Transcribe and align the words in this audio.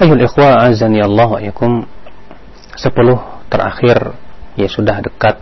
Ayol 0.00 0.24
ikhwa 0.24 0.64
azani 0.64 1.04
Allah 1.04 1.28
wa 1.28 1.36
yakum 1.44 1.84
10 1.84 3.52
terakhir 3.52 4.16
ya 4.56 4.64
sudah 4.64 4.96
dekat. 5.04 5.36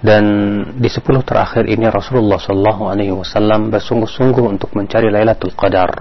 Dan 0.00 0.24
di 0.80 0.88
10 0.88 1.04
terakhir 1.28 1.68
ini 1.68 1.92
Rasulullah 1.92 2.40
sallallahu 2.40 2.88
alaihi 2.88 3.12
wasallam 3.12 3.68
bersungguh-sungguh 3.68 4.48
untuk 4.48 4.72
mencari 4.72 5.12
Lailatul 5.12 5.52
Qadar. 5.52 5.92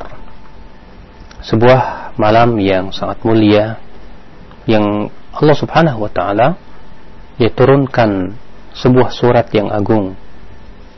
Sebuah 1.44 2.16
malam 2.16 2.56
yang 2.64 2.96
sangat 2.96 3.20
mulia 3.28 3.76
yang 4.64 5.12
Allah 5.36 5.58
Subhanahu 5.60 6.08
wa 6.08 6.12
taala 6.16 6.56
ya 7.36 7.52
turunkan 7.52 8.40
sebuah 8.72 9.12
surat 9.12 9.52
yang 9.52 9.68
agung 9.68 10.16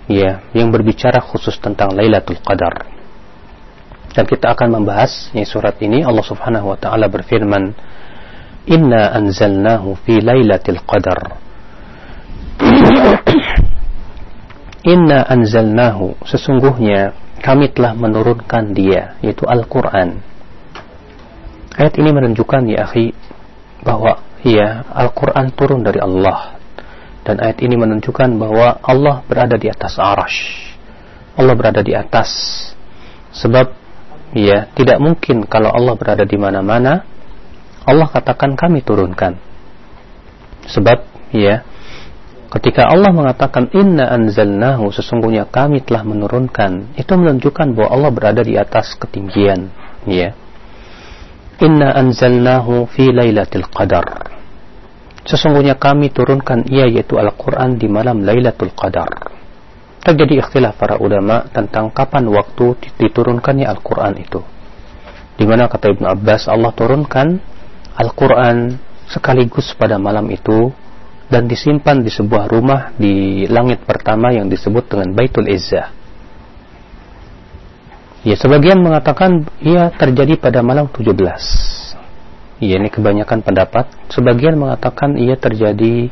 ya 0.05 0.45
yang 0.53 0.69
berbicara 0.69 1.25
khusus 1.25 1.57
tentang 1.57 1.89
Lailatul 1.97 2.37
Qadar 2.37 2.98
dan 4.13 4.25
kita 4.25 4.53
akan 4.57 4.81
membahas 4.81 5.29
ya, 5.31 5.45
surat 5.45 5.77
ini. 5.81 6.01
Allah 6.01 6.25
Subhanahu 6.25 6.73
wa 6.73 6.77
taala 6.79 7.05
berfirman 7.09 7.73
Inna 8.69 9.13
anzalnahu 9.13 9.97
fi 10.05 10.21
lailatul 10.21 10.81
qadar. 10.85 11.37
Inna 14.93 15.25
anzalnahu 15.25 16.19
sesungguhnya 16.25 17.13
kami 17.39 17.71
telah 17.71 17.95
menurunkan 17.95 18.75
dia 18.75 19.17
yaitu 19.23 19.47
Al-Qur'an. 19.47 20.21
Ayat 21.79 21.95
ini 21.95 22.09
menunjukkan 22.11 22.67
ya 22.67 22.85
akhi 22.89 23.15
bahwa 23.81 24.19
ya 24.43 24.83
Al-Qur'an 24.91 25.55
turun 25.55 25.81
dari 25.85 26.03
Allah. 26.03 26.59
Dan 27.23 27.39
ayat 27.39 27.61
ini 27.61 27.77
menunjukkan 27.77 28.41
bahwa 28.41 28.81
Allah 28.81 29.21
berada 29.27 29.59
di 29.59 29.69
atas 29.69 30.01
arash 30.01 30.69
Allah 31.39 31.55
berada 31.55 31.79
di 31.79 31.95
atas. 31.95 32.29
Sebab 33.31 33.71
ya 34.33 34.69
tidak 34.77 35.01
mungkin 35.01 35.45
kalau 35.49 35.73
Allah 35.73 35.97
berada 35.97 36.25
di 36.25 36.37
mana-mana 36.37 37.05
Allah 37.89 38.07
katakan 38.11 38.53
kami 38.53 38.85
turunkan. 38.85 39.39
Sebab 40.69 40.97
ya 41.33 41.65
ketika 42.53 42.85
Allah 42.85 43.09
mengatakan 43.09 43.73
inna 43.73 44.13
anzalnahu 44.13 44.93
sesungguhnya 44.93 45.49
kami 45.49 45.81
telah 45.81 46.05
menurunkan. 46.05 46.93
Itu 46.93 47.17
menunjukkan 47.17 47.73
bahwa 47.73 47.89
Allah 47.89 48.11
berada 48.13 48.41
di 48.45 48.53
atas 48.59 48.93
ketinggian 48.99 49.73
ya 50.05 50.37
inna 51.59 51.97
anzalnahu 51.97 52.85
fi 52.89 53.09
lailatul 53.09 53.65
qadar. 53.65 54.37
Sesungguhnya 55.25 55.77
kami 55.77 56.09
turunkan 56.09 56.65
ia 56.69 56.89
yaitu 56.89 57.19
Al-Qur'an 57.19 57.77
di 57.77 57.85
malam 57.85 58.25
Lailatul 58.25 58.73
Qadar 58.73 59.38
terjadi 59.99 60.43
ikhtilaf 60.43 60.79
para 60.79 60.95
ulama 60.97 61.45
tentang 61.51 61.91
kapan 61.91 62.25
waktu 62.31 62.75
diturunkannya 62.97 63.67
Al-Quran 63.67 64.13
itu. 64.19 64.41
Di 65.39 65.47
mana 65.47 65.71
kata 65.71 65.95
Ibnu 65.95 66.07
Abbas 66.07 66.51
Allah 66.51 66.71
turunkan 66.75 67.39
Al-Quran 67.95 68.75
sekaligus 69.07 69.71
pada 69.75 69.99
malam 69.99 70.27
itu 70.31 70.71
dan 71.29 71.45
disimpan 71.45 72.01
di 72.01 72.09
sebuah 72.09 72.49
rumah 72.49 72.91
di 72.97 73.45
langit 73.45 73.85
pertama 73.85 74.33
yang 74.33 74.49
disebut 74.49 74.89
dengan 74.89 75.13
Baitul 75.13 75.47
Izzah. 75.47 75.93
Ya, 78.19 78.35
sebagian 78.35 78.83
mengatakan 78.83 79.47
ia 79.63 79.95
terjadi 79.95 80.35
pada 80.35 80.59
malam 80.59 80.91
17. 80.91 81.15
Ya, 82.59 82.75
ini 82.75 82.91
kebanyakan 82.91 83.39
pendapat. 83.39 83.87
Sebagian 84.11 84.59
mengatakan 84.59 85.15
ia 85.15 85.39
terjadi 85.39 86.11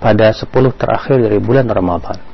pada 0.00 0.32
10 0.32 0.48
terakhir 0.72 1.20
dari 1.20 1.36
bulan 1.36 1.68
Ramadan. 1.68 2.31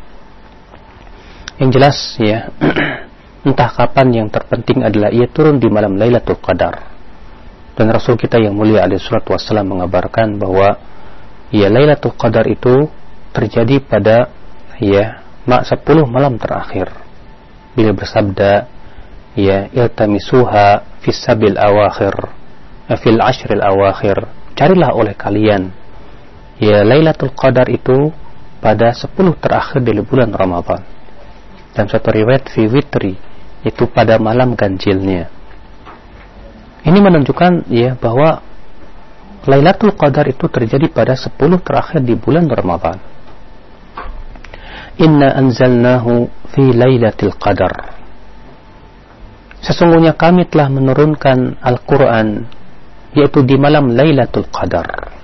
Yang 1.58 1.70
jelas 1.74 1.98
ya, 2.22 2.54
entah 3.46 3.70
kapan 3.74 4.14
yang 4.14 4.28
terpenting 4.30 4.86
adalah 4.86 5.10
ia 5.10 5.26
turun 5.26 5.58
di 5.58 5.66
malam 5.66 5.98
Lailatul 5.98 6.38
Qadar. 6.38 6.86
Dan 7.74 7.90
Rasul 7.90 8.14
kita 8.14 8.38
yang 8.38 8.54
mulia 8.54 8.86
alaihi 8.86 9.02
salatu 9.02 9.34
wassalam 9.34 9.66
mengabarkan 9.66 10.38
bahwa 10.38 10.78
ya 11.50 11.66
Lailatul 11.66 12.14
Qadar 12.14 12.46
itu 12.46 12.86
terjadi 13.34 13.82
pada 13.82 14.30
ya 14.78 15.26
mak 15.50 15.66
10 15.66 15.82
malam 16.06 16.38
terakhir. 16.38 16.94
Bila 17.74 17.90
bersabda 17.90 18.70
ya 19.34 19.66
iltamisuha 19.74 20.98
fis 21.02 21.18
sabil 21.18 21.58
awakhir 21.58 22.14
eh, 22.86 22.98
fil 22.98 23.18
ashril 23.22 23.62
awakhir 23.62 24.26
carilah 24.58 24.90
oleh 24.94 25.14
kalian 25.14 25.70
ya 26.58 26.82
Lailatul 26.82 27.34
Qadar 27.34 27.70
itu 27.70 28.10
pada 28.58 28.90
10 28.90 29.14
terakhir 29.38 29.78
dari 29.78 30.02
bulan 30.02 30.34
Ramadan 30.34 30.97
dan 31.76 31.88
satu 31.88 32.12
riwayat 32.12 32.48
fi 32.52 32.68
witri 32.68 33.18
itu 33.66 33.84
pada 33.90 34.16
malam 34.16 34.54
ganjilnya. 34.54 35.28
Ini 36.86 36.98
menunjukkan 37.02 37.68
ya 37.68 37.98
bahwa 37.98 38.40
Lailatul 39.48 39.96
Qadar 39.96 40.28
itu 40.28 40.44
terjadi 40.50 40.92
pada 40.92 41.16
10 41.16 41.34
terakhir 41.64 42.04
di 42.04 42.14
bulan 42.18 42.46
Ramadan. 42.46 43.00
Inna 44.98 45.32
anzalnahu 45.36 46.28
fi 46.52 46.74
Lailatul 46.74 47.32
Qadar. 47.38 47.96
Sesungguhnya 49.62 50.14
kami 50.14 50.46
telah 50.46 50.70
menurunkan 50.70 51.58
Al-Quran 51.62 52.46
yaitu 53.16 53.42
di 53.42 53.56
malam 53.56 53.94
Lailatul 53.94 54.46
Qadar. 54.52 55.14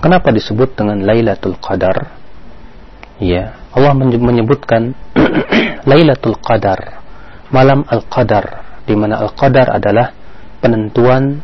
Kenapa 0.00 0.32
disebut 0.32 0.74
dengan 0.76 1.04
Lailatul 1.04 1.56
Qadar? 1.60 2.16
Ya, 3.20 3.60
Allah 3.76 3.92
menyebutkan 3.94 4.96
Lailatul 5.84 6.36
Qadar, 6.40 7.00
malam 7.52 7.84
Al-Qadar, 7.86 8.80
di 8.84 8.94
mana 8.96 9.20
Al-Qadar 9.22 9.76
adalah 9.76 10.12
penentuan 10.60 11.40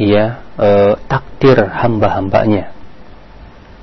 ya 0.00 0.40
e, 0.56 0.68
takdir 1.08 1.60
hamba-hambanya. 1.60 2.72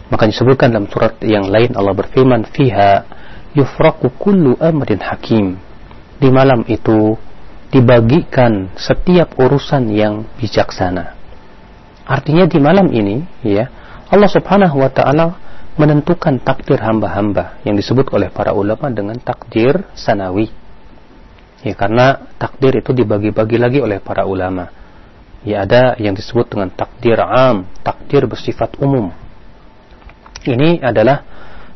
Maka 0.10 0.30
disebutkan 0.30 0.70
dalam 0.70 0.86
surat 0.90 1.18
yang 1.26 1.50
lain 1.50 1.74
Allah 1.74 1.94
berfirman 1.98 2.46
fiha 2.54 3.06
yufraku 3.58 4.14
kullu 4.18 4.58
amrin 4.62 5.02
hakim. 5.02 5.58
Di 6.22 6.30
malam 6.30 6.62
itu 6.70 7.18
dibagikan 7.74 8.70
setiap 8.78 9.34
urusan 9.42 9.90
yang 9.90 10.30
bijaksana. 10.38 11.18
Artinya 12.06 12.46
di 12.46 12.60
malam 12.62 12.94
ini 12.94 13.26
ya 13.42 13.72
Allah 14.14 14.30
Subhanahu 14.30 14.78
wa 14.78 14.92
taala 14.94 15.34
menentukan 15.74 16.38
takdir 16.38 16.78
hamba-hamba 16.78 17.58
yang 17.66 17.74
disebut 17.74 18.14
oleh 18.14 18.30
para 18.30 18.54
ulama 18.54 18.94
dengan 18.94 19.18
takdir 19.18 19.86
sanawi. 19.98 20.54
Ya 21.66 21.74
karena 21.74 22.30
takdir 22.38 22.78
itu 22.78 22.92
dibagi-bagi 22.94 23.58
lagi 23.58 23.80
oleh 23.82 23.98
para 24.04 24.28
ulama. 24.28 24.70
Ya 25.44 25.66
ada 25.66 25.98
yang 26.00 26.14
disebut 26.14 26.54
dengan 26.54 26.70
takdir 26.72 27.20
am, 27.20 27.68
takdir 27.82 28.30
bersifat 28.30 28.78
umum. 28.80 29.12
Ini 30.44 30.84
adalah 30.84 31.24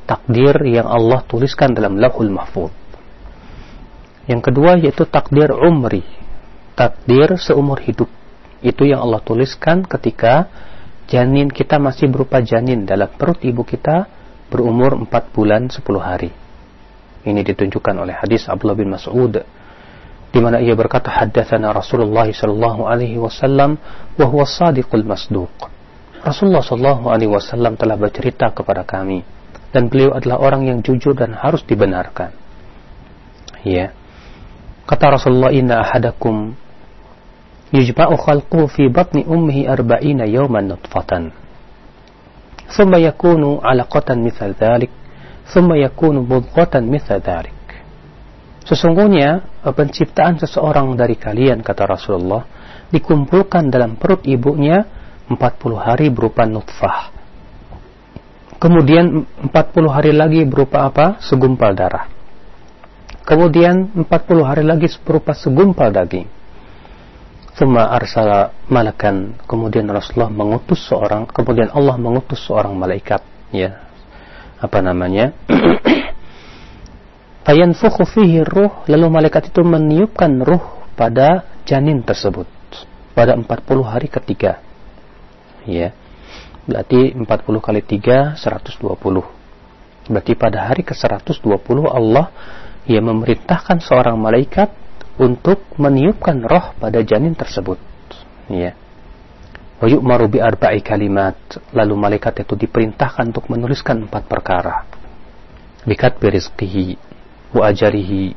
takdir 0.07 0.55
yang 0.67 0.87
Allah 0.87 1.23
tuliskan 1.25 1.71
dalam 1.71 1.99
Lauhul 1.99 2.31
Mahfuz. 2.31 2.71
Yang 4.27 4.41
kedua 4.51 4.75
yaitu 4.75 5.07
takdir 5.07 5.55
umri, 5.55 6.03
takdir 6.75 7.39
seumur 7.39 7.79
hidup. 7.79 8.11
Itu 8.59 8.83
yang 8.83 9.07
Allah 9.07 9.23
tuliskan 9.23 9.87
ketika 9.87 10.51
janin 11.07 11.47
kita 11.47 11.79
masih 11.79 12.11
berupa 12.11 12.43
janin 12.43 12.83
dalam 12.83 13.07
perut 13.15 13.39
ibu 13.41 13.63
kita 13.63 14.07
berumur 14.51 14.95
4 15.07 15.35
bulan 15.35 15.71
10 15.71 15.83
hari. 15.99 16.31
Ini 17.27 17.41
ditunjukkan 17.43 17.95
oleh 17.99 18.15
hadis 18.15 18.47
Abdullah 18.47 18.77
bin 18.77 18.91
Mas'ud 18.91 19.43
di 20.27 20.39
mana 20.43 20.59
ia 20.59 20.75
berkata 20.75 21.07
haddatsana 21.07 21.71
Rasulullah 21.71 22.27
sallallahu 22.27 22.87
alaihi 22.87 23.17
wasallam 23.19 23.79
wa 24.19 24.25
huwa 24.27 24.43
shadiqul 24.43 25.07
masduq. 25.07 25.51
Rasulullah 26.23 26.63
sallallahu 26.63 27.07
alaihi 27.07 27.31
wasallam 27.31 27.79
telah 27.79 27.95
bercerita 27.95 28.51
kepada 28.51 28.83
kami 28.83 29.23
dan 29.71 29.87
beliau 29.87 30.15
adalah 30.15 30.39
orang 30.43 30.67
yang 30.67 30.79
jujur 30.83 31.15
dan 31.15 31.35
harus 31.35 31.63
dibenarkan. 31.63 32.35
Ya. 33.63 33.91
Kata 34.87 35.19
Rasulullah 35.19 35.51
inna 35.51 35.83
ahadakum 35.83 36.55
yujba'u 37.73 38.15
khalquhu 38.15 38.67
fi 38.71 38.87
batni 38.87 39.27
ummihi 39.27 39.67
arba'ina 39.67 40.23
yawman 40.27 40.71
nutfatan 40.71 41.31
thumma 42.71 42.99
yakunu 42.99 43.63
'alaqatan 43.63 44.23
مثل 44.23 44.55
dhalik 44.59 44.91
thumma 45.51 45.79
yakunu 45.79 46.23
mudghatan 46.23 46.87
مثل 46.87 47.19
dhalik 47.23 47.57
Sesungguhnya 48.67 49.47
penciptaan 49.63 50.35
seseorang 50.43 50.91
dari 50.99 51.15
kalian 51.15 51.63
kata 51.63 51.87
Rasulullah 51.87 52.43
dikumpulkan 52.91 53.71
dalam 53.71 53.95
perut 53.95 54.27
ibunya 54.27 54.83
40 55.31 55.39
hari 55.79 56.11
berupa 56.11 56.43
nutfah. 56.43 57.15
Kemudian 58.59 59.23
40 59.23 59.87
hari 59.87 60.11
lagi 60.11 60.43
berupa 60.43 60.83
apa? 60.91 61.15
Segumpal 61.23 61.79
darah. 61.79 62.11
Kemudian 63.23 64.03
40 64.03 64.43
hari 64.43 64.63
lagi 64.67 64.91
berupa 64.99 65.31
segumpal 65.31 65.87
daging. 65.87 66.27
Thumma 67.57 67.89
arsala 67.89 68.53
malakan. 68.69 69.33
Kemudian 69.49 69.89
Rasulullah 69.89 70.29
mengutus 70.29 70.77
seorang, 70.85 71.25
kemudian 71.25 71.73
Allah 71.73 71.97
mengutus 71.97 72.37
seorang 72.45 72.77
malaikat, 72.77 73.25
ya. 73.49 73.81
Apa 74.61 74.85
namanya? 74.85 75.33
Fayanfukhu 77.49 78.05
fihi 78.05 78.45
ruh, 78.45 78.85
lalu 78.85 79.09
malaikat 79.09 79.49
itu 79.49 79.65
meniupkan 79.65 80.37
ruh 80.45 80.85
pada 80.93 81.49
janin 81.65 82.05
tersebut. 82.05 82.45
pada 83.17 83.33
40 83.33 83.49
hari 83.81 84.13
ketiga. 84.13 84.61
Ya. 85.65 85.89
Berarti 86.69 87.17
40 87.17 87.25
kali 87.57 87.81
3 87.81 88.37
120. 88.37 90.13
Berarti 90.13 90.33
pada 90.37 90.69
hari 90.69 90.85
ke-120 90.85 91.77
Allah 91.89 92.29
ia 92.85 93.01
memerintahkan 93.01 93.81
seorang 93.81 94.21
malaikat 94.21 94.69
untuk 95.17 95.65
meniupkan 95.81 96.41
roh 96.45 96.73
pada 96.77 97.01
janin 97.01 97.33
tersebut. 97.33 97.81
Ya. 98.49 98.77
Wa 99.77 99.89
yu'maru 99.89 100.29
bi 100.29 100.39
arba'i 100.41 100.81
kalimat. 100.81 101.37
Lalu 101.73 101.93
malaikat 101.97 102.45
itu 102.45 102.53
diperintahkan 102.53 103.33
untuk 103.33 103.49
menuliskan 103.49 104.05
empat 104.05 104.23
perkara. 104.29 104.85
Bikat 105.85 106.21
birizqihi 106.21 106.97
wa 107.55 107.69
ajarihi 107.71 108.35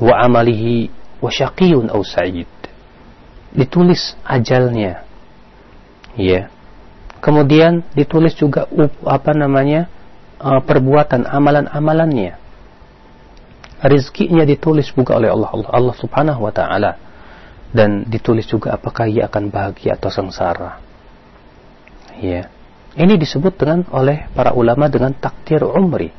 wa 0.00 0.14
amalihi 0.24 0.88
wa 1.20 1.28
syaqiyun 1.28 1.92
aw 1.92 2.00
sa'id 2.00 2.48
ditulis 3.52 4.16
ajalnya 4.24 5.04
ya 6.16 6.48
kemudian 7.20 7.84
ditulis 7.92 8.32
juga 8.38 8.64
apa 9.04 9.36
namanya 9.36 9.90
uh, 10.40 10.62
perbuatan 10.64 11.28
amalan-amalannya 11.28 12.40
rizkinya 13.84 14.44
ditulis 14.44 14.92
juga 14.92 15.16
oleh 15.16 15.32
Allah 15.32 15.50
Allah, 15.52 15.70
Allah 15.72 15.96
Subhanahu 15.96 16.40
wa 16.44 16.52
taala 16.52 16.92
dan 17.70 18.04
ditulis 18.04 18.44
juga 18.50 18.74
apakah 18.74 19.06
ia 19.06 19.30
akan 19.30 19.48
bahagia 19.48 19.96
atau 19.96 20.10
sengsara 20.10 20.82
ya 22.18 22.50
ini 22.98 23.14
disebut 23.16 23.54
dengan 23.54 23.86
oleh 23.94 24.26
para 24.34 24.52
ulama 24.52 24.90
dengan 24.90 25.14
takdir 25.14 25.62
umri 25.62 26.10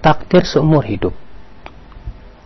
takdir 0.00 0.42
seumur 0.48 0.82
hidup 0.84 1.14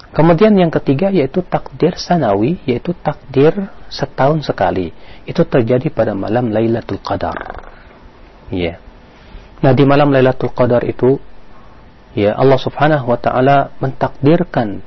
Kemudian 0.08 0.56
yang 0.56 0.72
ketiga 0.72 1.12
yaitu 1.12 1.44
takdir 1.44 1.94
sanawi, 2.00 2.56
yaitu 2.64 2.96
takdir 2.96 3.68
setahun 3.92 4.40
sekali. 4.40 4.90
Itu 5.28 5.44
terjadi 5.44 5.92
pada 5.92 6.16
malam 6.16 6.48
Lailatul 6.48 6.98
Qadar. 7.04 7.36
Ya. 8.48 8.80
Nah, 9.60 9.76
di 9.76 9.84
malam 9.84 10.08
Lailatul 10.08 10.50
Qadar 10.56 10.80
itu 10.88 11.20
ya 12.16 12.36
Allah 12.36 12.58
Subhanahu 12.60 13.08
wa 13.08 13.18
taala 13.18 13.72
mentakdirkan 13.82 14.80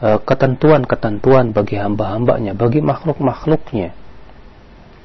uh, 0.00 0.18
ketentuan-ketentuan 0.20 1.52
bagi 1.56 1.76
hamba-hambanya, 1.80 2.56
bagi 2.56 2.80
makhluk-makhluknya. 2.84 3.94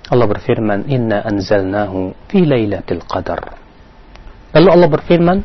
Allah 0.06 0.28
berfirman, 0.30 0.86
"Inna 0.90 1.24
anzalnahu 1.26 2.14
fi 2.30 2.46
Lailatul 2.46 3.04
Qadar." 3.04 3.58
Lalu 4.56 4.70
Allah 4.72 4.90
berfirman, 4.90 5.38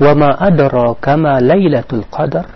"Wa 0.00 0.12
ma 0.14 0.34
adraka 0.38 1.14
ma 1.18 1.38
Lailatul 1.42 2.06
Qadar?" 2.08 2.46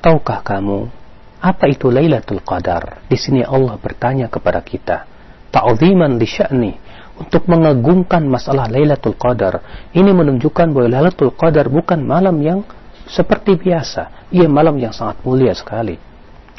Tahukah 0.00 0.40
kamu 0.40 1.00
apa 1.40 1.64
itu 1.72 1.88
Lailatul 1.88 2.44
Qadar? 2.44 3.04
Di 3.08 3.16
sini 3.16 3.40
Allah 3.40 3.80
bertanya 3.80 4.28
kepada 4.28 4.60
kita, 4.60 5.08
ta'ziman 5.48 6.20
li 6.20 6.28
sya'ni 6.28 6.72
untuk 7.20 7.44
mengagungkan 7.46 8.24
masalah 8.24 8.66
Lailatul 8.72 9.14
Qadar. 9.14 9.60
Ini 9.92 10.10
menunjukkan 10.10 10.72
bahwa 10.72 10.88
Lailatul 10.88 11.36
Qadar 11.36 11.68
bukan 11.68 12.00
malam 12.00 12.40
yang 12.40 12.64
seperti 13.04 13.60
biasa. 13.60 14.32
Ia 14.32 14.48
malam 14.48 14.80
yang 14.80 14.96
sangat 14.96 15.20
mulia 15.20 15.52
sekali. 15.52 16.00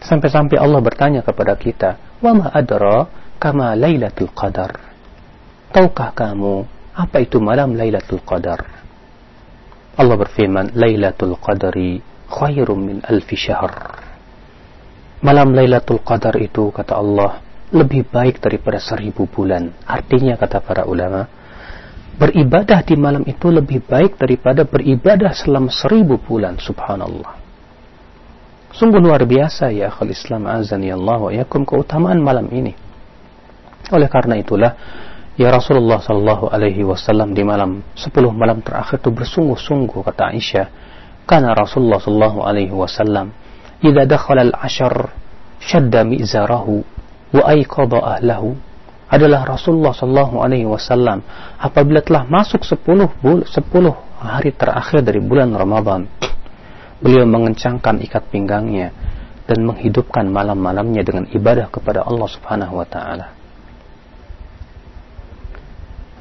Sampai-sampai 0.02 0.62
Allah 0.62 0.82
bertanya 0.82 1.22
kepada 1.26 1.58
kita, 1.58 2.22
"Wa 2.22 2.32
ma 2.38 2.54
adra 2.54 3.10
kama 3.42 3.74
Lailatul 3.74 4.30
Qadar?" 4.32 4.78
Tahukah 5.74 6.14
kamu 6.14 6.54
apa 6.94 7.18
itu 7.26 7.42
malam 7.42 7.74
Lailatul 7.74 8.22
Qadar? 8.22 8.62
Allah 9.98 10.16
berfirman, 10.16 10.78
"Lailatul 10.78 11.36
Qadari 11.42 12.12
khairum 12.32 12.80
min 12.80 12.98
alfi 13.04 13.36
syahr. 13.36 14.00
Malam 15.22 15.54
Lailatul 15.54 16.02
Qadar 16.02 16.34
itu, 16.40 16.72
kata 16.72 16.98
Allah, 16.98 17.44
lebih 17.72 18.08
baik 18.08 18.44
daripada 18.44 18.78
seribu 18.78 19.28
bulan. 19.28 19.72
Artinya 19.88 20.36
kata 20.36 20.60
para 20.60 20.84
ulama, 20.84 21.28
beribadah 22.20 22.84
di 22.84 22.96
malam 23.00 23.24
itu 23.24 23.48
lebih 23.48 23.84
baik 23.88 24.20
daripada 24.20 24.68
beribadah 24.68 25.32
selama 25.32 25.72
seribu 25.72 26.20
bulan. 26.20 26.60
Subhanallah. 26.60 27.40
Sungguh 28.72 29.04
luar 29.04 29.24
biasa 29.28 29.72
ya 29.76 29.92
akhul 29.92 30.16
Islam 30.16 30.48
azan 30.48 30.84
ya 30.84 30.96
Allah 30.96 31.20
wa 31.20 31.32
yakum 31.32 31.68
keutamaan 31.68 32.24
malam 32.24 32.48
ini. 32.52 32.72
Oleh 33.92 34.08
karena 34.08 34.40
itulah 34.40 34.76
ya 35.36 35.52
Rasulullah 35.52 36.00
sallallahu 36.00 36.52
alaihi 36.52 36.84
wasallam 36.88 37.36
di 37.36 37.44
malam 37.44 37.84
10 38.00 38.14
malam 38.32 38.64
terakhir 38.64 39.04
itu 39.04 39.12
bersungguh-sungguh 39.12 40.00
kata 40.08 40.32
Aisyah 40.32 40.68
karena 41.28 41.52
Rasulullah 41.52 42.00
sallallahu 42.00 42.40
alaihi 42.48 42.72
wasallam 42.72 43.36
idza 43.84 44.04
dakhala 44.08 44.48
al-ashr 44.48 45.12
shadda 45.60 46.08
mizarahu 46.08 46.84
wa 47.32 47.44
ayqadha 47.48 48.20
ahlahu 48.20 48.56
adalah 49.12 49.44
Rasulullah 49.44 49.92
Shallallahu 49.92 50.40
Alaihi 50.40 50.68
Wasallam 50.68 51.20
apabila 51.60 52.00
telah 52.00 52.24
masuk 52.24 52.64
10 52.64 53.12
10 53.20 53.44
hari 54.24 54.52
terakhir 54.56 55.04
dari 55.04 55.20
bulan 55.20 55.52
Ramadan 55.52 56.08
beliau 57.04 57.28
mengencangkan 57.28 58.00
ikat 58.08 58.30
pinggangnya 58.32 58.94
dan 59.50 59.68
menghidupkan 59.68 60.30
malam-malamnya 60.32 61.04
dengan 61.04 61.26
ibadah 61.28 61.68
kepada 61.68 62.08
Allah 62.08 62.30
Subhanahu 62.30 62.78
wa 62.80 62.88
taala. 62.88 63.28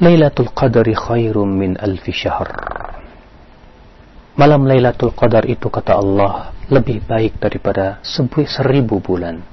Lailatul 0.01 0.51
Qadri 0.51 0.97
khairum 0.97 1.47
min 1.47 1.77
alfi 1.77 2.11
syahr. 2.11 2.49
Malam 4.41 4.65
Lailatul 4.65 5.12
Qadar 5.12 5.45
itu 5.45 5.69
kata 5.69 6.01
Allah 6.01 6.57
lebih 6.73 7.05
baik 7.05 7.37
daripada 7.37 8.01
seribu 8.01 8.97
bulan. 8.97 9.45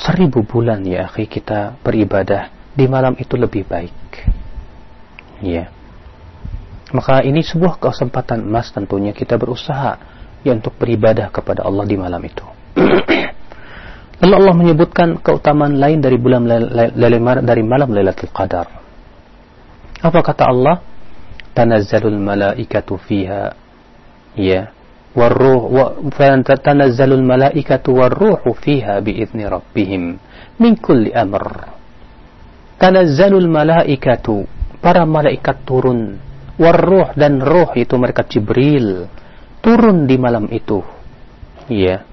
Seribu 0.00 0.40
bulan 0.48 0.80
ya 0.88 1.04
akhi 1.04 1.28
kita 1.28 1.76
beribadah 1.84 2.48
di 2.72 2.88
malam 2.88 3.12
itu 3.20 3.36
lebih 3.36 3.68
baik. 3.68 3.92
Ya. 5.44 5.68
Maka 6.90 7.20
ini 7.22 7.44
sebuah 7.44 7.76
kesempatan 7.76 8.42
emas 8.42 8.72
tentunya 8.72 9.12
kita 9.12 9.36
berusaha 9.36 10.00
ya 10.40 10.52
untuk 10.56 10.74
beribadah 10.80 11.28
kepada 11.28 11.68
Allah 11.68 11.84
di 11.84 11.96
malam 12.00 12.22
itu. 12.24 12.46
Lalu 14.20 14.34
Allah 14.36 14.54
menyebutkan 14.56 15.20
keutamaan 15.20 15.76
lain 15.76 16.00
dari 16.00 16.16
bulan 16.16 16.48
dari 16.96 17.62
malam 17.64 17.88
Lailatul 17.92 18.32
Qadar. 18.32 18.68
Apa 20.00 20.20
kata 20.24 20.48
Allah? 20.48 20.76
tanazzalul 21.54 22.18
malaikatu 22.18 22.96
fiha 22.96 23.52
ya 24.38 24.70
والروح 25.15 25.63
فتنزل 26.11 27.11
الملائكة 27.13 27.85
والروح 27.87 28.41
فيها 28.51 28.99
بإذن 28.99 29.39
ربهم 29.47 30.03
من 30.59 30.71
كل 30.75 31.15
أمر 31.15 31.43
تنزل 32.79 33.33
الملائكة 33.33 34.27
para 34.83 35.01
malaikat 35.07 35.65
turun 35.65 36.19
warruh 36.61 37.09
dan 37.17 37.41
roh 37.41 37.73
itu 37.73 37.97
mereka 37.97 38.21
Jibril 38.27 39.09
turun 39.65 40.05
di 40.05 40.13
malam 40.21 40.45
itu 40.53 40.83
ya 41.65 42.05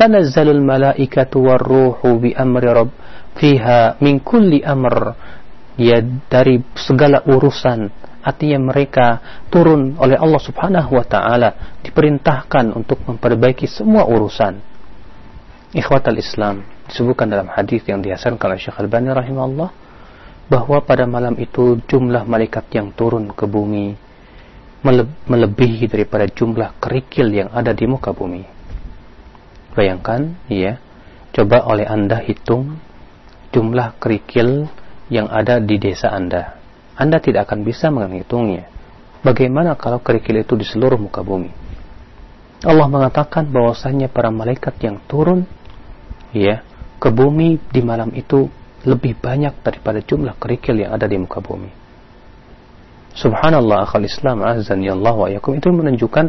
tanazzalul 0.00 0.64
malaikatu 0.64 1.44
warruhu 1.44 2.16
bi 2.16 2.32
amri 2.32 2.64
rabb 2.64 2.90
fiha 3.36 4.00
min 4.00 4.24
kulli 4.24 4.64
amr 4.64 5.12
ya 5.76 6.00
dari 6.32 6.64
segala 6.80 7.20
urusan 7.28 7.92
artinya 8.19 8.59
mereka 8.59 9.21
turun 9.47 9.95
oleh 9.95 10.19
Allah 10.19 10.41
Subhanahu 10.41 10.91
wa 10.95 11.05
taala 11.07 11.79
diperintahkan 11.83 12.75
untuk 12.75 12.99
memperbaiki 13.07 13.65
semua 13.65 14.03
urusan 14.07 14.59
ikhwatal 15.71 16.19
Islam 16.19 16.67
disebutkan 16.89 17.31
dalam 17.31 17.47
hadis 17.47 17.85
yang 17.87 18.03
dihasankan 18.03 18.51
oleh 18.51 18.59
Syekh 18.59 18.77
Al-Bani 18.79 19.13
rahimahullah 19.13 19.69
bahwa 20.49 20.77
pada 20.81 21.05
malam 21.05 21.37
itu 21.37 21.77
jumlah 21.85 22.25
malaikat 22.25 22.67
yang 22.73 22.91
turun 22.91 23.31
ke 23.31 23.45
bumi 23.45 23.95
melebihi 25.27 25.85
daripada 25.91 26.25
jumlah 26.25 26.79
kerikil 26.81 27.27
yang 27.29 27.49
ada 27.51 27.71
di 27.71 27.85
muka 27.85 28.11
bumi 28.11 28.43
bayangkan 29.75 30.35
ya 30.49 30.79
coba 31.31 31.67
oleh 31.67 31.85
anda 31.85 32.19
hitung 32.19 32.79
jumlah 33.53 33.97
kerikil 33.97 34.69
yang 35.09 35.27
ada 35.27 35.57
di 35.57 35.81
desa 35.81 36.13
Anda. 36.13 36.58
Anda 36.99 37.23
tidak 37.23 37.47
akan 37.47 37.63
bisa 37.63 37.87
menghitungnya. 37.87 38.67
Bagaimana 39.23 39.79
kalau 39.79 40.03
kerikil 40.03 40.43
itu 40.43 40.59
di 40.59 40.67
seluruh 40.67 40.99
muka 40.99 41.23
bumi? 41.23 41.51
Allah 42.67 42.87
mengatakan 42.91 43.47
bahwasanya 43.47 44.11
para 44.11 44.27
malaikat 44.27 44.75
yang 44.83 44.99
turun 45.07 45.47
ya 46.35 46.59
ke 46.99 47.07
bumi 47.07 47.55
di 47.71 47.79
malam 47.79 48.11
itu 48.11 48.51
lebih 48.83 49.15
banyak 49.15 49.63
daripada 49.63 50.03
jumlah 50.03 50.35
kerikil 50.35 50.75
yang 50.75 50.91
ada 50.91 51.07
di 51.07 51.15
muka 51.15 51.39
bumi. 51.39 51.71
Subhanallah 53.15 53.87
akal 53.87 54.03
Islam 54.03 54.43
azan 54.43 54.83
ya 54.83 54.91
Allah 54.95 55.15
wa 55.15 55.27
yakum 55.31 55.55
itu 55.55 55.71
menunjukkan 55.71 56.25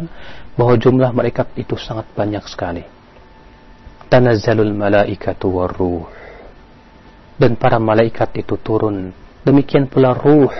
bahwa 0.55 0.73
jumlah 0.79 1.11
malaikat 1.11 1.51
itu 1.59 1.75
sangat 1.75 2.07
banyak 2.15 2.43
sekali. 2.47 2.83
Tanazzalul 4.07 4.75
malaikatu 4.75 5.47
warruh 5.51 6.03
dan 7.39 7.55
para 7.55 7.79
malaikat 7.79 8.35
itu 8.39 8.59
turun. 8.59 9.20
Demikian 9.41 9.89
pula 9.89 10.13
ruh, 10.13 10.53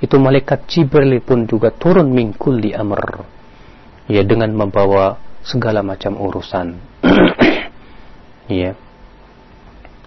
itu 0.00 0.16
malaikat 0.16 0.64
Jibril 0.68 1.20
pun 1.20 1.44
juga 1.44 1.72
turun 1.72 2.08
mingkul 2.12 2.60
di 2.60 2.72
amr. 2.72 3.24
Ya 4.08 4.24
dengan 4.24 4.52
membawa 4.52 5.16
segala 5.44 5.84
macam 5.84 6.16
urusan. 6.16 6.76
ya. 8.48 8.76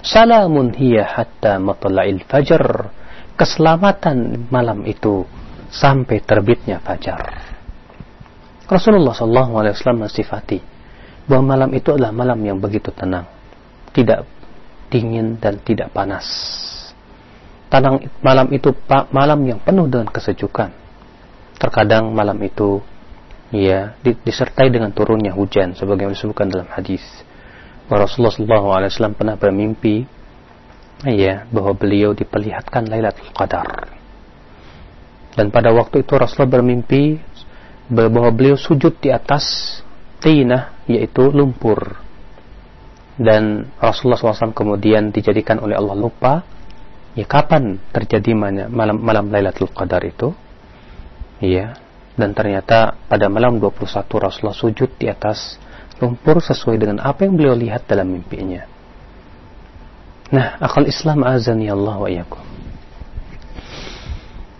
Salamun 0.01 0.73
hiya 0.73 1.05
hatta 1.05 1.57
matla'il 1.61 2.25
fajr. 2.25 2.93
Keselamatan 3.37 4.49
malam 4.49 4.81
itu 4.89 5.21
sampai 5.69 6.25
terbitnya 6.25 6.81
fajar. 6.81 7.21
Rasulullah 8.67 9.13
SAW 9.15 9.95
mensifati 9.95 10.59
bahwa 11.29 11.55
malam 11.55 11.69
itu 11.75 11.93
adalah 11.93 12.11
malam 12.11 12.39
yang 12.43 12.57
begitu 12.57 12.91
tenang, 12.91 13.27
tidak 13.95 14.27
dingin 14.91 15.39
dan 15.39 15.59
tidak 15.63 15.91
panas. 15.91 16.25
Tenang 17.67 17.99
malam 18.23 18.47
itu 18.55 18.71
malam 19.11 19.39
yang 19.43 19.59
penuh 19.59 19.91
dengan 19.91 20.07
kesejukan. 20.07 20.71
Terkadang 21.59 22.15
malam 22.15 22.39
itu 22.39 22.79
ya 23.51 23.95
disertai 24.01 24.71
dengan 24.71 24.91
turunnya 24.91 25.35
hujan 25.35 25.75
sebagaimana 25.75 26.15
disebutkan 26.15 26.47
dalam 26.47 26.67
hadis. 26.71 27.03
Rasulullah 27.87 28.35
SAW 28.35 29.15
pernah 29.15 29.39
bermimpi 29.39 30.03
ya 31.07 31.47
bahwa 31.51 31.75
beliau 31.75 32.11
diperlihatkan 32.15 32.87
Lailatul 32.87 33.31
Qadar. 33.31 33.95
Dan 35.37 35.53
pada 35.53 35.69
waktu 35.71 36.01
itu 36.01 36.17
Rasulullah 36.17 36.59
bermimpi 36.59 37.19
bahwa 37.87 38.31
beliau 38.33 38.59
sujud 38.59 38.99
di 38.99 39.11
atas 39.11 39.79
tinah 40.19 40.75
yaitu 40.87 41.29
lumpur. 41.31 41.99
Dan 43.17 43.69
Rasulullah 43.81 44.19
SAW 44.19 44.53
kemudian 44.53 45.09
dijadikan 45.09 45.57
oleh 45.57 45.73
Allah 45.73 45.97
lupa 45.97 46.45
ya 47.17 47.25
kapan 47.25 47.81
terjadi 47.89 48.37
malam 48.69 49.01
malam 49.01 49.25
Lailatul 49.33 49.73
Qadar 49.73 50.05
itu? 50.05 50.37
Ya, 51.41 51.77
dan 52.17 52.33
ternyata 52.33 52.97
pada 53.09 53.29
malam 53.29 53.61
21 53.61 54.05
Rasulullah 54.17 54.57
sujud 54.57 54.89
di 54.97 55.09
atas 55.09 55.61
lumpur 55.97 56.41
sesuai 56.41 56.77
dengan 56.77 56.97
apa 57.01 57.25
yang 57.25 57.33
beliau 57.37 57.57
lihat 57.57 57.89
dalam 57.89 58.09
mimpinya. 58.09 58.65
Nah, 60.33 60.59
akal 60.61 60.85
Islam 60.85 61.25
azani 61.25 61.71
Allah 61.71 61.95
wa 61.97 62.09
iyakum. 62.09 62.43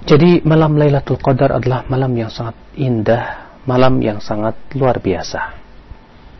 Jadi 0.08 0.40
malam 0.48 0.80
Lailatul 0.80 1.20
Qadar 1.20 1.60
adalah 1.60 1.84
malam 1.92 2.16
yang 2.16 2.32
sangat 2.32 2.56
indah, 2.80 3.60
malam 3.68 4.00
yang 4.00 4.24
sangat 4.24 4.56
luar 4.72 5.04
biasa. 5.04 5.60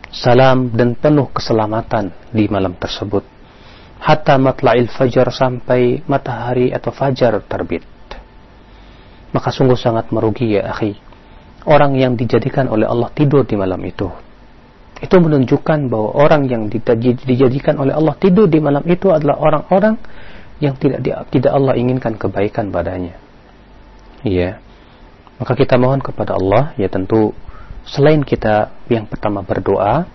Salam 0.08 0.72
dan 0.72 0.96
penuh 0.96 1.28
keselamatan 1.28 2.08
di 2.32 2.48
malam 2.48 2.72
tersebut. 2.80 3.37
Hatta 3.98 4.38
matla'il 4.38 4.86
fajar 4.88 5.28
sampai 5.34 6.06
matahari 6.06 6.70
atau 6.70 6.94
fajar 6.94 7.42
terbit. 7.44 7.82
Maka 9.34 9.50
sungguh 9.52 9.76
sangat 9.76 10.14
merugi 10.14 10.56
ya 10.56 10.70
akhi. 10.70 10.96
Orang 11.68 11.98
yang 11.98 12.16
dijadikan 12.16 12.70
oleh 12.70 12.88
Allah 12.88 13.12
tidur 13.12 13.44
di 13.44 13.58
malam 13.58 13.82
itu 13.84 14.08
itu 14.98 15.14
menunjukkan 15.14 15.86
bahwa 15.86 16.10
orang 16.18 16.50
yang 16.50 16.66
dijadikan 17.00 17.78
oleh 17.78 17.94
Allah 17.94 18.18
tidur 18.18 18.50
di 18.50 18.58
malam 18.58 18.82
itu 18.82 19.14
adalah 19.14 19.38
orang-orang 19.38 19.94
yang 20.58 20.74
tidak 20.74 21.30
tidak 21.30 21.52
Allah 21.54 21.78
inginkan 21.78 22.18
kebaikan 22.18 22.74
padanya. 22.74 23.14
Iya. 24.26 24.58
Maka 25.38 25.54
kita 25.54 25.78
mohon 25.78 26.02
kepada 26.02 26.34
Allah 26.34 26.74
ya 26.74 26.90
tentu 26.90 27.30
selain 27.86 28.26
kita 28.26 28.74
yang 28.90 29.06
pertama 29.06 29.46
berdoa 29.46 30.10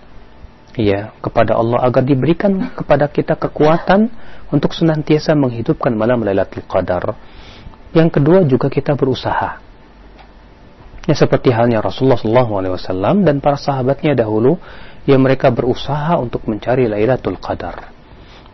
ya 0.74 1.14
kepada 1.22 1.54
Allah 1.58 1.82
agar 1.86 2.02
diberikan 2.02 2.74
kepada 2.74 3.06
kita 3.10 3.38
kekuatan 3.38 4.10
untuk 4.50 4.74
senantiasa 4.74 5.34
menghidupkan 5.38 5.94
malam 5.94 6.22
Lailatul 6.22 6.66
Qadar. 6.66 7.14
Yang 7.94 8.18
kedua 8.18 8.42
juga 8.42 8.66
kita 8.66 8.98
berusaha 8.98 9.64
Ya 11.04 11.12
seperti 11.12 11.52
halnya 11.52 11.84
Rasulullah 11.84 12.16
SAW 12.16 13.28
dan 13.28 13.36
para 13.44 13.60
sahabatnya 13.60 14.16
dahulu 14.16 14.56
yang 15.04 15.20
mereka 15.20 15.52
berusaha 15.52 16.16
untuk 16.16 16.48
mencari 16.48 16.88
Lailatul 16.88 17.36
Qadar. 17.36 17.92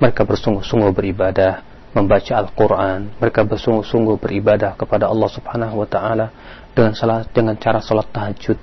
Mereka 0.02 0.26
bersungguh-sungguh 0.26 0.90
beribadah, 0.90 1.62
membaca 1.94 2.42
Al-Quran, 2.42 3.14
mereka 3.22 3.46
bersungguh-sungguh 3.46 4.18
beribadah 4.18 4.74
kepada 4.74 5.06
Allah 5.06 5.30
Subhanahu 5.30 5.78
wa 5.78 5.86
taala 5.86 6.26
dengan 6.74 6.90
dengan 7.30 7.54
cara 7.54 7.78
salat 7.78 8.10
tahajud. 8.10 8.58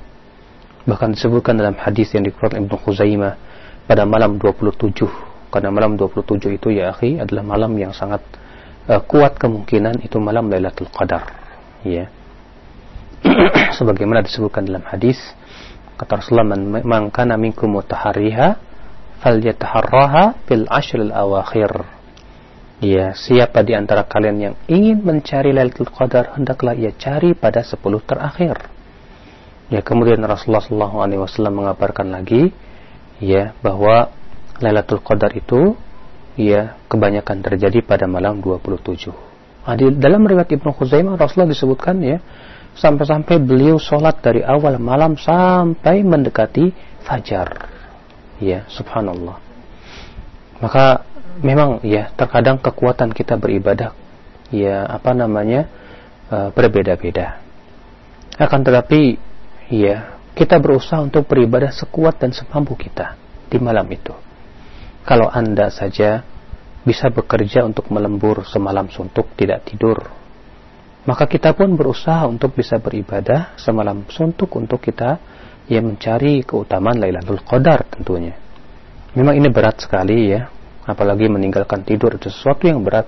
Bahkan 0.84 1.16
disebutkan 1.16 1.56
dalam 1.56 1.80
hadis 1.80 2.12
yang 2.12 2.28
dikeluarkan 2.28 2.68
Ibnu 2.68 2.76
Khuzaimah 2.84 3.47
pada 3.88 4.04
malam 4.04 4.36
27 4.36 4.94
karena 5.48 5.72
malam 5.72 5.96
27 5.96 6.60
itu 6.60 6.68
ya 6.76 6.92
akhi 6.92 7.24
adalah 7.24 7.44
malam 7.44 7.72
yang 7.80 7.96
sangat 7.96 8.20
uh, 8.92 9.00
kuat 9.00 9.40
kemungkinan 9.40 10.04
itu 10.04 10.20
malam 10.20 10.52
Lailatul 10.52 10.92
Qadar. 10.92 11.24
Ya. 11.88 12.12
Sebagaimana 13.80 14.22
disebutkan 14.22 14.68
dalam 14.68 14.84
hadis 14.84 15.18
kata 15.98 16.22
Rasulullah 16.22 16.54
man 16.84 17.10
kana 17.10 17.40
minkum 17.40 17.74
mutahariha 17.74 18.60
falyataharraha 19.24 20.46
fil 20.46 20.68
ashril 20.68 21.16
awakhir. 21.16 21.88
Ya 22.78 23.18
siapa 23.18 23.66
di 23.66 23.74
antara 23.74 24.06
kalian 24.06 24.38
yang 24.38 24.56
ingin 24.70 25.02
mencari 25.02 25.56
Lailatul 25.56 25.90
Qadar 25.90 26.38
hendaklah 26.38 26.78
ia 26.78 26.94
cari 26.94 27.34
pada 27.34 27.66
10 27.66 27.82
terakhir. 28.04 28.70
Ya 29.74 29.82
kemudian 29.82 30.22
Rasulullah 30.22 30.62
SAW 30.62 31.50
mengabarkan 31.50 32.14
lagi 32.14 32.54
ya 33.24 33.54
bahwa 33.62 34.14
Lailatul 34.58 35.02
Qadar 35.02 35.34
itu 35.38 35.78
ya 36.38 36.78
kebanyakan 36.90 37.42
terjadi 37.42 37.82
pada 37.86 38.06
malam 38.06 38.42
27 38.42 39.10
nah, 39.66 39.76
di 39.78 39.94
dalam 39.98 40.26
riwayat 40.26 40.50
Ibnu 40.54 40.74
Khuzaimah 40.74 41.18
Rasulullah 41.18 41.50
disebutkan 41.50 42.02
ya 42.02 42.18
sampai-sampai 42.78 43.42
beliau 43.42 43.82
sholat 43.82 44.22
dari 44.22 44.46
awal 44.46 44.78
malam 44.78 45.18
sampai 45.18 46.06
mendekati 46.06 46.72
fajar. 47.02 47.74
Ya, 48.38 48.70
subhanallah. 48.70 49.42
Maka 50.62 51.02
memang 51.42 51.82
ya 51.82 52.14
terkadang 52.14 52.62
kekuatan 52.62 53.14
kita 53.14 53.38
beribadah 53.38 53.94
ya 54.54 54.86
apa 54.86 55.14
namanya 55.18 55.66
uh, 56.30 56.50
berbeda-beda. 56.54 57.42
Akan 58.38 58.62
tetapi 58.62 59.18
ya 59.74 60.17
kita 60.38 60.62
berusaha 60.62 61.02
untuk 61.02 61.26
beribadah 61.26 61.74
sekuat 61.74 62.22
dan 62.22 62.30
semampu 62.30 62.78
kita 62.78 63.18
di 63.50 63.58
malam 63.58 63.90
itu. 63.90 64.14
Kalau 65.02 65.26
Anda 65.26 65.74
saja 65.74 66.22
bisa 66.86 67.10
bekerja 67.10 67.66
untuk 67.66 67.90
melembur 67.90 68.46
semalam 68.46 68.86
suntuk 68.94 69.34
tidak 69.34 69.66
tidur 69.66 70.06
maka 71.08 71.24
kita 71.24 71.56
pun 71.56 71.72
berusaha 71.80 72.28
untuk 72.28 72.52
bisa 72.52 72.84
beribadah 72.84 73.56
semalam 73.56 74.04
suntuk 74.12 74.52
untuk 74.60 74.84
kita 74.84 75.16
ya 75.72 75.80
mencari 75.80 76.44
keutamaan 76.44 77.00
Lailatul 77.00 77.40
Qadar 77.48 77.88
tentunya. 77.88 78.36
Memang 79.16 79.40
ini 79.40 79.48
berat 79.48 79.80
sekali 79.80 80.36
ya, 80.36 80.52
apalagi 80.84 81.32
meninggalkan 81.32 81.88
tidur 81.88 82.20
itu 82.20 82.28
sesuatu 82.28 82.68
yang 82.68 82.84
berat. 82.84 83.08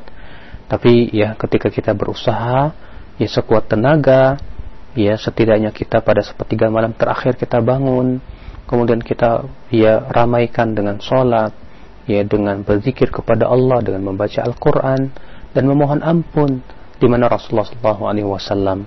Tapi 0.72 1.12
ya 1.12 1.36
ketika 1.36 1.68
kita 1.68 1.92
berusaha 1.92 2.72
ya 3.20 3.28
sekuat 3.28 3.68
tenaga, 3.68 4.40
ya 4.98 5.18
setidaknya 5.18 5.70
kita 5.70 6.02
pada 6.02 6.26
sepertiga 6.26 6.70
malam 6.70 6.96
terakhir 6.96 7.38
kita 7.38 7.62
bangun, 7.62 8.22
kemudian 8.66 9.02
kita 9.02 9.46
ya 9.70 10.06
ramaikan 10.10 10.74
dengan 10.74 10.98
sholat, 11.02 11.54
ya 12.10 12.26
dengan 12.26 12.62
berzikir 12.66 13.14
kepada 13.14 13.50
Allah, 13.50 13.82
dengan 13.86 14.14
membaca 14.14 14.42
Al-Quran 14.42 15.14
dan 15.54 15.64
memohon 15.66 16.02
ampun 16.02 16.62
di 17.00 17.08
mana 17.08 17.32
Rasulullah 17.32 17.66
SAW 17.66 18.86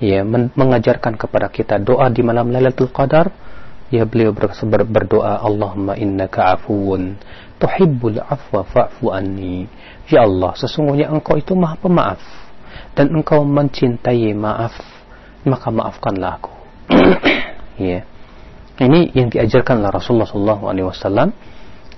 ya 0.00 0.24
mengajarkan 0.56 1.14
kepada 1.20 1.52
kita 1.52 1.76
doa 1.76 2.08
di 2.08 2.24
malam 2.24 2.48
Lailatul 2.48 2.90
Qadar. 2.90 3.52
Ya 3.90 4.06
beliau 4.06 4.30
ber, 4.30 4.54
berdoa 4.86 5.42
Allahumma 5.42 5.98
innaka 5.98 6.54
afuwun 6.54 7.18
tuhibbul 7.58 8.22
afwa 8.22 8.62
fa'fu 8.62 9.10
anni. 9.10 9.66
Ya 10.06 10.22
Allah 10.22 10.54
sesungguhnya 10.54 11.10
engkau 11.10 11.34
itu 11.34 11.58
maha 11.58 11.74
pemaaf 11.74 12.22
dan 12.94 13.10
engkau 13.10 13.42
mencintai 13.42 14.30
maaf 14.30 14.99
maka 15.46 15.68
maafkanlah 15.72 16.32
aku. 16.40 16.52
Ya. 17.80 18.04
Ini 18.76 19.16
yang 19.16 19.32
diajarkan 19.32 19.80
oleh 19.80 19.88
Rasulullah 19.88 20.28
SAW 20.28 21.32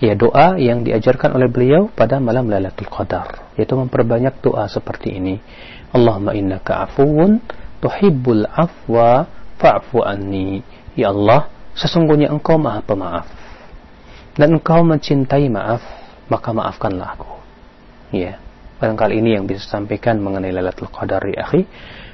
ya 0.03 0.15
doa 0.19 0.59
yang 0.59 0.83
diajarkan 0.83 1.39
oleh 1.39 1.47
beliau 1.47 1.91
pada 1.91 2.23
malam 2.23 2.47
Lailatul 2.47 2.87
Qadar. 2.87 3.55
Yaitu 3.59 3.75
memperbanyak 3.75 4.39
doa 4.43 4.71
seperti 4.71 5.19
ini. 5.19 5.43
Allahumma 5.91 6.39
innaka 6.39 6.87
afuwun 6.87 7.43
tuhibbul 7.83 8.47
afwa 8.47 9.27
fa'fu 9.59 10.07
anni. 10.07 10.63
Ya 10.95 11.11
Allah 11.11 11.51
sesungguhnya 11.75 12.31
engkau 12.31 12.63
maha 12.63 12.79
pemaaf. 12.83 13.27
Dan 14.39 14.63
engkau 14.63 14.87
mencintai 14.87 15.51
maaf 15.51 15.83
maka 16.31 16.51
maafkanlah 16.55 17.19
aku. 17.19 17.31
Ya. 18.15 18.39
Barangkali 18.83 19.23
ini 19.23 19.39
yang 19.39 19.47
bisa 19.47 19.63
sampaikan 19.63 20.19
mengenai 20.19 20.51
Lailatul 20.51 20.91
Qadar 20.91 21.23
ya 21.31 21.47
akhi 21.47 21.63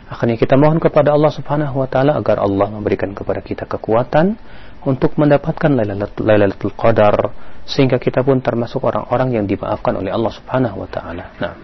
akhirnya 0.08 0.40
kita 0.40 0.56
mohon 0.56 0.80
kepada 0.80 1.12
Allah 1.12 1.28
Subhanahu 1.28 1.84
wa 1.84 1.88
taala 1.88 2.16
agar 2.16 2.40
Allah 2.40 2.72
memberikan 2.72 3.12
kepada 3.12 3.44
kita 3.44 3.68
kekuatan 3.68 4.40
untuk 4.88 5.20
mendapatkan 5.20 5.68
Lailatul 5.68 6.72
Qadar 6.72 7.32
sehingga 7.68 8.00
kita 8.00 8.24
pun 8.24 8.40
termasuk 8.40 8.80
orang-orang 8.80 9.36
yang 9.36 9.44
dimaafkan 9.44 10.00
oleh 10.00 10.08
Allah 10.08 10.32
Subhanahu 10.32 10.82
wa 10.82 10.88
taala. 10.88 11.24
Nah. 11.36 11.54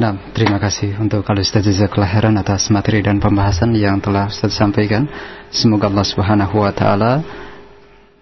Nah, 0.00 0.16
terima 0.32 0.56
kasih 0.56 0.96
untuk 0.96 1.20
kalau 1.28 1.44
Ustaz 1.44 1.68
khairan 1.68 2.32
atas 2.40 2.72
materi 2.72 3.04
dan 3.04 3.20
pembahasan 3.20 3.76
yang 3.76 4.00
telah 4.00 4.32
Ustaz 4.32 4.56
sampaikan. 4.56 5.04
Semoga 5.52 5.92
Allah 5.92 6.08
Subhanahu 6.08 6.56
wa 6.56 6.72
taala 6.72 7.20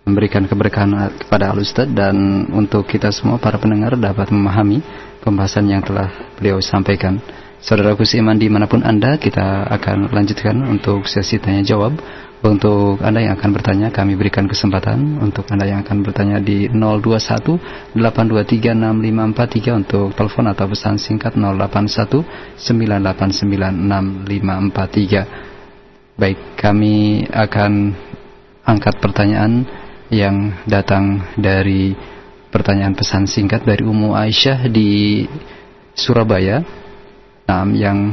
memberikan 0.08 0.48
keberkahan 0.48 1.12
kepada 1.20 1.52
Al 1.52 1.60
Ustaz 1.60 1.84
dan 1.92 2.48
untuk 2.48 2.88
kita 2.88 3.12
semua 3.12 3.36
para 3.36 3.60
pendengar 3.60 3.92
dapat 4.00 4.32
memahami 4.32 4.80
pembahasan 5.20 5.68
yang 5.68 5.84
telah 5.84 6.08
beliau 6.40 6.64
sampaikan. 6.64 7.20
Saudaraku 7.58 8.06
seiman 8.06 8.38
di 8.38 8.46
mana 8.46 8.70
pun 8.70 8.86
Anda, 8.86 9.18
kita 9.18 9.66
akan 9.66 10.14
lanjutkan 10.14 10.62
untuk 10.62 11.10
sesi 11.10 11.42
tanya 11.42 11.66
jawab. 11.66 11.98
Untuk 12.38 13.02
Anda 13.02 13.18
yang 13.18 13.34
akan 13.34 13.50
bertanya, 13.50 13.90
kami 13.90 14.14
berikan 14.14 14.46
kesempatan 14.46 15.18
untuk 15.18 15.42
Anda 15.50 15.66
yang 15.66 15.82
akan 15.82 16.06
bertanya 16.06 16.38
di 16.38 16.70
021 16.70 17.98
823 17.98 18.78
6543 18.78 19.74
untuk 19.74 20.14
telepon 20.14 20.46
atau 20.46 20.70
pesan 20.70 21.02
singkat 21.02 21.34
081 21.34 22.22
989 22.62 24.22
6543. 24.22 26.14
Baik, 26.14 26.38
kami 26.54 27.26
akan 27.26 27.98
angkat 28.62 29.02
pertanyaan 29.02 29.66
yang 30.08 30.56
datang 30.64 31.24
dari 31.36 31.92
pertanyaan 32.48 32.96
pesan 32.96 33.28
singkat 33.28 33.64
dari 33.64 33.84
Ummu 33.84 34.16
Aisyah 34.16 34.68
di 34.72 35.24
Surabaya 35.92 36.64
Nah, 37.48 37.64
yang 37.72 38.12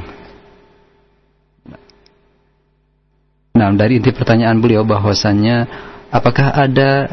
Nah, 3.55 3.71
dari 3.71 4.03
inti 4.03 4.11
pertanyaan 4.11 4.59
beliau 4.59 4.83
bahwasannya 4.83 5.63
apakah 6.11 6.51
ada 6.51 7.07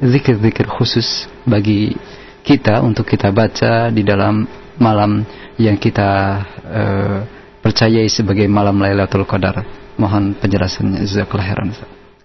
zikir-zikir 0.00 0.64
khusus 0.64 1.28
bagi 1.44 1.92
kita 2.40 2.80
untuk 2.80 3.04
kita 3.04 3.28
baca 3.28 3.92
di 3.92 4.00
dalam 4.00 4.48
malam 4.80 5.20
yang 5.60 5.76
kita 5.76 6.40
uh, 6.64 7.18
percayai 7.60 8.08
sebagai 8.08 8.48
malam 8.48 8.80
Lailatul 8.80 9.28
Qadar? 9.28 9.60
Mohon 10.00 10.40
penjelasannya 10.40 11.04
jazakallahu 11.04 11.44
khairan. 11.44 11.68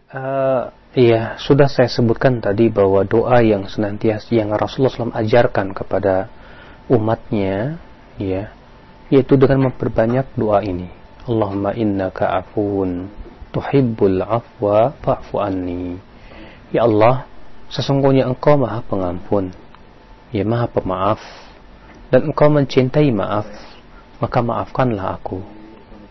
Uh, 0.07 0.71
iya, 0.97 1.37
sudah 1.37 1.69
saya 1.69 1.85
sebutkan 1.85 2.41
tadi 2.41 2.73
bahwa 2.73 3.05
doa 3.05 3.37
yang 3.45 3.69
senantiasa 3.69 4.33
yang 4.33 4.49
Rasulullah 4.49 5.13
SAW 5.13 5.13
ajarkan 5.13 5.77
kepada 5.77 6.33
umatnya, 6.89 7.77
ya, 8.17 8.49
yaitu 9.13 9.37
dengan 9.37 9.69
memperbanyak 9.69 10.33
doa 10.33 10.65
ini. 10.65 10.89
Allahumma 11.29 11.77
innaka 11.77 12.33
afun 12.41 13.13
tuhibbul 13.51 14.23
afwa 14.23 14.93
fa'fu 15.01 15.37
anni. 15.39 15.99
Ya 16.71 16.83
Allah, 16.83 17.25
sesungguhnya 17.71 18.27
Engkau 18.27 18.59
Maha 18.59 18.83
Pengampun, 18.83 19.55
ya 20.35 20.43
Maha 20.43 20.67
Pemaaf, 20.67 21.21
dan 22.11 22.31
Engkau 22.31 22.51
mencintai 22.51 23.11
maaf, 23.11 23.47
maka 24.19 24.39
maafkanlah 24.43 25.19
aku. 25.19 25.56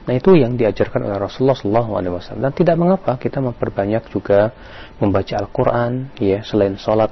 Nah 0.07 0.15
itu 0.15 0.39
yang 0.39 0.55
diajarkan 0.55 1.03
oleh 1.03 1.19
Rasulullah 1.19 1.59
SAW 1.59 2.39
dan 2.39 2.55
tidak 2.55 2.79
mengapa 2.79 3.19
kita 3.19 3.43
memperbanyak 3.43 4.07
juga 4.15 4.55
membaca 5.03 5.35
Al-Quran, 5.35 6.15
ya 6.23 6.47
selain 6.47 6.79
sholat, 6.79 7.11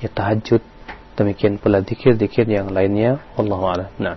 ya 0.00 0.08
tahajud, 0.08 0.64
demikian 1.20 1.60
pula 1.60 1.84
dikir-dikir 1.84 2.48
yang 2.48 2.72
lainnya. 2.72 3.20
Allah 3.36 3.84
Nah. 4.00 4.16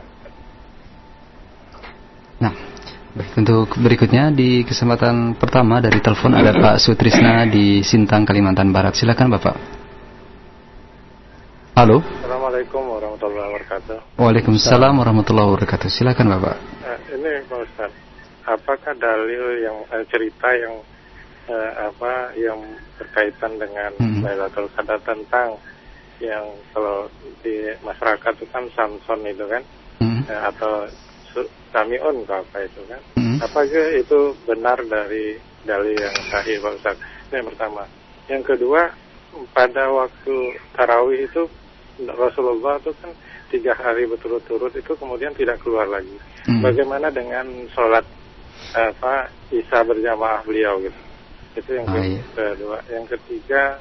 Nah, 2.40 2.54
baik 3.12 3.36
untuk 3.44 3.76
berikutnya 3.76 4.32
di 4.32 4.64
kesempatan 4.64 5.36
pertama 5.36 5.84
dari 5.84 6.00
telepon 6.00 6.32
ada 6.32 6.56
Pak 6.56 6.80
Sutrisna 6.80 7.44
di 7.44 7.84
Sintang 7.84 8.24
Kalimantan 8.24 8.72
Barat. 8.72 8.96
Silakan 8.96 9.36
Bapak. 9.36 9.56
Halo. 11.76 12.00
Assalamualaikum 12.00 12.86
warahmatullahi 12.88 13.48
wabarakatuh. 13.52 13.98
Waalaikumsalam 14.16 14.94
warahmatullahi 14.96 15.48
wabarakatuh. 15.52 15.88
Silakan 15.92 16.40
Bapak. 16.40 16.56
Eh, 16.86 17.18
ini 17.18 17.32
Pak 17.50 17.60
Ustaz, 17.66 17.92
apakah 18.44 18.94
dalil 18.96 19.64
yang 19.64 19.78
eh, 19.92 20.04
cerita 20.12 20.52
yang 20.56 20.76
eh, 21.48 21.72
apa 21.80 22.36
yang 22.36 22.60
berkaitan 23.00 23.60
dengan 23.60 23.92
hmm. 24.00 24.24
Lailatul 24.24 24.70
Qadar 24.76 25.00
tentang 25.04 25.58
yang 26.22 26.46
kalau 26.72 27.10
di 27.44 27.68
masyarakat 27.84 28.34
itu 28.40 28.48
kan 28.52 28.66
Samson 28.76 29.20
itu 29.28 29.44
kan 29.48 29.64
hmm. 30.00 30.24
eh, 30.30 30.42
atau 30.54 30.88
samiun 31.74 32.24
ke 32.30 32.34
apa 32.34 32.58
itu 32.64 32.82
kan. 32.86 33.02
Hmm. 33.18 33.38
Apakah 33.42 33.86
itu 33.98 34.38
benar 34.46 34.78
dari 34.86 35.36
dalil 35.66 35.98
yang 35.98 36.16
sahih 36.30 36.62
Pak 36.62 36.74
Ustaz? 36.78 36.96
Ini 37.34 37.42
yang 37.42 37.48
pertama. 37.50 37.84
Yang 38.30 38.44
kedua, 38.56 38.94
pada 39.52 39.90
waktu 39.90 40.36
tarawih 40.78 41.26
itu 41.26 41.50
Rasulullah 42.06 42.78
itu 42.78 42.94
kan 43.02 43.12
tiga 43.50 43.74
hari 43.78 44.06
berturut-turut 44.10 44.74
itu 44.74 44.94
kemudian 44.98 45.34
tidak 45.34 45.58
keluar 45.66 45.90
lagi. 45.90 46.14
Hmm. 46.46 46.62
Bagaimana 46.62 47.10
dengan 47.10 47.50
sholat 47.74 48.06
apa 48.74 49.30
Isa 49.54 49.86
berjamaah 49.86 50.42
beliau 50.44 50.82
gitu? 50.82 51.00
Itu 51.54 51.70
yang 51.78 51.88
oh, 51.90 52.02
iya. 52.02 52.22
kedua. 52.34 52.78
Yang 52.90 53.06
ketiga, 53.18 53.78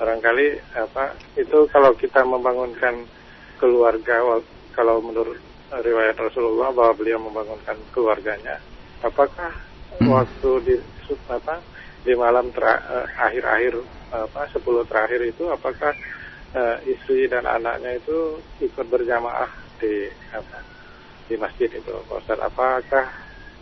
barangkali 0.00 0.46
apa 0.76 1.12
itu 1.36 1.68
kalau 1.68 1.92
kita 1.96 2.24
membangunkan 2.24 3.04
keluarga 3.60 4.40
kalau 4.72 5.04
menurut 5.04 5.36
riwayat 5.70 6.16
Rasulullah 6.16 6.72
bahwa 6.72 6.92
beliau 6.96 7.20
membangunkan 7.20 7.76
keluarganya. 7.92 8.56
Apakah 9.04 9.52
hmm. 10.00 10.08
waktu 10.08 10.50
di 10.64 10.74
apa 11.28 11.60
di 12.00 12.16
malam 12.16 12.48
eh, 12.48 13.06
akhir-akhir 13.20 13.76
apa 14.10 14.48
sepuluh 14.50 14.82
terakhir 14.88 15.22
itu 15.22 15.46
apakah 15.46 15.94
uh, 16.54 16.76
istri 16.82 17.30
dan 17.30 17.46
anaknya 17.46 17.94
itu 17.94 18.42
ikut 18.58 18.86
berjamaah 18.90 19.46
di 19.78 20.10
apa 20.34 20.58
di 21.30 21.38
masjid 21.38 21.70
itu 21.70 21.94
Ustaz 22.10 22.38
apakah 22.42 23.06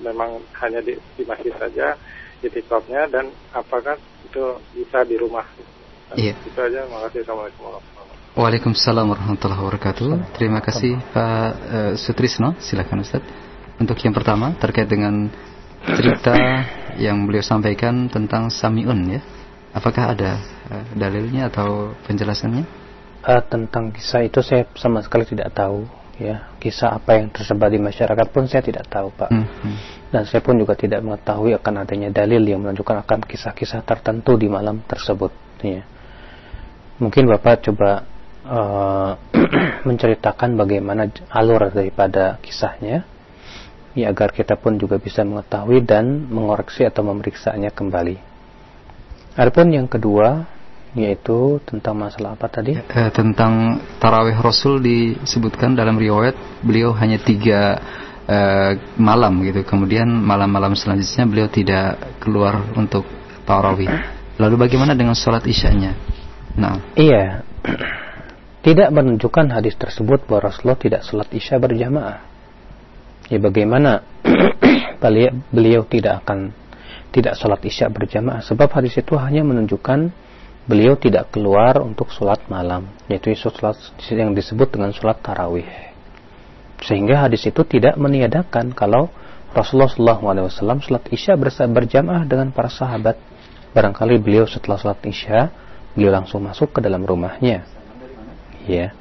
memang 0.02 0.42
hanya 0.62 0.80
di, 0.82 0.98
di 1.16 1.22
masjid 1.26 1.54
saja 1.58 1.98
itikafnya 2.38 3.11
dan 3.11 3.34
apakah 3.50 3.98
itu 4.22 4.62
bisa 4.74 5.02
di 5.02 5.18
rumah 5.18 5.46
Iya. 6.16 6.32
Itu 6.40 6.56
aja. 6.56 6.88
Makasih. 6.88 7.20
Assalamualaikum 7.26 7.62
warahmatullahi 7.68 8.16
Waalaikumsalam 8.38 9.06
warahmatullahi 9.11 9.61
wabarakatuh. 9.61 10.11
Terima 10.38 10.61
kasih 10.62 10.96
Pak 11.11 11.50
uh, 11.68 11.92
Sutrisno. 11.98 12.54
Silakan 12.62 13.02
Ustaz. 13.02 13.20
Untuk 13.76 13.98
yang 14.00 14.14
pertama 14.14 14.54
terkait 14.56 14.88
dengan 14.88 15.28
cerita 15.84 16.34
yang 16.96 17.26
beliau 17.26 17.42
sampaikan 17.42 18.06
tentang 18.08 18.48
Samiun 18.48 19.18
ya. 19.18 19.20
Apakah 19.74 20.14
ada 20.16 20.38
uh, 20.70 20.87
dalilnya 20.96 21.50
atau 21.50 21.92
penjelasannya? 22.08 22.64
Uh, 23.26 23.42
tentang 23.44 23.90
kisah 23.92 24.24
itu 24.24 24.40
saya 24.40 24.64
sama 24.78 25.02
sekali 25.04 25.26
tidak 25.26 25.52
tahu 25.52 25.84
ya. 26.18 26.52
Kisah 26.59 26.98
apa 26.98 27.18
yang 27.18 27.31
tersebar 27.31 27.70
di 27.70 27.81
masyarakat 27.81 28.26
pun 28.28 28.44
saya 28.50 28.61
tidak 28.61 28.90
tahu, 28.90 29.14
Pak. 29.14 29.31
Hmm, 29.31 29.46
hmm. 29.46 29.76
Dan 30.09 30.22
saya 30.24 30.40
pun 30.40 30.57
juga 30.59 30.74
tidak 30.74 31.04
mengetahui 31.04 31.57
akan 31.57 31.74
adanya 31.85 32.11
dalil 32.12 32.42
yang 32.42 32.61
menunjukkan 32.64 33.07
akan 33.07 33.18
kisah-kisah 33.24 33.87
tertentu 33.87 34.35
di 34.37 34.50
malam 34.50 34.81
tersebut 34.85 35.31
ya. 35.62 35.85
Mungkin 36.98 37.31
Bapak 37.31 37.70
coba 37.70 38.02
uh, 38.48 39.12
menceritakan 39.88 40.59
bagaimana 40.59 41.12
alur 41.31 41.70
daripada 41.70 42.40
kisahnya 42.42 43.07
ya 43.94 44.07
agar 44.11 44.33
kita 44.33 44.57
pun 44.57 44.78
juga 44.81 44.96
bisa 44.96 45.22
mengetahui 45.22 45.85
dan 45.85 46.26
mengoreksi 46.31 46.88
atau 46.88 47.04
memeriksanya 47.07 47.70
kembali. 47.74 48.16
Adapun 49.38 49.70
yang 49.70 49.87
kedua 49.87 50.57
yaitu 50.96 51.61
tentang 51.68 51.98
masalah 52.01 52.37
apa 52.37 52.48
tadi? 52.48 52.77
Eh, 52.77 53.11
tentang 53.12 53.83
tarawih 54.01 54.37
Rasul 54.40 54.81
disebutkan 54.81 55.77
dalam 55.77 56.01
riwayat 56.01 56.64
beliau 56.64 56.96
hanya 56.96 57.20
tiga 57.20 57.81
eh, 58.24 58.72
malam 58.96 59.44
gitu. 59.44 59.64
Kemudian 59.64 60.09
malam-malam 60.09 60.72
selanjutnya 60.72 61.24
beliau 61.29 61.48
tidak 61.53 62.18
keluar 62.22 62.64
untuk 62.77 63.05
tarawih. 63.44 63.90
Lalu 64.38 64.55
bagaimana 64.68 64.94
dengan 64.94 65.18
sholat 65.18 65.44
isyanya? 65.44 65.92
Nah, 66.59 66.81
iya 66.96 67.42
tidak 68.68 68.92
menunjukkan 68.92 69.48
hadis 69.48 69.79
tersebut 69.79 70.29
bahwa 70.29 70.53
Rasulullah 70.53 70.77
tidak 70.77 71.03
sholat 71.07 71.33
isya 71.33 71.57
berjamaah. 71.57 72.20
Ya 73.33 73.38
bagaimana 73.40 74.05
beliau 75.55 75.88
tidak 75.88 76.24
akan 76.24 76.53
tidak 77.09 77.40
sholat 77.40 77.64
isya 77.64 77.88
berjamaah 77.88 78.44
sebab 78.44 78.68
hadis 78.68 78.98
itu 79.01 79.16
hanya 79.16 79.40
menunjukkan 79.40 80.12
beliau 80.68 81.00
tidak 81.00 81.33
keluar 81.33 81.81
untuk 81.81 82.12
sholat 82.12 82.44
malam 82.52 82.92
yaitu 83.09 83.33
sholat 83.33 83.74
yang 84.12 84.37
disebut 84.37 84.68
dengan 84.68 84.92
sholat 84.92 85.18
tarawih. 85.24 85.66
Sehingga 86.85 87.26
hadis 87.26 87.42
itu 87.48 87.64
tidak 87.64 87.96
meniadakan 87.96 88.76
kalau 88.76 89.09
Rasulullah 89.57 89.88
SAW 90.20 90.85
sholat 90.85 91.04
isya 91.09 91.35
berjamaah 91.40 92.28
dengan 92.28 92.52
para 92.52 92.68
sahabat. 92.68 93.16
Barangkali 93.72 94.20
beliau 94.20 94.44
setelah 94.44 94.76
sholat 94.76 95.00
isya 95.09 95.48
beliau 95.96 96.12
langsung 96.12 96.44
masuk 96.44 96.76
ke 96.76 96.85
dalam 96.85 97.02
rumahnya. 97.02 97.64
Ya 98.68 98.92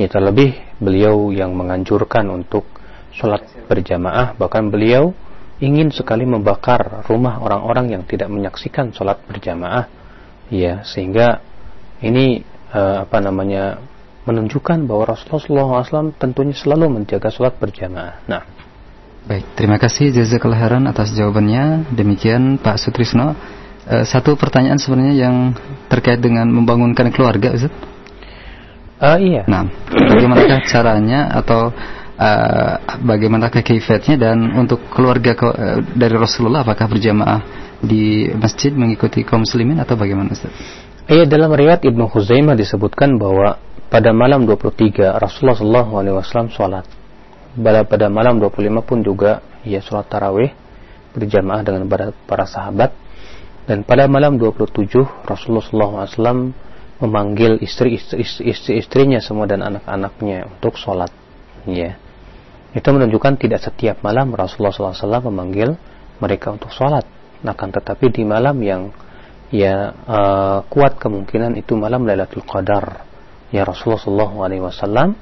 ya 0.00 0.08
terlebih 0.08 0.56
beliau 0.80 1.28
yang 1.28 1.52
menganjurkan 1.52 2.24
untuk 2.32 2.64
sholat 3.12 3.44
berjamaah 3.68 4.32
bahkan 4.38 4.72
beliau 4.72 5.12
ingin 5.60 5.92
sekali 5.92 6.24
membakar 6.24 7.04
rumah 7.04 7.36
orang-orang 7.36 7.98
yang 7.98 8.02
tidak 8.08 8.32
menyaksikan 8.32 8.96
sholat 8.96 9.20
berjamaah 9.28 9.99
ya 10.50 10.82
sehingga 10.82 11.40
ini 12.02 12.42
uh, 12.74 13.06
apa 13.06 13.18
namanya 13.22 13.78
menunjukkan 14.28 14.84
bahwa 14.84 15.16
Rasulullah 15.16 15.80
SAW 15.82 16.12
tentunya 16.20 16.52
selalu 16.52 17.00
menjaga 17.00 17.32
sholat 17.32 17.56
berjamaah. 17.56 18.20
Nah, 18.28 18.44
baik, 19.24 19.56
terima 19.56 19.80
kasih 19.80 20.12
jazakallah 20.12 20.60
khairan 20.60 20.84
atas 20.90 21.16
jawabannya. 21.16 21.88
Demikian 21.94 22.60
Pak 22.60 22.76
Sutrisno. 22.76 23.32
Uh, 23.88 24.04
satu 24.04 24.36
pertanyaan 24.36 24.76
sebenarnya 24.76 25.16
yang 25.16 25.36
terkait 25.88 26.20
dengan 26.20 26.46
membangunkan 26.46 27.08
keluarga, 27.10 27.56
Ustaz. 27.56 27.72
Uh, 29.00 29.16
iya. 29.16 29.48
Nah, 29.48 29.64
bagaimana 29.88 30.60
caranya 30.68 31.32
atau 31.32 31.72
uh, 32.20 33.00
bagaimana 33.00 33.48
keifatnya 33.48 34.20
dan 34.20 34.52
untuk 34.52 34.84
keluarga 34.92 35.32
ke, 35.32 35.46
uh, 35.48 35.80
dari 35.96 36.14
Rasulullah 36.20 36.62
apakah 36.62 36.86
berjamaah 36.86 37.40
di 37.80 38.28
masjid 38.36 38.76
mengikuti 38.76 39.24
kaum 39.24 39.48
muslimin 39.48 39.80
atau 39.80 39.96
bagaimana 39.96 40.36
Ustaz? 40.36 40.52
Iya 41.08 41.24
dalam 41.26 41.50
riwayat 41.50 41.82
Ibnu 41.82 42.06
Khuzaimah 42.06 42.54
disebutkan 42.54 43.16
bahwa 43.16 43.58
pada 43.90 44.14
malam 44.14 44.46
23 44.46 45.18
Rasulullah 45.18 45.82
SAW 45.82 46.48
sholat. 46.54 46.86
Pada, 47.58 47.82
pada 47.82 48.06
malam 48.06 48.38
25 48.38 48.86
pun 48.86 49.02
juga 49.02 49.42
ia 49.66 49.82
sholat 49.82 50.06
tarawih 50.06 50.54
berjamaah 51.10 51.66
dengan 51.66 51.90
para, 51.90 52.46
sahabat. 52.46 52.94
Dan 53.66 53.82
pada 53.82 54.06
malam 54.06 54.38
27 54.38 55.26
Rasulullah 55.26 56.06
SAW 56.06 56.54
memanggil 57.02 57.58
istri, 57.58 57.98
istri, 57.98 58.22
istri 58.46 58.78
istrinya 58.78 59.18
semua 59.18 59.50
dan 59.50 59.66
anak-anaknya 59.66 60.46
untuk 60.46 60.78
sholat. 60.78 61.10
Ya. 61.66 61.98
Itu 62.70 62.94
menunjukkan 62.94 63.34
tidak 63.42 63.66
setiap 63.66 64.06
malam 64.06 64.30
Rasulullah 64.30 64.94
SAW 64.94 65.26
memanggil 65.26 65.74
mereka 66.22 66.54
untuk 66.54 66.70
sholat. 66.70 67.02
Akan 67.42 67.74
tetapi 67.74 68.14
di 68.14 68.22
malam 68.22 68.54
yang 68.62 68.94
ya 69.50 69.90
uh, 70.06 70.58
kuat 70.70 71.00
kemungkinan 71.02 71.58
itu 71.58 71.74
malam 71.74 72.06
Lailatul 72.06 72.46
Qadar. 72.46 73.02
Ya 73.50 73.66
Rasulullah 73.66 73.98
SAW 73.98 75.18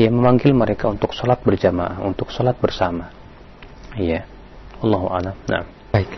ya 0.00 0.08
memanggil 0.08 0.56
mereka 0.56 0.88
untuk 0.88 1.12
sholat 1.12 1.44
berjamaah 1.44 2.00
untuk 2.00 2.32
sholat 2.32 2.56
bersama. 2.56 3.12
Iya. 3.96 4.24
Allahu 4.80 5.08
a'lam. 5.12 5.36
Nah. 5.48 5.64
Baik. 5.92 6.08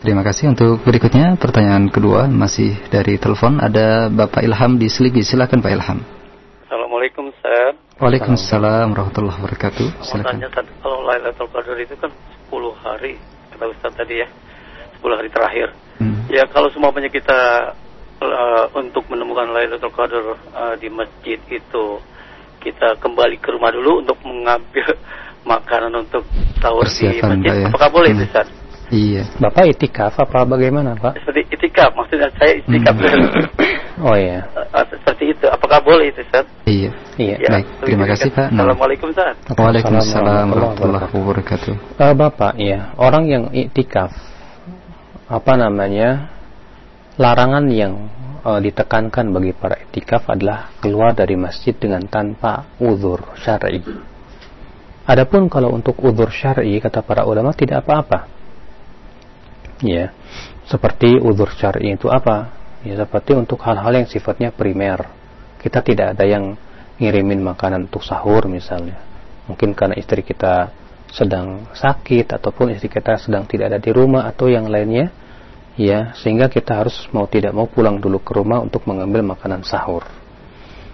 Terima 0.00 0.24
kasih. 0.24 0.52
Untuk 0.52 0.80
berikutnya 0.84 1.36
pertanyaan 1.36 1.92
kedua 1.92 2.28
masih 2.28 2.80
dari 2.88 3.20
telepon. 3.20 3.60
Ada 3.60 4.08
Bapak 4.08 4.40
Ilham 4.40 4.80
di 4.80 4.88
Seligi 4.88 5.24
silakan 5.24 5.60
Pak 5.60 5.72
Ilham. 5.72 5.98
Assalamualaikum 6.68 7.28
Ustaz 7.32 7.81
Waalaikumsalam 8.02 8.98
warahmatullahi 8.98 9.38
wabarakatuh 9.38 10.02
silakan 10.02 10.42
tanya, 10.42 10.50
kalau 10.82 11.06
Lailatul 11.06 11.46
Qadar 11.54 11.78
itu 11.78 11.94
kan 11.94 12.10
10 12.50 12.82
hari 12.82 13.14
kata 13.54 13.64
Ustaz 13.70 13.94
tadi 13.94 14.18
ya 14.18 14.28
10 14.98 15.06
hari 15.22 15.30
terakhir. 15.30 15.70
Hmm. 16.02 16.26
Ya 16.26 16.42
kalau 16.50 16.66
semuanya 16.74 17.06
kita 17.06 17.70
uh, 18.18 18.66
untuk 18.74 19.06
menemukan 19.06 19.54
Lailatul 19.54 19.94
Qadar 19.94 20.34
uh, 20.34 20.74
di 20.82 20.90
masjid 20.90 21.38
itu 21.46 21.84
kita 22.58 22.98
kembali 22.98 23.38
ke 23.38 23.54
rumah 23.54 23.70
dulu 23.70 24.02
untuk 24.02 24.18
mengambil 24.26 24.98
makanan 25.54 25.94
untuk 26.02 26.26
sahur 26.58 26.82
di 26.82 27.22
masjid. 27.22 27.54
Ya. 27.54 27.70
Apakah 27.70 27.86
boleh 27.94 28.18
hmm. 28.18 28.26
Ustaz? 28.26 28.50
Iya. 28.92 29.24
Bapak 29.40 29.72
itikaf 29.72 30.12
apa 30.20 30.44
bagaimana 30.44 30.92
Pak? 30.92 31.16
Seperti 31.16 31.48
itikaf, 31.48 31.96
maksudnya 31.96 32.28
saya 32.36 32.60
itikaf. 32.60 32.92
Hmm. 32.92 34.04
oh 34.12 34.16
iya. 34.20 34.44
Uh, 34.52 34.84
seperti 34.84 35.32
itu. 35.32 35.48
Apakah 35.48 35.80
boleh 35.80 36.12
itu 36.12 36.20
Ustaz? 36.20 36.44
Iya. 36.68 36.92
Iya. 37.16 37.36
Ya, 37.40 37.48
Baik. 37.56 37.66
Terima 37.88 38.04
kasih 38.04 38.28
Pak. 38.36 38.52
Assalamualaikum 38.52 39.08
Ustaz. 39.08 39.34
Waalaikumsalam 39.48 40.44
warahmatullahi 40.52 41.08
wabarakatuh. 41.08 41.74
Uh, 41.96 42.12
Bapak, 42.12 42.60
ya 42.60 42.92
orang 43.00 43.24
yang 43.32 43.44
itikaf 43.56 44.12
apa 45.32 45.52
namanya 45.56 46.28
larangan 47.16 47.64
yang 47.72 48.12
uh, 48.44 48.60
ditekankan 48.60 49.32
bagi 49.32 49.56
para 49.56 49.80
etikaf 49.80 50.28
adalah 50.28 50.68
keluar 50.84 51.16
dari 51.16 51.40
masjid 51.40 51.72
dengan 51.72 52.04
tanpa 52.12 52.68
uzur 52.76 53.24
syar'i. 53.40 53.80
Adapun 55.08 55.48
kalau 55.48 55.72
untuk 55.72 55.96
uzur 56.04 56.28
syar'i 56.28 56.76
kata 56.76 57.00
para 57.00 57.24
ulama 57.24 57.56
tidak 57.56 57.88
apa-apa. 57.88 58.41
Ya. 59.82 60.14
Seperti 60.70 61.18
uzur 61.18 61.50
syar'i 61.52 61.92
itu 61.92 62.06
apa? 62.08 62.54
Ya 62.86 62.98
seperti 62.98 63.34
untuk 63.34 63.62
hal-hal 63.66 63.92
yang 63.92 64.06
sifatnya 64.06 64.54
primer. 64.54 65.06
Kita 65.58 65.82
tidak 65.82 66.18
ada 66.18 66.24
yang 66.26 66.54
ngirimin 66.98 67.42
makanan 67.42 67.90
untuk 67.90 68.02
sahur 68.06 68.46
misalnya. 68.46 68.98
Mungkin 69.50 69.74
karena 69.74 69.98
istri 69.98 70.22
kita 70.22 70.70
sedang 71.12 71.68
sakit 71.74 72.30
ataupun 72.30 72.72
istri 72.72 72.88
kita 72.88 73.20
sedang 73.20 73.44
tidak 73.44 73.74
ada 73.74 73.78
di 73.82 73.92
rumah 73.92 74.24
atau 74.24 74.48
yang 74.48 74.64
lainnya 74.70 75.12
ya 75.76 76.16
sehingga 76.16 76.48
kita 76.48 76.72
harus 76.72 77.04
mau 77.12 77.28
tidak 77.28 77.52
mau 77.52 77.68
pulang 77.68 78.00
dulu 78.00 78.20
ke 78.24 78.32
rumah 78.32 78.64
untuk 78.64 78.84
mengambil 78.88 79.20
makanan 79.24 79.66
sahur. 79.66 80.04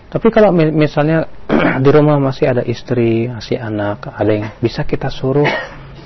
Tapi 0.09 0.33
kalau 0.33 0.51
misalnya 0.57 1.29
di 1.85 1.90
rumah 1.92 2.16
masih 2.16 2.48
ada 2.48 2.62
istri, 2.64 3.29
masih 3.29 3.61
anak, 3.61 4.09
ada 4.09 4.33
yang 4.33 4.48
bisa 4.57 4.88
kita 4.88 5.12
suruh 5.12 5.48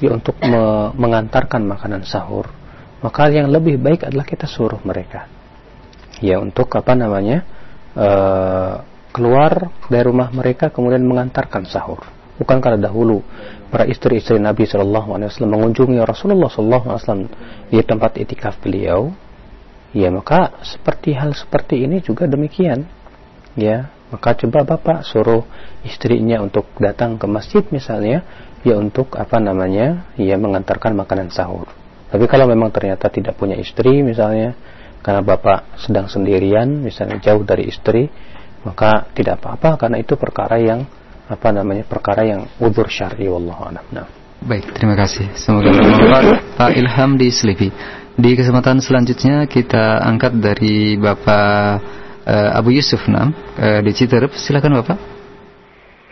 ya 0.03 0.11
untuk 0.11 0.35
me 0.43 0.91
mengantarkan 0.99 1.63
makanan 1.63 2.03
sahur, 2.03 2.51
maka 3.03 3.29
yang 3.29 3.51
lebih 3.51 3.77
baik 3.83 4.07
adalah 4.07 4.25
kita 4.25 4.47
suruh 4.47 4.79
mereka. 4.87 5.27
Ya 6.23 6.39
untuk 6.39 6.71
apa 6.79 6.95
namanya? 6.95 7.43
Uh, 7.93 8.81
keluar 9.13 9.69
dari 9.93 10.09
rumah 10.09 10.33
mereka 10.33 10.73
kemudian 10.73 11.05
mengantarkan 11.05 11.69
sahur. 11.69 12.01
Bukankah 12.41 12.81
dahulu 12.81 13.21
para 13.69 13.85
istri-istri 13.85 14.41
Nabi 14.41 14.65
Shallallahu 14.65 15.13
Alaihi 15.13 15.29
Wasallam 15.29 15.53
mengunjungi 15.61 16.01
Rasulullah 16.01 16.49
Shallallahu 16.49 16.85
Alaihi 16.89 17.03
Wasallam 17.05 17.29
di 17.69 17.81
tempat 17.85 18.13
itikaf 18.17 18.57
beliau, 18.65 19.13
ya 19.93 20.09
maka 20.09 20.57
seperti 20.65 21.13
hal 21.13 21.37
seperti 21.37 21.85
ini 21.85 22.01
juga 22.01 22.25
demikian, 22.25 22.89
ya 23.53 23.93
maka 24.09 24.33
coba 24.41 24.65
bapak 24.65 25.05
suruh 25.05 25.45
istrinya 25.85 26.41
untuk 26.41 26.69
datang 26.81 27.21
ke 27.21 27.29
masjid 27.29 27.65
misalnya, 27.69 28.25
ya 28.65 28.81
untuk 28.81 29.13
apa 29.21 29.37
namanya, 29.37 30.09
ya 30.17 30.41
mengantarkan 30.41 30.97
makanan 30.97 31.29
sahur. 31.29 31.69
Tapi 32.13 32.25
kalau 32.29 32.45
memang 32.45 32.69
ternyata 32.69 33.09
tidak 33.09 33.41
punya 33.41 33.57
istri 33.57 34.05
misalnya, 34.05 34.53
karena 35.01 35.25
bapak 35.25 35.81
sedang 35.81 36.07
sendirian, 36.07 36.69
misalnya 36.85 37.19
jauh 37.25 37.41
dari 37.43 37.73
istri, 37.73 38.07
maka 38.63 39.11
tidak 39.17 39.43
apa-apa 39.43 39.81
karena 39.81 39.97
itu 39.99 40.15
perkara 40.15 40.61
yang 40.61 40.87
apa 41.27 41.49
namanya 41.51 41.89
perkara 41.89 42.23
yang 42.29 42.45
udur 42.61 42.87
syar'i 42.87 43.27
wallahu 43.27 43.65
a'lam. 43.65 43.85
Nah. 43.91 44.07
Baik, 44.43 44.75
terima 44.75 44.99
kasih. 44.99 45.31
Semoga 45.39 45.71
bermanfaat 45.71 46.59
Pak 46.59 46.71
Ilham 46.75 47.15
di 47.15 47.31
Selipi. 47.31 47.71
Di 48.13 48.37
kesempatan 48.37 48.83
selanjutnya 48.83 49.47
kita 49.47 50.03
angkat 50.03 50.37
dari 50.37 50.99
Bapak 50.99 51.81
uh, 52.27 52.51
Abu 52.59 52.75
Yusuf 52.75 53.07
Nam 53.07 53.33
uh, 53.33 53.81
di 53.81 53.91
Citerep. 53.95 54.35
Silakan 54.35 54.83
Bapak. 54.83 54.99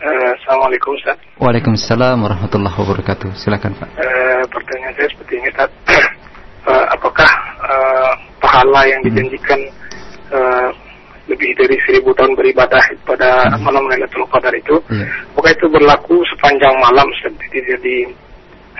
Uh, 0.01 0.31
Assalamualaikum 0.39 0.95
Ustaz. 0.95 1.19
Waalaikumsalam 1.37 2.17
warahmatullahi 2.23 2.73
wabarakatuh. 2.73 3.35
Silakan 3.35 3.75
Pak. 3.77 3.99
Uh, 3.99 4.43
pertanyaan 4.47 4.95
saya 4.95 5.07
seperti 5.11 5.33
ini 5.37 5.47
Ustaz. 5.51 5.69
Uh, 6.67 6.85
apakah 6.93 7.31
uh, 7.61 8.13
pahala 8.41 8.85
yang 8.89 9.01
dijanjikan 9.05 9.59
uh, 10.33 10.69
lebih 11.29 11.55
dari 11.55 11.77
seribu 11.87 12.11
tahun 12.17 12.35
beribadah 12.35 12.81
pada 13.07 13.47
hmm. 13.47 13.61
malam 13.63 13.87
Lailatul 13.87 14.27
Qadar 14.27 14.51
itu, 14.51 14.75
yeah. 14.91 15.07
apakah 15.31 15.51
itu 15.53 15.65
berlaku 15.71 16.15
sepanjang 16.35 16.75
malam 16.81 17.07
seperti 17.23 17.57
jadi 17.63 17.95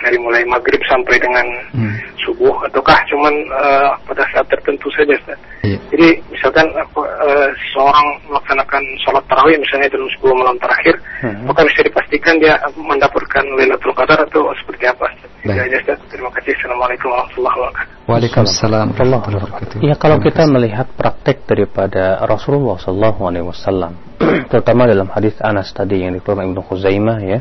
dari 0.01 0.17
mulai 0.17 0.43
maghrib 0.49 0.81
sampai 0.89 1.15
dengan 1.21 1.45
hmm. 1.77 1.95
subuh 2.25 2.53
ataukah 2.67 2.97
cuman 3.07 3.33
uh, 3.53 3.93
pada 4.09 4.25
saat 4.33 4.45
tertentu 4.49 4.89
saja 4.93 5.13
Ustaz? 5.15 5.39
Yeah. 5.61 5.81
Jadi 5.93 6.09
misalkan 6.33 6.65
uh, 6.73 7.49
seorang 7.73 8.07
melaksanakan 8.27 8.83
sholat 9.05 9.23
tarawih 9.29 9.57
misalnya 9.61 9.87
dalam 9.93 10.09
10 10.09 10.41
malam 10.41 10.55
terakhir, 10.57 10.95
hmm. 11.21 11.45
apakah 11.45 11.63
bisa 11.69 11.81
dipastikan 11.85 12.35
dia 12.41 12.57
mendapatkan 12.73 13.43
Lailatul 13.55 13.93
Qadar 13.93 14.19
atau 14.25 14.49
seperti 14.57 14.89
apa? 14.89 15.07
Baik. 15.41 15.73
Terima 16.13 16.29
kasih. 16.37 16.53
Assalamualaikum 16.53 17.07
warahmatullahi 17.09 17.57
wabarakatuh. 17.57 17.89
Waalaikumsalam 18.05 18.87
warahmatullahi 18.93 19.21
wabarakatuh. 19.25 19.77
Ya 19.81 19.95
kalau 19.97 20.17
kita 20.21 20.45
melihat 20.45 20.87
praktek 20.93 21.49
daripada 21.49 22.21
Rasulullah 22.29 22.77
Sallallahu 22.77 23.21
Alaihi 23.25 23.45
Wasallam, 23.49 23.97
terutama 24.53 24.85
dalam 24.85 25.09
hadis 25.09 25.33
Anas 25.41 25.73
tadi 25.73 26.05
yang 26.05 26.13
dikeluarkan 26.13 26.53
Ibnu 26.53 26.61
Khuzaimah 26.61 27.17
ya, 27.25 27.39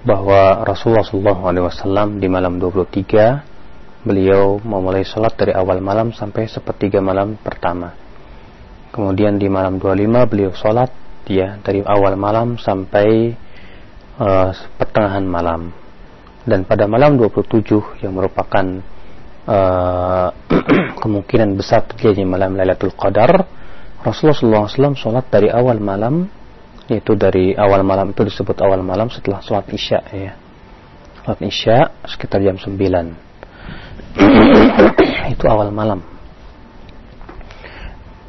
bahwa 0.00 0.64
Rasulullah 0.64 1.04
Wasallam 1.04 2.20
di 2.20 2.28
malam 2.28 2.56
23 2.56 4.06
beliau 4.06 4.56
memulai 4.64 5.04
sholat 5.04 5.36
dari 5.36 5.52
awal 5.52 5.84
malam 5.84 6.16
sampai 6.16 6.48
sepertiga 6.48 7.04
malam 7.04 7.36
pertama. 7.36 7.92
Kemudian 8.90 9.36
di 9.36 9.46
malam 9.52 9.76
25 9.76 10.30
beliau 10.30 10.52
sholat 10.56 10.90
ya 11.28 11.60
dari 11.62 11.84
awal 11.84 12.16
malam 12.16 12.56
sampai 12.56 13.36
uh, 14.18 14.50
pertengahan 14.80 15.22
malam 15.22 15.70
dan 16.48 16.64
pada 16.64 16.88
malam 16.88 17.14
27 17.20 18.02
yang 18.02 18.16
merupakan 18.16 18.82
uh, 19.46 20.28
kemungkinan 21.04 21.54
besar 21.54 21.86
terjadi 21.86 22.24
malam 22.24 22.56
Lailatul 22.56 22.96
Qadar 22.96 23.46
Rasulullah 24.00 24.64
SAW 24.64 24.96
sholat 24.96 25.28
dari 25.28 25.52
awal 25.52 25.78
malam 25.78 26.24
yaitu 26.90 27.14
dari 27.14 27.54
awal 27.54 27.86
malam 27.86 28.10
itu 28.10 28.26
disebut 28.26 28.58
awal 28.66 28.82
malam 28.82 29.06
setelah 29.08 29.38
sholat 29.40 29.70
isya 29.70 30.02
ya 30.10 30.34
sholat 31.22 31.40
isya 31.46 31.76
sekitar 32.02 32.42
jam 32.42 32.58
9 32.58 32.74
itu 35.38 35.44
awal 35.46 35.70
malam 35.70 36.02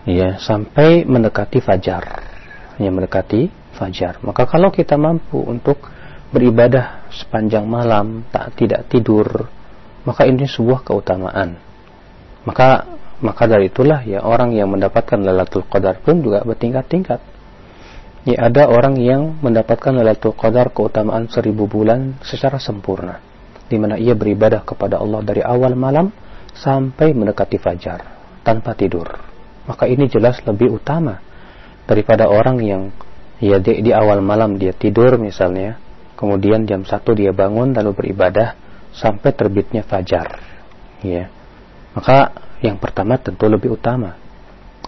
ya 0.06 0.38
sampai 0.38 1.10
mendekati 1.10 1.58
fajar 1.58 2.30
hanya 2.78 2.92
mendekati 2.94 3.62
fajar. 3.76 4.20
Maka 4.22 4.46
kalau 4.46 4.70
kita 4.70 4.98
mampu 4.98 5.42
untuk 5.42 5.82
beribadah 6.30 7.08
sepanjang 7.12 7.66
malam, 7.66 8.26
tak 8.34 8.58
tidak 8.58 8.88
tidur, 8.88 9.50
maka 10.06 10.26
ini 10.30 10.46
sebuah 10.46 10.86
keutamaan. 10.86 11.58
Maka 12.46 12.98
maka 13.22 13.46
dari 13.46 13.70
itulah 13.70 14.02
ya 14.02 14.26
orang 14.26 14.58
yang 14.58 14.74
mendapatkan 14.74 15.22
Lailatul 15.22 15.66
Qadar 15.70 16.02
pun 16.02 16.26
juga 16.26 16.42
bertingkat-tingkat. 16.42 17.22
Ya 18.22 18.54
ada 18.54 18.70
orang 18.70 19.02
yang 19.02 19.42
mendapatkan 19.42 19.98
Lailatul 19.98 20.38
Qadar 20.38 20.70
keutamaan 20.70 21.26
seribu 21.26 21.66
bulan 21.66 22.22
secara 22.22 22.62
sempurna, 22.62 23.18
di 23.66 23.82
mana 23.82 23.98
ia 23.98 24.14
beribadah 24.14 24.62
kepada 24.62 25.02
Allah 25.02 25.26
dari 25.26 25.42
awal 25.42 25.74
malam 25.74 26.14
sampai 26.54 27.18
mendekati 27.18 27.58
fajar 27.58 28.06
tanpa 28.46 28.78
tidur. 28.78 29.10
Maka 29.66 29.90
ini 29.90 30.06
jelas 30.06 30.38
lebih 30.46 30.70
utama 30.70 31.18
daripada 31.90 32.30
orang 32.30 32.62
yang 32.62 32.94
ya 33.42 33.58
di, 33.58 33.82
di 33.82 33.90
awal 33.90 34.22
malam 34.22 34.54
dia 34.62 34.78
tidur 34.78 35.18
misalnya, 35.18 35.82
kemudian 36.14 36.70
jam 36.70 36.86
satu 36.86 37.18
dia 37.18 37.34
bangun 37.34 37.74
lalu 37.74 38.06
beribadah 38.06 38.54
sampai 38.94 39.34
terbitnya 39.34 39.82
fajar. 39.82 40.38
Ya. 41.02 41.34
Maka 41.98 42.38
yang 42.62 42.78
pertama 42.78 43.18
tentu 43.18 43.50
lebih 43.50 43.82
utama. 43.82 44.14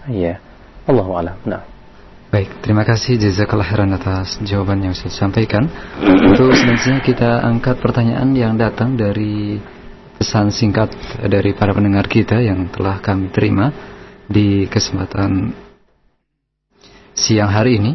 Ya. 0.06 0.38
Allah 0.86 1.08
alam. 1.10 1.38
Nah. 1.42 1.73
Baik, 2.34 2.50
terima 2.66 2.82
kasih 2.82 3.14
jazakallah 3.14 3.62
khairan 3.62 3.94
atas 3.94 4.42
jawaban 4.42 4.82
yang 4.82 4.90
saya 4.90 5.14
sampaikan. 5.14 5.70
Untuk 6.02 6.50
selanjutnya 6.50 6.98
kita 6.98 7.46
angkat 7.46 7.78
pertanyaan 7.78 8.34
yang 8.34 8.58
datang 8.58 8.98
dari 8.98 9.62
pesan 10.18 10.50
singkat 10.50 10.90
dari 11.30 11.54
para 11.54 11.70
pendengar 11.70 12.10
kita 12.10 12.42
yang 12.42 12.66
telah 12.74 12.98
kami 12.98 13.30
terima 13.30 13.70
di 14.26 14.66
kesempatan 14.66 15.54
siang 17.14 17.54
hari 17.54 17.78
ini. 17.78 17.92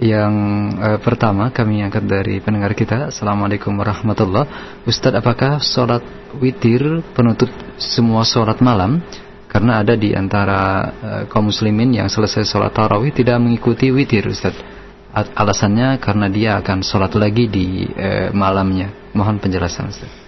Yang 0.00 0.32
eh, 0.80 0.98
pertama 1.04 1.52
kami 1.52 1.84
angkat 1.84 2.08
dari 2.08 2.40
pendengar 2.40 2.72
kita 2.72 3.12
Assalamualaikum 3.12 3.72
warahmatullah 3.76 4.44
Ustadz 4.88 5.20
apakah 5.20 5.60
sholat 5.60 6.04
witir 6.40 7.04
penutup 7.16 7.48
semua 7.76 8.24
sholat 8.24 8.60
malam 8.60 9.00
Karena 9.46 9.80
ada 9.80 9.94
di 9.94 10.10
antara 10.12 10.60
eh, 10.90 11.22
kaum 11.30 11.48
muslimin 11.48 11.94
yang 11.94 12.10
selesai 12.10 12.44
sholat 12.44 12.74
tarawih 12.74 13.14
tidak 13.14 13.38
mengikuti 13.38 13.88
witir 13.94 14.26
Ustadz 14.26 14.74
Alasannya 15.16 15.96
karena 15.96 16.28
dia 16.28 16.60
akan 16.60 16.84
sholat 16.84 17.16
lagi 17.16 17.48
di 17.48 17.88
eh, 17.88 18.28
malamnya. 18.34 18.92
Mohon 19.16 19.40
penjelasan 19.40 19.88
Ustadz 19.88 20.26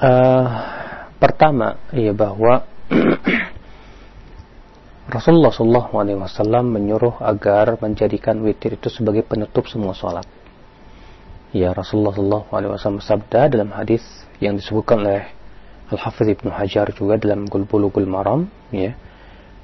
uh, 0.00 0.46
Pertama 1.18 1.82
ya 1.90 2.14
bahwa 2.14 2.62
Rasulullah 5.08 5.50
SAW 5.50 6.68
menyuruh 6.68 7.18
agar 7.24 7.80
menjadikan 7.80 8.38
witir 8.44 8.76
itu 8.78 8.92
sebagai 8.92 9.26
penutup 9.26 9.66
semua 9.66 9.96
sholat. 9.96 10.28
Ya 11.50 11.72
Rasulullah 11.72 12.12
SAW 12.14 13.00
sabda 13.00 13.48
dalam 13.50 13.72
hadis 13.72 14.04
yang 14.38 14.54
disebutkan 14.54 15.00
oleh 15.00 15.32
Al-Hafidh 15.88 16.36
Ibnu 16.36 16.52
Hajar 16.52 16.92
juga 16.92 17.16
dalam 17.16 17.48
Gulbulugul 17.48 18.04
Maram 18.04 18.44
ya. 18.68 18.92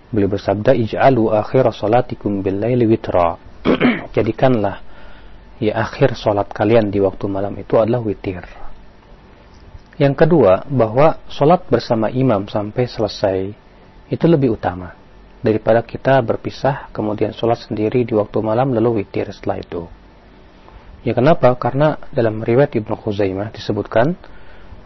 Beliau 0.09 0.31
bersabda 0.31 0.73
ij'alu 0.73 1.33
akhir 1.35 1.69
salatikum 1.75 2.41
bil 2.41 2.63
laili 2.63 2.89
witra. 2.89 3.37
Jadikanlah 4.17 4.81
ya 5.59 5.81
akhir 5.81 6.19
salat 6.19 6.51
kalian 6.51 6.91
di 6.91 6.99
waktu 7.03 7.25
malam 7.29 7.55
itu 7.59 7.77
adalah 7.77 8.01
witir. 8.03 8.45
Yang 9.95 10.27
kedua, 10.27 10.67
bahwa 10.67 11.23
salat 11.31 11.63
bersama 11.71 12.11
imam 12.11 12.51
sampai 12.51 12.85
selesai 12.91 13.39
itu 14.11 14.25
lebih 14.27 14.59
utama 14.59 15.05
daripada 15.45 15.85
kita 15.85 16.25
berpisah 16.25 16.89
kemudian 16.89 17.37
sholat 17.37 17.61
sendiri 17.69 18.09
di 18.09 18.17
waktu 18.17 18.41
malam 18.41 18.73
lalu 18.73 19.05
witir 19.05 19.29
setelah 19.29 19.61
itu. 19.61 19.85
Ya 21.05 21.13
kenapa? 21.13 21.53
Karena 21.61 22.01
dalam 22.17 22.41
riwayat 22.41 22.73
Ibnu 22.73 22.97
Khuzaimah 22.97 23.53
disebutkan 23.53 24.17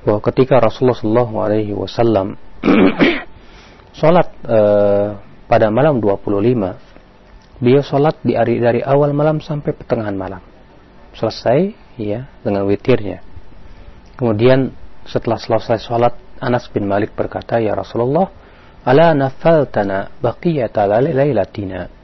bahwa 0.06 0.20
ketika 0.22 0.62
Rasulullah 0.62 0.98
SAW 0.98 2.38
sholat 3.98 4.28
uh, 4.46 5.18
pada 5.50 5.70
malam 5.70 5.98
25, 6.02 7.62
beliau 7.62 7.82
sholat 7.82 8.14
di 8.22 8.34
dari 8.36 8.80
awal 8.82 9.10
malam 9.14 9.42
sampai 9.42 9.74
pertengahan 9.74 10.14
malam. 10.14 10.42
Selesai 11.16 11.74
ya 11.98 12.30
dengan 12.46 12.68
witirnya. 12.68 13.24
Kemudian 14.14 14.70
setelah 15.06 15.38
selesai 15.38 15.82
sholat 15.82 16.14
Anas 16.38 16.70
bin 16.70 16.86
Malik 16.86 17.14
berkata, 17.18 17.58
Ya 17.58 17.74
Rasulullah, 17.74 18.30
ala 18.86 19.14
nafaltana 19.14 20.14
baqiyata 20.22 20.86
lailatina 20.86 21.98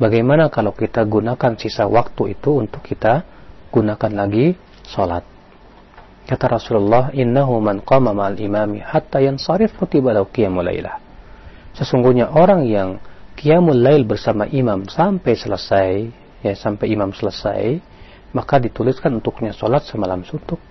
bagaimana 0.00 0.48
kalau 0.48 0.72
kita 0.72 1.04
gunakan 1.04 1.52
sisa 1.60 1.84
waktu 1.84 2.34
itu 2.34 2.64
untuk 2.64 2.80
kita 2.80 3.22
gunakan 3.68 4.12
lagi 4.16 4.56
salat 4.88 5.22
kata 6.30 6.46
Rasulullah 6.46 7.10
innahu 7.10 7.58
man 7.58 7.82
qama 7.82 8.14
ma'al 8.14 8.38
imami 8.38 8.78
hatta 8.78 9.18
yansarif 9.18 9.74
kutiba 9.74 10.14
lahu 10.14 10.30
qiyamul 10.30 10.62
lailah. 10.62 11.02
Sesungguhnya 11.74 12.30
orang 12.30 12.70
yang 12.70 13.02
qiyamul 13.34 13.74
lail 13.74 14.06
bersama 14.06 14.46
imam 14.46 14.86
sampai 14.86 15.34
selesai 15.34 15.90
ya 16.46 16.54
sampai 16.54 16.94
imam 16.94 17.10
selesai 17.10 17.82
maka 18.30 18.62
dituliskan 18.62 19.18
untuknya 19.18 19.50
salat 19.50 19.82
semalam 19.90 20.22
suntuk. 20.22 20.62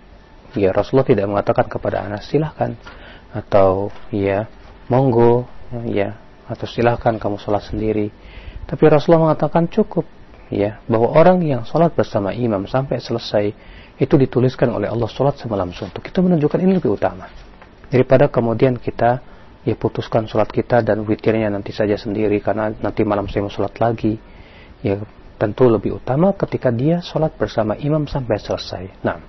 Ya 0.55 0.71
Rasulullah 0.71 1.05
tidak 1.05 1.27
mengatakan 1.27 1.67
kepada 1.67 2.07
Anas 2.07 2.31
silahkan. 2.31 2.73
Atau 3.35 3.91
ya 4.09 4.47
monggo. 4.87 5.45
Ya 5.85 6.17
atau 6.49 6.65
silahkan 6.65 7.21
kamu 7.21 7.37
sholat 7.37 7.61
sendiri. 7.69 8.09
Tapi 8.65 8.83
Rasulullah 8.89 9.29
mengatakan 9.29 9.69
cukup 9.69 10.09
ya 10.49 10.81
bahwa 10.89 11.13
orang 11.13 11.45
yang 11.45 11.61
sholat 11.61 11.93
bersama 11.93 12.33
imam 12.33 12.65
sampai 12.65 12.97
selesai 12.97 13.53
itu 13.99 14.15
dituliskan 14.15 14.71
oleh 14.71 14.87
Allah 14.87 15.11
sholat 15.11 15.35
semalam 15.35 15.69
suntuk. 15.75 16.07
Itu 16.07 16.23
menunjukkan 16.23 16.59
ini 16.63 16.79
lebih 16.79 16.95
utama. 16.95 17.27
Daripada 17.91 18.31
kemudian 18.31 18.79
kita 18.79 19.19
ya 19.67 19.75
putuskan 19.75 20.23
sholat 20.23 20.47
kita 20.47 20.79
dan 20.79 21.03
witirnya 21.03 21.51
nanti 21.51 21.75
saja 21.75 21.99
sendiri 21.99 22.39
karena 22.39 22.71
nanti 22.79 23.03
malam 23.03 23.27
saya 23.27 23.43
mau 23.43 23.51
sholat 23.51 23.75
lagi 23.75 24.15
ya 24.79 25.03
tentu 25.35 25.67
lebih 25.67 25.99
utama 25.99 26.31
ketika 26.31 26.71
dia 26.71 27.03
sholat 27.03 27.35
bersama 27.35 27.75
imam 27.75 28.07
sampai 28.07 28.39
selesai. 28.39 28.83
Nah. 29.03 29.19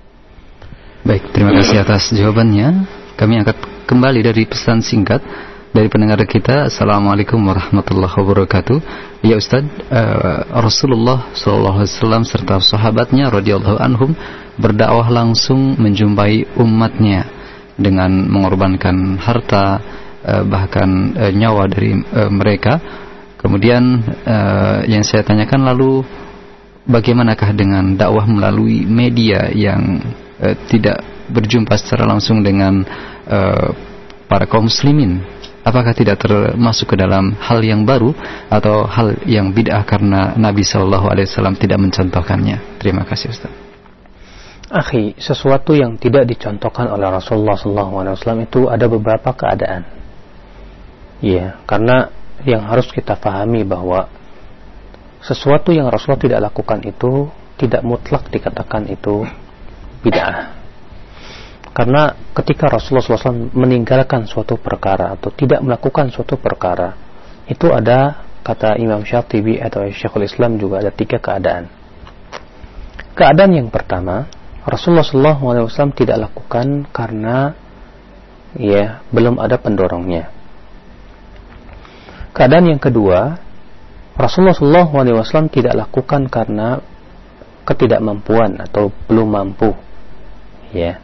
Baik 1.02 1.34
terima 1.34 1.50
kasih 1.58 1.82
atas 1.82 2.14
jawabannya. 2.14 2.86
Kami 3.18 3.42
angkat 3.42 3.58
kembali 3.90 4.20
dari 4.22 4.46
pesan 4.46 4.80
singkat 4.86 5.20
dari 5.70 5.86
pendengar 5.86 6.18
kita 6.26 6.66
Assalamualaikum 6.66 7.38
warahmatullahi 7.46 8.10
wabarakatuh. 8.10 8.78
Ya 9.22 9.38
Ustaz 9.38 9.62
uh, 9.62 10.50
Rasulullah 10.58 11.30
SAW 11.38 12.26
serta 12.26 12.58
sahabatnya 12.58 13.30
radhiyallahu 13.30 13.78
anhum 13.78 14.10
berdakwah 14.58 15.06
langsung 15.06 15.78
menjumpai 15.78 16.58
umatnya 16.58 17.30
dengan 17.78 18.10
mengorbankan 18.10 19.14
harta 19.22 19.78
uh, 20.26 20.42
bahkan 20.42 21.14
uh, 21.14 21.30
nyawa 21.30 21.70
dari 21.70 21.94
uh, 21.94 22.26
mereka. 22.26 22.82
Kemudian 23.38 24.02
uh, 24.26 24.82
yang 24.90 25.06
saya 25.06 25.22
tanyakan 25.22 25.70
lalu 25.70 26.02
bagaimanakah 26.82 27.54
dengan 27.54 27.94
dakwah 27.94 28.26
melalui 28.26 28.82
media 28.90 29.46
yang 29.54 30.02
uh, 30.42 30.54
tidak 30.66 30.98
berjumpa 31.30 31.78
secara 31.78 32.10
langsung 32.10 32.42
dengan 32.42 32.82
uh, 33.30 33.70
para 34.26 34.50
kaum 34.50 34.66
muslimin 34.66 35.39
apakah 35.64 35.92
tidak 35.92 36.20
termasuk 36.22 36.92
ke 36.92 36.96
dalam 36.96 37.36
hal 37.36 37.60
yang 37.60 37.84
baru 37.84 38.12
atau 38.48 38.88
hal 38.88 39.20
yang 39.28 39.52
bid'ah 39.52 39.84
karena 39.84 40.34
Nabi 40.36 40.64
Shallallahu 40.64 41.06
Alaihi 41.08 41.28
Wasallam 41.28 41.56
tidak 41.56 41.78
mencontohkannya? 41.80 42.80
Terima 42.80 43.04
kasih 43.04 43.32
Ustaz. 43.32 43.52
Akhi, 44.70 45.18
sesuatu 45.18 45.74
yang 45.74 45.98
tidak 45.98 46.30
dicontohkan 46.30 46.86
oleh 46.94 47.10
Rasulullah 47.10 47.58
SAW 47.58 48.14
itu 48.38 48.70
ada 48.70 48.86
beberapa 48.86 49.34
keadaan. 49.34 49.82
Ya, 51.18 51.58
karena 51.66 52.06
yang 52.46 52.62
harus 52.70 52.86
kita 52.94 53.18
pahami 53.18 53.66
bahwa 53.66 54.06
sesuatu 55.26 55.74
yang 55.74 55.90
Rasulullah 55.90 56.22
tidak 56.22 56.40
lakukan 56.54 56.86
itu 56.86 57.26
tidak 57.58 57.82
mutlak 57.82 58.30
dikatakan 58.30 58.86
itu 58.86 59.26
bid'ah. 60.06 60.59
Karena 61.70 62.10
ketika 62.34 62.66
Rasulullah 62.66 63.22
SAW 63.22 63.54
meninggalkan 63.54 64.26
suatu 64.26 64.58
perkara 64.58 65.14
atau 65.14 65.30
tidak 65.30 65.62
melakukan 65.62 66.10
suatu 66.10 66.34
perkara, 66.34 66.98
itu 67.46 67.70
ada 67.70 68.26
kata 68.42 68.74
Imam 68.82 69.06
Syatibi 69.06 69.62
atau 69.62 69.86
Syekhul 69.86 70.26
Islam 70.26 70.58
juga 70.58 70.82
ada 70.82 70.90
tiga 70.90 71.22
keadaan. 71.22 71.70
Keadaan 73.14 73.52
yang 73.54 73.68
pertama, 73.70 74.26
Rasulullah 74.66 75.06
SAW 75.06 75.94
tidak 75.94 76.18
lakukan 76.30 76.90
karena 76.90 77.54
ya 78.58 79.04
belum 79.14 79.38
ada 79.38 79.54
pendorongnya. 79.60 80.32
Keadaan 82.34 82.70
yang 82.70 82.82
kedua, 82.82 83.38
Rasulullah 84.18 84.56
SAW 84.56 85.50
tidak 85.50 85.74
lakukan 85.74 86.26
karena 86.26 86.82
ketidakmampuan 87.66 88.58
atau 88.58 88.90
belum 89.06 89.28
mampu. 89.30 89.74
Ya, 90.70 91.02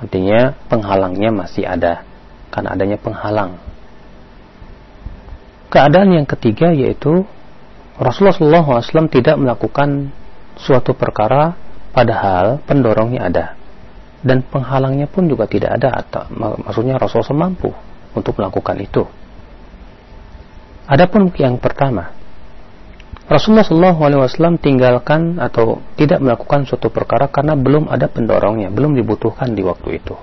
Artinya 0.00 0.56
penghalangnya 0.72 1.30
masih 1.30 1.68
ada 1.68 2.02
karena 2.48 2.72
adanya 2.72 2.96
penghalang. 2.96 3.60
Keadaan 5.70 6.10
yang 6.16 6.26
ketiga 6.26 6.72
yaitu 6.74 7.22
Rasulullah 8.00 8.64
SAW 8.64 9.06
tidak 9.12 9.36
melakukan 9.36 10.10
suatu 10.56 10.96
perkara 10.96 11.54
padahal 11.92 12.64
pendorongnya 12.64 13.28
ada 13.28 13.46
dan 14.20 14.44
penghalangnya 14.44 15.08
pun 15.08 15.28
juga 15.28 15.48
tidak 15.48 15.80
ada 15.80 16.04
atau 16.04 16.28
maksudnya 16.64 17.00
Rasulullah 17.00 17.48
mampu 17.48 17.72
untuk 18.12 18.36
melakukan 18.36 18.76
itu. 18.80 19.04
Adapun 20.90 21.30
yang 21.38 21.56
pertama, 21.62 22.10
Rasulullah 23.30 23.62
SAW 23.62 24.58
tinggalkan 24.58 25.38
atau 25.38 25.78
tidak 25.94 26.18
melakukan 26.18 26.66
suatu 26.66 26.90
perkara 26.90 27.30
karena 27.30 27.54
belum 27.54 27.86
ada 27.86 28.10
pendorongnya, 28.10 28.74
belum 28.74 28.98
dibutuhkan 28.98 29.54
di 29.54 29.62
waktu 29.62 30.02
itu. 30.02 30.18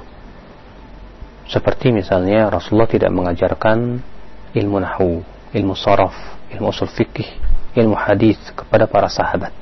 Seperti 1.47 1.95
misalnya 1.95 2.51
Rasulullah 2.51 2.91
tidak 2.91 3.07
mengajarkan 3.15 4.03
ilmu 4.51 4.77
nahu, 4.83 5.23
ilmu 5.55 5.71
sorof, 5.79 6.11
ilmu 6.51 6.67
usul 6.67 6.91
fikih, 6.91 7.31
ilmu 7.79 7.95
hadis 7.95 8.35
kepada 8.51 8.91
para 8.91 9.07
sahabat. 9.07 9.55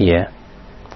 Ya. 0.00 0.32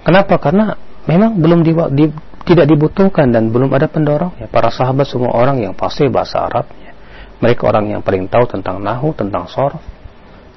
Kenapa? 0.01 0.41
Karena 0.41 0.81
memang 1.05 1.37
belum 1.37 1.61
di, 1.61 1.77
di, 1.93 2.05
tidak 2.49 2.73
dibutuhkan 2.73 3.29
dan 3.29 3.53
belum 3.53 3.69
ada 3.77 3.85
pendorongnya. 3.85 4.49
Para 4.49 4.73
sahabat 4.73 5.05
semua 5.05 5.37
orang 5.37 5.61
yang 5.61 5.77
fasih 5.77 6.09
bahasa 6.09 6.41
Arabnya. 6.41 6.97
Mereka 7.45 7.69
orang 7.69 7.93
yang 7.93 8.01
paling 8.01 8.33
tahu 8.33 8.49
tentang 8.49 8.81
nahu, 8.81 9.13
tentang 9.13 9.45
sorof, 9.45 9.85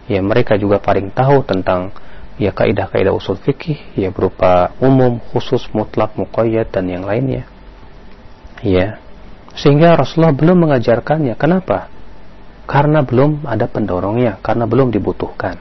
ya 0.09 0.19
mereka 0.25 0.57
juga 0.57 0.81
paling 0.81 1.13
tahu 1.13 1.45
tentang 1.45 1.93
ya 2.41 2.49
kaidah-kaidah 2.49 3.13
usul 3.13 3.37
fikih 3.37 3.77
ya 3.93 4.09
berupa 4.09 4.73
umum, 4.81 5.21
khusus, 5.29 5.69
mutlak, 5.75 6.17
muqayyad 6.17 6.73
dan 6.73 6.89
yang 6.89 7.05
lainnya. 7.05 7.45
Ya. 8.65 8.97
Sehingga 9.53 9.93
Rasulullah 9.93 10.33
belum 10.33 10.65
mengajarkannya. 10.65 11.35
Kenapa? 11.37 11.91
Karena 12.63 13.03
belum 13.03 13.43
ada 13.43 13.67
pendorongnya, 13.67 14.39
karena 14.39 14.63
belum 14.69 14.93
dibutuhkan. 14.93 15.57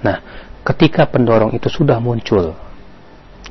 Nah, 0.00 0.18
ketika 0.66 1.06
pendorong 1.06 1.52
itu 1.52 1.68
sudah 1.68 2.00
muncul, 2.00 2.56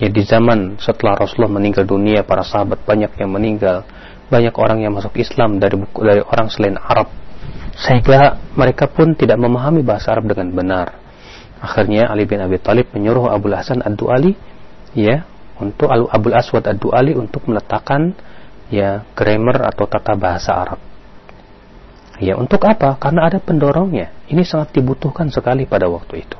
ya 0.02 0.10
di 0.10 0.24
zaman 0.26 0.82
setelah 0.82 1.16
Rasulullah 1.16 1.54
meninggal 1.62 1.86
dunia, 1.86 2.26
para 2.26 2.42
sahabat 2.42 2.82
banyak 2.84 3.14
yang 3.14 3.30
meninggal, 3.30 3.86
banyak 4.28 4.54
orang 4.58 4.82
yang 4.84 4.94
masuk 4.98 5.16
Islam 5.22 5.62
dari 5.62 5.78
dari 5.78 6.22
orang 6.26 6.50
selain 6.50 6.82
Arab 6.82 7.19
sehingga 7.80 8.36
mereka 8.60 8.92
pun 8.92 9.16
tidak 9.16 9.40
memahami 9.40 9.80
bahasa 9.82 10.12
Arab 10.12 10.28
dengan 10.28 10.52
benar. 10.52 10.88
Akhirnya 11.60 12.12
Ali 12.12 12.28
bin 12.28 12.40
Abi 12.44 12.60
Thalib 12.60 12.92
menyuruh 12.92 13.32
Abu 13.32 13.52
Hasan 13.52 13.84
Ad-Duali 13.84 14.36
ya 14.96 15.24
untuk 15.60 15.92
Abu 15.92 16.32
Aswad 16.32 16.68
Ad-Duali 16.68 17.16
untuk 17.16 17.48
meletakkan 17.48 18.16
ya 18.72 19.04
grammar 19.16 19.72
atau 19.72 19.88
tata 19.88 20.16
bahasa 20.16 20.56
Arab. 20.56 20.80
Ya, 22.20 22.36
untuk 22.36 22.60
apa? 22.68 23.00
Karena 23.00 23.32
ada 23.32 23.40
pendorongnya. 23.40 24.12
Ini 24.28 24.44
sangat 24.44 24.76
dibutuhkan 24.76 25.32
sekali 25.32 25.64
pada 25.64 25.88
waktu 25.88 26.28
itu. 26.28 26.36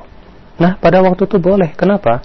Nah, 0.60 0.76
pada 0.76 1.00
waktu 1.00 1.24
itu 1.24 1.40
boleh. 1.40 1.72
Kenapa? 1.72 2.20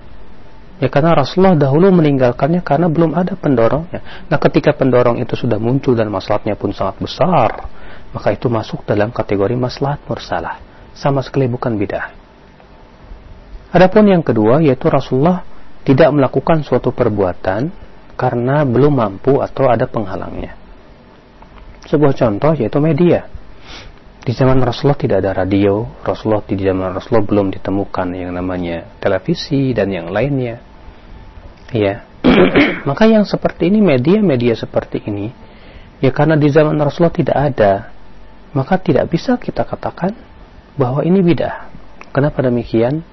Ya 0.76 0.92
karena 0.92 1.16
Rasulullah 1.16 1.56
dahulu 1.56 1.88
meninggalkannya 1.96 2.60
karena 2.60 2.92
belum 2.92 3.16
ada 3.16 3.40
pendorongnya. 3.40 4.28
Nah, 4.28 4.38
ketika 4.44 4.76
pendorong 4.76 5.24
itu 5.24 5.40
sudah 5.40 5.56
muncul 5.56 5.96
dan 5.96 6.12
masalahnya 6.12 6.60
pun 6.60 6.76
sangat 6.76 7.00
besar, 7.00 7.64
maka 8.16 8.32
itu 8.32 8.48
masuk 8.48 8.88
dalam 8.88 9.12
kategori 9.12 9.60
maslahat 9.60 10.00
mursalah. 10.08 10.64
Sama 10.96 11.20
sekali 11.20 11.52
bukan 11.52 11.76
bid'ah. 11.76 12.16
Adapun 13.76 14.08
yang 14.08 14.24
kedua 14.24 14.64
yaitu 14.64 14.88
Rasulullah 14.88 15.44
tidak 15.84 16.16
melakukan 16.16 16.64
suatu 16.64 16.96
perbuatan 16.96 17.68
karena 18.16 18.64
belum 18.64 18.96
mampu 18.96 19.44
atau 19.44 19.68
ada 19.68 19.84
penghalangnya. 19.92 20.56
Sebuah 21.84 22.16
contoh 22.16 22.56
yaitu 22.56 22.80
media. 22.80 23.28
Di 24.24 24.32
zaman 24.32 24.64
Rasulullah 24.64 24.98
tidak 24.98 25.18
ada 25.22 25.44
radio. 25.44 25.86
Rasulullah 26.02 26.48
di 26.48 26.56
zaman 26.56 26.96
Rasulullah 26.96 27.28
belum 27.28 27.48
ditemukan 27.52 28.08
yang 28.16 28.32
namanya 28.32 28.96
televisi 28.98 29.76
dan 29.76 29.92
yang 29.92 30.08
lainnya. 30.10 30.64
Ya 31.76 32.08
maka 32.90 33.06
yang 33.10 33.26
seperti 33.26 33.70
ini 33.70 33.80
media-media 33.82 34.58
seperti 34.58 35.02
ini 35.06 35.30
ya 36.02 36.12
karena 36.12 36.36
di 36.36 36.50
zaman 36.50 36.76
Rasulullah 36.78 37.14
tidak 37.14 37.38
ada 37.38 37.95
maka 38.56 38.80
tidak 38.80 39.12
bisa 39.12 39.36
kita 39.36 39.68
katakan 39.68 40.16
bahwa 40.80 41.04
ini 41.04 41.20
bidah. 41.20 41.68
Kenapa 42.16 42.40
demikian? 42.40 43.04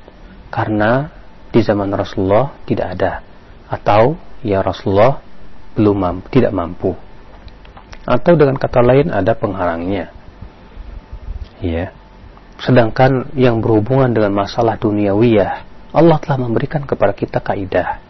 Karena 0.55 1.11
di 1.51 1.61
zaman 1.61 1.91
Rasulullah 1.91 2.55
tidak 2.65 2.87
ada 2.97 3.13
atau 3.67 4.15
ya 4.47 4.63
Rasulullah 4.63 5.19
belum 5.75 5.97
mampu, 5.99 6.27
tidak 6.31 6.53
mampu. 6.55 6.95
Atau 8.07 8.39
dengan 8.39 8.55
kata 8.55 8.81
lain 8.83 9.11
ada 9.11 9.35
penghalangnya. 9.35 10.15
Ya. 11.59 11.91
Sedangkan 12.63 13.35
yang 13.35 13.59
berhubungan 13.59 14.15
dengan 14.15 14.35
masalah 14.35 14.79
duniawiyah, 14.79 15.53
Allah 15.91 16.19
telah 16.23 16.39
memberikan 16.39 16.87
kepada 16.87 17.15
kita 17.15 17.43
kaidah 17.43 18.02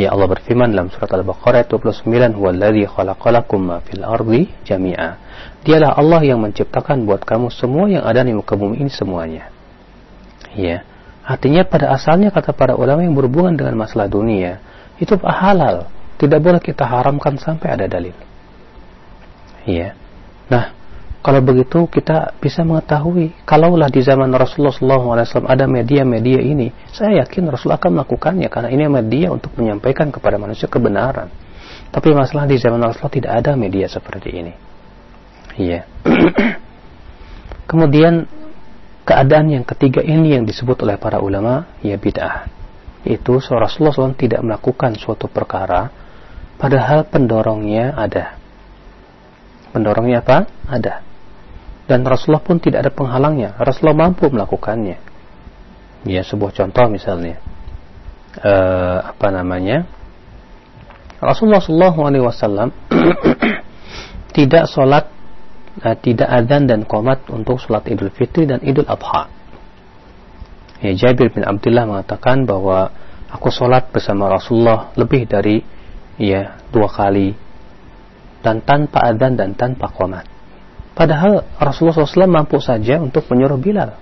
Ya 0.00 0.16
Allah 0.16 0.32
berfirman 0.32 0.72
dalam 0.72 0.88
surat 0.88 1.12
Al-Baqarah 1.12 1.68
29, 1.68 2.32
"Huwallazi 2.32 2.88
khalaqalakum 2.88 3.60
ma 3.60 3.84
fil 3.84 4.00
ardi 4.00 4.48
jami'a." 4.64 5.20
Dialah 5.60 5.92
Allah 5.92 6.24
yang 6.24 6.40
menciptakan 6.40 7.04
buat 7.04 7.20
kamu 7.20 7.52
semua 7.52 7.84
yang 7.84 8.08
ada 8.08 8.24
di 8.24 8.32
muka 8.32 8.56
bumi 8.56 8.80
ini 8.80 8.88
semuanya. 8.88 9.52
Ya. 10.56 10.88
Artinya 11.20 11.68
pada 11.68 11.92
asalnya 11.92 12.32
kata 12.32 12.56
para 12.56 12.80
ulama 12.80 13.04
yang 13.04 13.12
berhubungan 13.12 13.60
dengan 13.60 13.76
masalah 13.76 14.08
dunia 14.08 14.64
itu 14.96 15.20
halal, 15.20 15.92
tidak 16.16 16.40
boleh 16.40 16.64
kita 16.64 16.88
haramkan 16.88 17.36
sampai 17.36 17.68
ada 17.76 17.84
dalil. 17.84 18.16
Ya. 19.68 19.92
Nah, 20.48 20.72
kalau 21.20 21.44
begitu 21.44 21.84
kita 21.84 22.32
bisa 22.40 22.64
mengetahui 22.64 23.44
kalaulah 23.44 23.92
di 23.92 24.00
zaman 24.00 24.32
Rasulullah 24.32 24.72
SAW 24.72 25.44
ada 25.44 25.68
media-media 25.68 26.40
ini, 26.40 26.72
saya 26.88 27.20
yakin 27.20 27.52
Rasul 27.52 27.76
akan 27.76 28.00
melakukannya 28.00 28.48
karena 28.48 28.72
ini 28.72 28.88
media 28.88 29.28
untuk 29.28 29.52
menyampaikan 29.60 30.08
kepada 30.08 30.40
manusia 30.40 30.64
kebenaran. 30.64 31.28
Tapi 31.92 32.16
masalah 32.16 32.48
di 32.48 32.56
zaman 32.56 32.80
Rasulullah 32.80 33.12
tidak 33.12 33.32
ada 33.36 33.52
media 33.52 33.84
seperti 33.84 34.32
ini. 34.32 34.52
Iya. 35.60 35.84
Kemudian 37.70 38.24
keadaan 39.04 39.52
yang 39.52 39.64
ketiga 39.68 40.00
ini 40.00 40.40
yang 40.40 40.48
disebut 40.48 40.88
oleh 40.88 40.96
para 40.96 41.20
ulama 41.20 41.68
ya 41.84 42.00
bid'ah. 42.00 42.48
Itu 43.04 43.44
Rasulullah 43.44 43.92
SAW 43.92 44.16
tidak 44.16 44.40
melakukan 44.40 44.96
suatu 44.96 45.28
perkara 45.28 45.92
padahal 46.56 47.04
pendorongnya 47.04 47.92
ada. 47.92 48.40
Pendorongnya 49.76 50.24
apa? 50.24 50.48
Ada 50.64 51.09
dan 51.90 52.06
Rasulullah 52.06 52.46
pun 52.46 52.62
tidak 52.62 52.86
ada 52.86 52.92
penghalangnya. 52.94 53.58
Rasulullah 53.58 54.06
mampu 54.06 54.30
melakukannya. 54.30 55.02
Ya, 56.06 56.22
sebuah 56.22 56.54
contoh 56.54 56.86
misalnya. 56.86 57.42
Uh, 58.38 59.10
apa 59.10 59.34
namanya? 59.34 59.90
Rasulullah 61.18 61.58
SAW 61.58 62.70
tidak 64.38 64.70
sholat, 64.70 65.10
uh, 65.82 65.96
tidak 65.98 66.30
adzan 66.30 66.70
dan 66.70 66.86
komat 66.86 67.26
untuk 67.26 67.58
sholat 67.58 67.82
Idul 67.90 68.14
Fitri 68.14 68.46
dan 68.46 68.62
Idul 68.62 68.86
Adha. 68.86 69.26
Ya, 70.78 70.94
Jabir 70.94 71.34
bin 71.34 71.42
Abdullah 71.42 71.90
mengatakan 71.90 72.46
bahwa 72.46 72.94
aku 73.34 73.50
sholat 73.50 73.90
bersama 73.90 74.30
Rasulullah 74.30 74.94
lebih 74.94 75.26
dari 75.26 75.58
ya 76.22 76.54
dua 76.70 76.86
kali 76.86 77.34
dan 78.46 78.62
tanpa 78.62 79.10
adzan 79.10 79.34
dan 79.34 79.58
tanpa 79.58 79.90
komat. 79.90 80.39
Padahal 80.92 81.46
Rasulullah 81.56 82.04
SAW 82.04 82.28
mampu 82.28 82.58
saja 82.58 82.98
untuk 83.00 83.24
menyuruh 83.30 83.56
Bilal. 83.56 83.96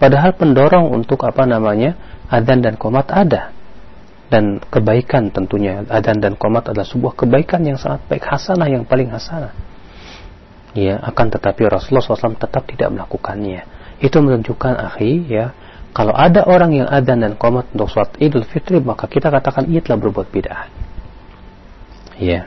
Padahal 0.00 0.32
pendorong 0.32 0.88
untuk 0.92 1.20
apa 1.28 1.44
namanya 1.44 1.96
adzan 2.28 2.64
dan 2.64 2.76
komat 2.80 3.12
ada. 3.12 3.52
Dan 4.30 4.62
kebaikan 4.62 5.34
tentunya 5.34 5.82
adzan 5.90 6.22
dan 6.22 6.38
komat 6.38 6.70
adalah 6.70 6.86
sebuah 6.86 7.18
kebaikan 7.18 7.66
yang 7.66 7.76
sangat 7.76 8.06
baik 8.06 8.24
hasanah 8.24 8.68
yang 8.70 8.86
paling 8.86 9.10
hasanah. 9.10 9.52
Ya, 10.70 11.02
akan 11.02 11.34
tetapi 11.34 11.66
Rasulullah 11.66 12.04
SAW 12.06 12.38
tetap 12.38 12.62
tidak 12.70 12.94
melakukannya. 12.94 13.66
Itu 13.98 14.22
menunjukkan 14.22 14.78
akhi 14.78 15.26
ya, 15.26 15.50
kalau 15.90 16.14
ada 16.14 16.46
orang 16.46 16.70
yang 16.70 16.86
adzan 16.86 17.26
dan 17.26 17.34
komat 17.34 17.66
untuk 17.74 17.90
sholat 17.90 18.14
Idul 18.22 18.46
Fitri 18.46 18.78
maka 18.78 19.10
kita 19.10 19.26
katakan 19.26 19.66
ia 19.66 19.82
telah 19.82 19.98
berbuat 19.98 20.30
bid'ah. 20.30 20.70
Ya. 22.22 22.46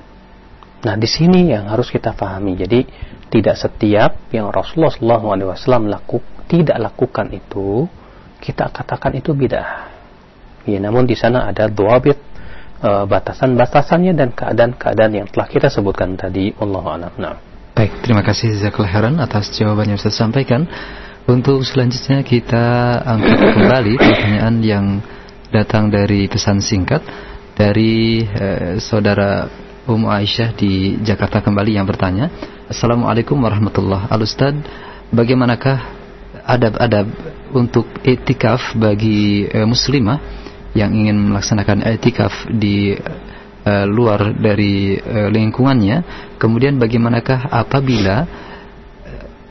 Nah, 0.84 0.95
di 0.99 1.07
sini 1.07 1.51
yang 1.55 1.71
harus 1.71 1.88
kita 1.88 2.11
pahami. 2.11 2.59
Jadi 2.59 2.84
tidak 3.31 3.55
setiap 3.55 4.29
yang 4.36 4.51
Rasulullah 4.51 4.91
SAW 4.91 5.88
laku, 5.88 6.19
tidak 6.45 6.77
lakukan 6.77 7.31
itu 7.31 7.88
kita 8.43 8.67
katakan 8.69 9.15
itu 9.15 9.31
bidah. 9.31 9.88
Ya, 10.67 10.79
namun 10.84 11.07
di 11.07 11.15
sana 11.15 11.47
ada 11.47 11.71
dua 11.71 12.03
e, 12.03 12.13
batasan-batasannya 13.07 14.13
dan 14.15 14.36
keadaan-keadaan 14.36 15.11
yang 15.23 15.27
telah 15.31 15.47
kita 15.47 15.71
sebutkan 15.71 16.19
tadi. 16.19 16.51
Allah 16.59 16.84
a'lam. 16.84 17.13
Nah. 17.15 17.36
Baik, 17.73 18.03
terima 18.03 18.21
kasih 18.21 18.53
Zakul 18.59 18.86
Heran 18.86 19.17
atas 19.23 19.55
jawaban 19.55 19.95
yang 19.95 19.99
saya 19.99 20.13
sampaikan. 20.13 20.67
Untuk 21.23 21.63
selanjutnya 21.63 22.19
kita 22.27 22.99
angkat 23.07 23.39
kembali 23.55 23.93
pertanyaan 23.95 24.55
yang 24.59 24.86
datang 25.55 25.88
dari 25.88 26.27
pesan 26.27 26.59
singkat 26.59 26.99
dari 27.55 28.27
eh, 28.27 28.75
saudara 28.84 29.47
Ummu 29.84 30.07
Aisyah 30.07 30.55
di 30.55 30.95
Jakarta 31.03 31.43
kembali 31.43 31.75
yang 31.75 31.84
bertanya, 31.84 32.31
Assalamualaikum 32.71 33.36
warahmatullahi 33.36 34.07
Al 34.07 34.23
Ustaz, 34.23 34.55
bagaimanakah 35.11 35.77
adab-adab 36.47 37.11
untuk 37.51 37.91
etikaf 37.99 38.79
bagi 38.79 39.43
uh, 39.51 39.67
muslimah 39.67 40.23
yang 40.71 40.95
ingin 40.95 41.19
melaksanakan 41.27 41.84
etikaf 41.84 42.47
di 42.47 42.95
uh, 42.95 43.84
luar 43.84 44.31
dari 44.31 44.95
uh, 45.03 45.27
lingkungannya, 45.27 46.31
kemudian 46.39 46.79
bagaimanakah 46.79 47.51
apabila 47.51 48.23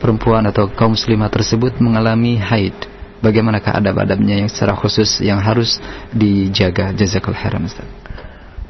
perempuan 0.01 0.49
atau 0.49 0.73
kaum 0.73 0.97
muslimah 0.97 1.29
tersebut 1.29 1.77
mengalami 1.77 2.41
haid? 2.41 2.75
Bagaimanakah 3.21 3.85
adab-adabnya 3.85 4.41
yang 4.43 4.49
secara 4.49 4.73
khusus 4.75 5.21
yang 5.21 5.39
harus 5.39 5.77
dijaga? 6.11 6.91
Jazakallahu 6.97 7.39
khairan 7.39 7.69
Ustaz. 7.69 8.02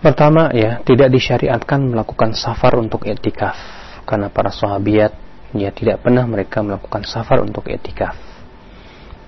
Pertama 0.03 0.51
ya, 0.51 0.83
tidak 0.83 1.15
disyariatkan 1.15 1.95
melakukan 1.95 2.35
safar 2.35 2.75
untuk 2.75 3.07
etikaf 3.07 3.55
karena 4.03 4.27
para 4.35 4.51
sahabiat 4.51 5.15
ya 5.55 5.71
tidak 5.71 6.03
pernah 6.03 6.27
mereka 6.27 6.59
melakukan 6.59 7.07
safar 7.07 7.39
untuk 7.39 7.71
etikaf. 7.71 8.19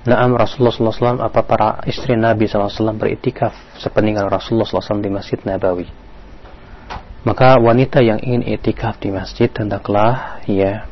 Naam 0.05 0.37
Rasulullah 0.37 0.75
SAW 0.93 1.25
apa 1.25 1.41
para 1.49 1.81
istri 1.89 2.12
Nabi 2.12 2.45
SAW 2.45 2.93
beritikaf 2.99 3.81
sepeninggal 3.81 4.29
Rasulullah 4.29 4.68
SAW 4.68 5.01
di 5.01 5.09
Masjid 5.09 5.41
Nabawi. 5.41 5.89
Maka 7.25 7.57
wanita 7.57 8.05
yang 8.05 8.20
ingin 8.20 8.45
etikaf 8.45 9.01
di 9.01 9.09
masjid 9.09 9.49
hendaklah 9.49 10.45
ya 10.45 10.85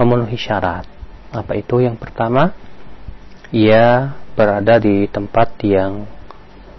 memenuhi 0.00 0.40
syarat. 0.40 0.88
Apa 1.28 1.52
itu? 1.52 1.84
Yang 1.84 2.00
pertama, 2.00 2.56
ia 3.52 4.16
berada 4.32 4.80
di 4.80 5.04
tempat 5.04 5.60
yang 5.60 6.08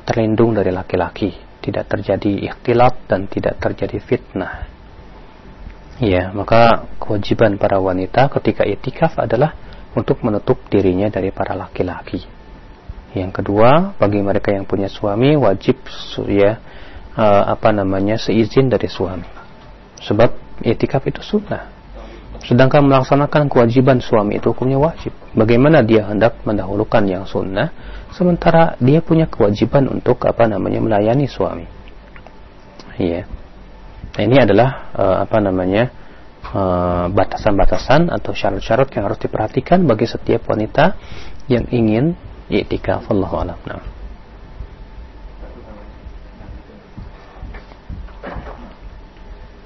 terlindung 0.02 0.58
dari 0.58 0.74
laki-laki, 0.74 1.30
tidak 1.68 1.92
terjadi 1.92 2.48
ikhtilat 2.48 2.96
dan 3.12 3.28
tidak 3.28 3.60
terjadi 3.60 4.00
fitnah. 4.00 4.72
Ya, 6.00 6.32
maka 6.32 6.88
kewajiban 7.04 7.60
para 7.60 7.84
wanita 7.84 8.32
ketika 8.40 8.64
etikaf 8.64 9.20
adalah 9.20 9.52
untuk 9.92 10.24
menutup 10.24 10.64
dirinya 10.72 11.12
dari 11.12 11.36
para 11.36 11.58
laki-laki. 11.60 12.24
Yang 13.18 13.42
kedua, 13.44 13.98
bagi 14.00 14.24
mereka 14.24 14.56
yang 14.56 14.64
punya 14.64 14.88
suami 14.88 15.34
wajib 15.36 15.82
ya 16.30 16.62
uh, 17.18 17.44
apa 17.52 17.74
namanya 17.74 18.16
seizin 18.16 18.70
dari 18.70 18.88
suami. 18.88 19.28
Sebab 20.00 20.62
etikaf 20.62 21.04
itu 21.10 21.20
sunnah. 21.26 21.74
Sedangkan 22.46 22.86
melaksanakan 22.86 23.50
kewajiban 23.50 23.98
suami 24.00 24.38
itu 24.38 24.54
hukumnya 24.54 24.78
wajib. 24.78 25.12
Bagaimana 25.34 25.82
dia 25.82 26.06
hendak 26.06 26.46
mendahulukan 26.46 27.04
yang 27.10 27.26
sunnah, 27.26 27.74
sementara 28.16 28.80
dia 28.80 29.04
punya 29.04 29.28
kewajiban 29.28 29.88
untuk 29.92 30.24
apa 30.28 30.48
namanya 30.48 30.80
melayani 30.84 31.26
suami. 31.28 31.68
Iya. 32.98 33.30
Nah, 34.18 34.22
ini 34.24 34.38
adalah 34.42 34.70
uh, 34.98 35.16
apa 35.22 35.38
namanya 35.38 35.94
Eh, 36.48 37.06
batasan-batasan 37.12 38.08
atau 38.08 38.32
syarat-syarat 38.32 38.88
yang 38.96 39.12
harus 39.12 39.20
diperhatikan 39.20 39.84
bagi 39.84 40.08
setiap 40.08 40.48
wanita 40.48 40.96
yang 41.52 41.68
ingin 41.76 42.16
i'tikaf 42.48 43.04
Allah 43.12 43.32
alam. 43.36 43.60
Nah. 43.68 43.84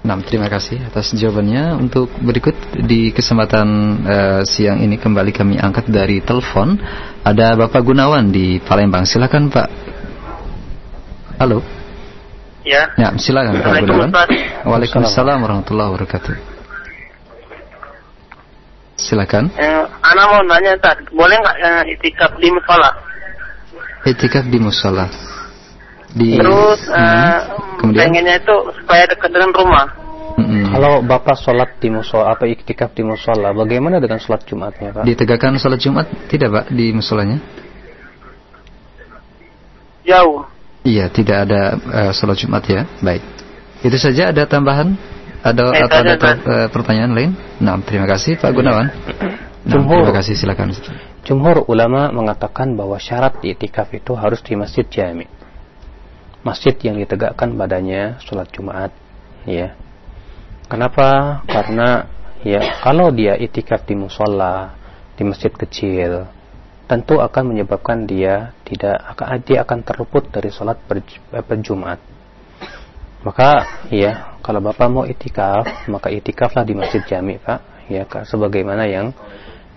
Nah, 0.01 0.17
terima 0.25 0.49
kasih 0.49 0.81
atas 0.81 1.13
jawabannya. 1.13 1.77
Untuk 1.77 2.09
berikut 2.25 2.57
di 2.73 3.13
kesempatan 3.13 3.67
uh, 4.01 4.41
siang 4.41 4.81
ini 4.81 4.97
kembali 4.97 5.29
kami 5.29 5.61
angkat 5.61 5.93
dari 5.93 6.25
telepon. 6.25 6.73
Ada 7.21 7.53
Bapak 7.53 7.85
Gunawan 7.85 8.33
di 8.33 8.57
Palembang. 8.65 9.05
Silakan 9.05 9.53
Pak. 9.53 9.69
Halo. 11.37 11.61
Ya. 12.65 12.89
Ya, 12.97 13.13
silakan 13.13 13.61
Pak 13.61 13.73
Gunawan. 13.85 14.09
Waalaikumsalam 14.65 15.37
warahmatullahi 15.37 15.89
wabarakatuh. 15.93 16.33
Silakan. 18.97 19.53
Eh, 19.53 19.85
Ana 20.01 20.23
mau 20.33 20.41
nanya 20.45 20.77
tak 20.81 21.09
boleh 21.13 21.37
nggak 21.37 21.57
eh, 21.61 21.93
itikaf 21.93 22.37
di 22.41 22.49
musola? 22.49 22.89
Itikaf 24.05 24.45
di 24.49 24.57
musola. 24.57 25.05
Di, 26.11 26.35
Terus 26.35 26.79
hmm, 26.91 26.99
eh, 26.99 27.39
kemudian 27.79 28.11
pengennya 28.11 28.35
itu 28.43 28.55
supaya 28.75 29.03
dekat 29.07 29.29
dengan 29.31 29.51
rumah. 29.55 29.87
Hmm. 30.35 30.65
Kalau 30.75 30.93
bapak 31.03 31.37
sholat 31.39 31.79
di 31.79 31.87
musola 31.87 32.35
apa 32.35 32.47
iktikaf 32.47 32.91
di 32.91 33.03
musola, 33.07 33.55
bagaimana 33.55 34.03
dengan 34.03 34.19
sholat 34.19 34.43
Jumatnya 34.43 34.91
pak? 34.91 35.03
Ditegakkan 35.07 35.55
sholat 35.55 35.79
Jumat 35.79 36.07
tidak 36.27 36.49
pak 36.51 36.65
di 36.71 36.91
musolanya? 36.91 37.39
Jauh. 40.03 40.43
Iya, 40.81 41.13
tidak 41.13 41.37
ada 41.47 41.61
uh, 41.77 42.11
sholat 42.11 42.37
Jumat 42.41 42.63
ya. 42.65 42.83
Baik. 42.99 43.21
Itu 43.85 43.95
saja 44.01 44.33
ada 44.33 44.43
tambahan? 44.49 44.97
Ada 45.41 45.61
eh, 45.73 45.83
atau 45.85 45.97
ada 46.05 46.13
uh, 46.17 46.67
pertanyaan 46.69 47.11
lain? 47.17 47.31
Nah, 47.57 47.81
terima 47.81 48.05
kasih 48.05 48.37
Pak 48.37 48.51
Gunawan. 48.53 48.89
Nah, 48.89 49.73
Jumhur, 49.73 50.05
terima 50.05 50.17
kasih 50.21 50.33
silakan. 50.37 50.73
Jumhur 51.25 51.65
ulama 51.69 52.09
mengatakan 52.13 52.73
bahwa 52.73 52.97
syarat 52.97 53.41
itikaf 53.45 53.89
itu 53.93 54.13
harus 54.17 54.41
di 54.41 54.53
masjid 54.57 54.85
jami. 54.85 55.25
Masjid 56.41 56.73
yang 56.81 56.97
ditegakkan 56.97 57.53
badannya 57.53 58.17
sholat 58.25 58.49
Jumat, 58.49 58.89
ya. 59.45 59.77
Kenapa? 60.65 61.41
Karena 61.45 62.09
ya 62.41 62.81
kalau 62.81 63.13
dia 63.13 63.37
itikaf 63.37 63.85
di 63.85 63.93
musola, 63.93 64.73
di 65.13 65.21
masjid 65.21 65.53
kecil, 65.53 66.25
tentu 66.89 67.21
akan 67.21 67.53
menyebabkan 67.53 68.09
dia 68.09 68.57
tidak 68.65 68.97
akan 69.13 69.37
dia 69.45 69.61
akan 69.61 69.79
terluput 69.85 70.33
dari 70.33 70.49
sholat 70.49 70.81
berjumat. 71.29 72.01
Maka 73.21 73.85
ya 73.93 74.41
kalau 74.41 74.65
Bapak 74.65 74.87
mau 74.89 75.05
itikaf, 75.05 75.85
maka 75.85 76.09
itikaflah 76.09 76.65
di 76.65 76.73
Masjid 76.73 77.05
Jami, 77.05 77.37
Pak. 77.37 77.85
Ya, 77.85 78.07
sebagaimana 78.07 78.89
yang 78.89 79.13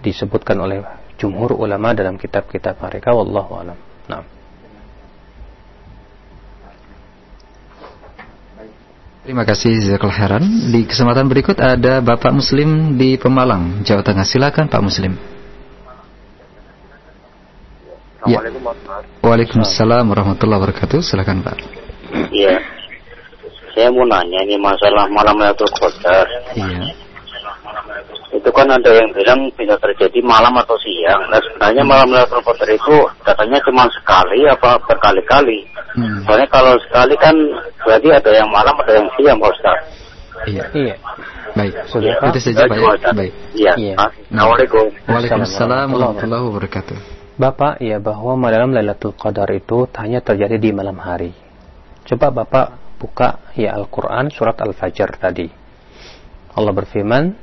disebutkan 0.01 0.57
oleh 0.65 0.81
jumhur 1.21 1.53
ulama 1.53 1.93
dalam 1.93 2.17
kitab-kitab 2.17 2.81
mereka 2.81 3.13
wallahu 3.13 3.53
alam. 3.61 3.79
Nah. 4.09 4.34
Terima 9.25 9.41
kasih 9.49 9.73
Zakul 9.81 10.13
Heran. 10.13 10.69
Di 10.69 10.85
kesempatan 10.85 11.25
berikut 11.33 11.57
ada 11.57 12.05
Bapak 12.05 12.29
Muslim 12.29 13.01
di 13.01 13.17
Pemalang, 13.17 13.81
Jawa 13.81 14.05
Tengah. 14.05 14.21
Silakan 14.21 14.69
Pak 14.69 14.85
Muslim. 14.85 15.17
Ya. 18.29 18.37
Waalaikumsalam 19.25 20.05
warahmatullahi 20.13 20.61
wabarakatuh. 20.61 21.01
Silakan 21.01 21.41
Pak. 21.41 21.57
Iya. 22.37 22.61
Saya 23.73 23.89
mau 23.97 24.05
nanya 24.05 24.45
ini 24.45 24.61
masalah 24.61 25.09
malam 25.09 25.41
Lailatul 25.41 25.73
Qadar. 25.73 26.29
Iya. 26.53 26.93
Itu 28.45 28.53
kan 28.53 28.69
ada 28.69 28.93
yang 28.93 29.09
bilang 29.17 29.49
bisa 29.57 29.73
terjadi 29.81 30.21
malam 30.21 30.53
atau 30.61 30.77
siang. 30.77 31.33
Nah 31.33 31.41
sebenarnya 31.41 31.81
malam 31.81 32.13
Lailatul 32.13 32.45
Qadar 32.45 32.69
itu 32.69 32.97
katanya 33.25 33.57
cuma 33.65 33.89
sekali 33.89 34.45
apa 34.45 34.77
berkali-kali. 34.85 35.65
Hmm. 35.97 36.21
Soalnya 36.29 36.49
kalau 36.53 36.77
sekali 36.85 37.17
kan 37.17 37.33
berarti 37.81 38.09
ada 38.13 38.31
yang 38.37 38.49
malam 38.53 38.77
ada 38.85 39.01
yang 39.01 39.09
siang 39.17 39.41
Pak 39.41 39.49
Ustaz. 39.49 39.79
Iya. 40.45 40.65
Iya. 40.77 40.95
Baik, 41.57 41.75
sudah 41.89 42.21
ya. 42.21 42.29
itu 42.29 42.41
saja 42.45 42.69
Pak. 42.69 42.77
Ya. 42.77 43.13
Baik. 43.17 43.33
Iya. 43.57 43.73
iya. 43.81 43.95
Assalamualaikum. 43.97 44.87
Waalaikumsalam 45.09 45.89
warahmatullahi 45.97 46.45
wabarakatuh. 46.53 46.97
Bapak, 47.35 47.81
ya 47.81 47.97
bahwa 47.97 48.37
malam 48.37 48.77
Lailatul 48.77 49.17
Qadar 49.17 49.49
itu 49.57 49.89
hanya 49.97 50.21
terjadi 50.21 50.61
di 50.61 50.71
malam 50.71 51.01
hari. 51.01 51.33
Coba 52.05 52.29
Bapak 52.29 52.99
buka 53.01 53.41
ya 53.57 53.73
Al-Quran 53.73 54.29
surat 54.29 54.61
Al-Fajr 54.61 55.17
tadi. 55.17 55.49
Allah 56.55 56.71
berfirman, 56.77 57.35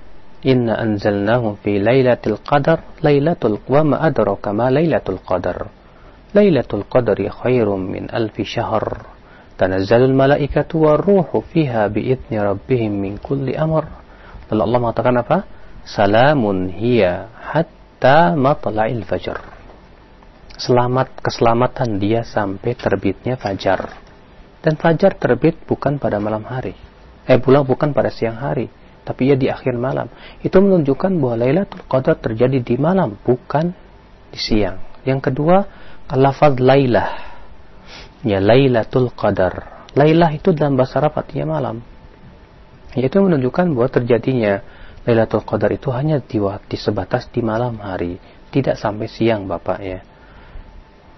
Inna 0.41 0.73
anzalnahu 0.73 1.61
fi 1.61 1.77
laylatil 1.77 2.41
qadar 2.41 2.97
laylatul 3.05 3.61
wa 3.69 3.85
ma 3.85 3.97
adraka 4.01 4.49
ma 4.49 4.73
laylatul 4.73 5.21
qadar. 5.21 5.69
Laylatul 6.33 6.89
qadri 6.89 7.29
khairum 7.29 7.77
min 7.77 8.09
alfi 8.09 8.41
syahr. 8.41 9.05
Tanazzalul 9.61 10.17
malaikatu 10.17 10.81
wa 10.81 10.97
ruhu 10.97 11.45
fiha 11.45 11.85
bi'idni 11.93 12.41
rabbihim 12.41 12.89
min 12.89 13.21
kulli 13.21 13.53
amr. 13.53 13.85
Lalu 14.49 14.61
Allah 14.65 14.79
mengatakan 14.81 15.15
apa? 15.21 15.37
Salamun 15.85 16.73
hiya 16.73 17.29
hatta 17.37 18.33
matla'il 18.33 19.05
fajr. 19.05 19.37
Selamat 20.57 21.21
keselamatan 21.21 22.01
dia 22.01 22.25
sampai 22.25 22.73
terbitnya 22.73 23.37
fajar. 23.37 23.93
Dan 24.61 24.73
fajar 24.77 25.17
terbit 25.21 25.61
bukan 25.69 26.01
pada 26.01 26.17
malam 26.17 26.41
hari. 26.49 26.73
Eh 27.29 27.37
pulang 27.37 27.65
bukan 27.65 27.93
pada 27.93 28.09
siang 28.09 28.37
hari, 28.37 28.69
tapi 29.01 29.33
ia 29.33 29.35
di 29.37 29.49
akhir 29.49 29.73
malam. 29.77 30.07
Itu 30.45 30.61
menunjukkan 30.61 31.17
bahwa 31.17 31.35
Lailatul 31.41 31.85
Qadar 31.89 32.21
terjadi 32.21 32.61
di 32.61 32.75
malam, 32.77 33.17
bukan 33.21 33.73
di 34.29 34.39
siang. 34.39 34.77
Yang 35.03 35.31
kedua, 35.31 35.65
lafaz 36.13 36.61
Lailah. 36.61 37.11
Ya 38.21 38.37
Lailatul 38.37 39.09
Qadar. 39.17 39.87
Lailah 39.97 40.31
itu 40.31 40.53
dalam 40.53 40.77
bahasa 40.77 41.01
Arab 41.01 41.17
artinya 41.17 41.57
malam. 41.57 41.81
Yaitu 42.93 43.17
menunjukkan 43.19 43.73
bahwa 43.73 43.89
terjadinya 43.89 44.61
Lailatul 45.01 45.41
Qadar 45.41 45.73
itu 45.73 45.89
hanya 45.89 46.21
di, 46.21 46.37
di 46.69 46.77
sebatas 46.77 47.25
di 47.33 47.41
malam 47.41 47.81
hari, 47.81 48.21
tidak 48.53 48.77
sampai 48.77 49.09
siang 49.09 49.49
Bapak 49.49 49.79
ya. 49.81 49.99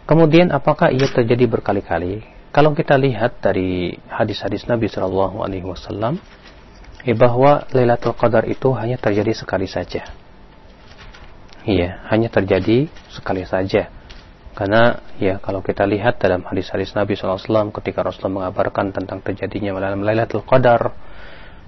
Kemudian 0.08 0.52
apakah 0.52 0.92
ia 0.92 1.08
terjadi 1.08 1.48
berkali-kali? 1.48 2.24
Kalau 2.54 2.72
kita 2.76 2.96
lihat 3.00 3.42
dari 3.42 3.98
hadis-hadis 4.08 4.70
Nabi 4.70 4.86
Shallallahu 4.86 5.42
Alaihi 5.42 5.66
Wasallam, 5.66 6.22
eh, 7.04 7.16
bahwa 7.16 7.68
Lailatul 7.76 8.16
Qadar 8.16 8.48
itu 8.48 8.72
hanya 8.76 8.96
terjadi 8.96 9.36
sekali 9.36 9.68
saja. 9.68 10.08
Iya, 11.64 12.04
hanya 12.12 12.28
terjadi 12.28 12.92
sekali 13.08 13.48
saja. 13.48 13.88
Karena 14.54 15.02
ya 15.18 15.42
kalau 15.42 15.66
kita 15.66 15.88
lihat 15.88 16.22
dalam 16.22 16.46
hadis-hadis 16.46 16.94
Nabi 16.94 17.18
SAW 17.18 17.74
ketika 17.74 18.06
Rasulullah 18.06 18.48
mengabarkan 18.48 18.94
tentang 18.94 19.24
terjadinya 19.26 19.74
malam 19.74 20.06
Lailatul 20.06 20.46
Qadar, 20.46 20.94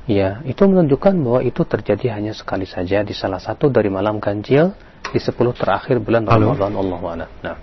ya 0.05 0.43
itu 0.45 0.61
menunjukkan 0.69 1.17
bahwa 1.17 1.41
itu 1.41 1.65
terjadi 1.65 2.13
hanya 2.13 2.37
sekali 2.37 2.69
saja 2.69 3.01
di 3.01 3.17
salah 3.17 3.41
satu 3.41 3.73
dari 3.73 3.89
malam 3.89 4.21
ganjil 4.21 4.75
di 5.09 5.17
10 5.17 5.33
terakhir 5.57 5.97
bulan 5.97 6.29
Ramadan 6.29 6.73
Allah 6.75 7.25
Nah. 7.41 7.57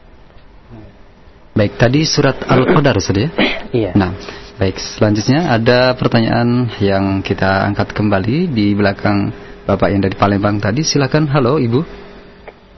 Baik, 1.52 1.76
tadi 1.76 2.00
surat 2.08 2.48
Al-Qadar 2.48 2.96
sudah 2.96 3.28
ya? 3.28 3.30
Iya. 3.76 3.90
Nah, 3.92 4.16
baik 4.61 4.76
selanjutnya 4.76 5.53
ada 5.53 5.96
pertanyaan 5.96 6.68
yang 6.82 7.24
kita 7.24 7.64
angkat 7.64 7.92
kembali 7.96 8.53
di 8.53 8.76
belakang 8.76 9.32
Bapak 9.62 9.94
yang 9.94 10.03
dari 10.03 10.18
Palembang 10.18 10.59
tadi. 10.59 10.82
Silakan. 10.82 11.30
Halo, 11.30 11.62
Ibu. 11.62 11.80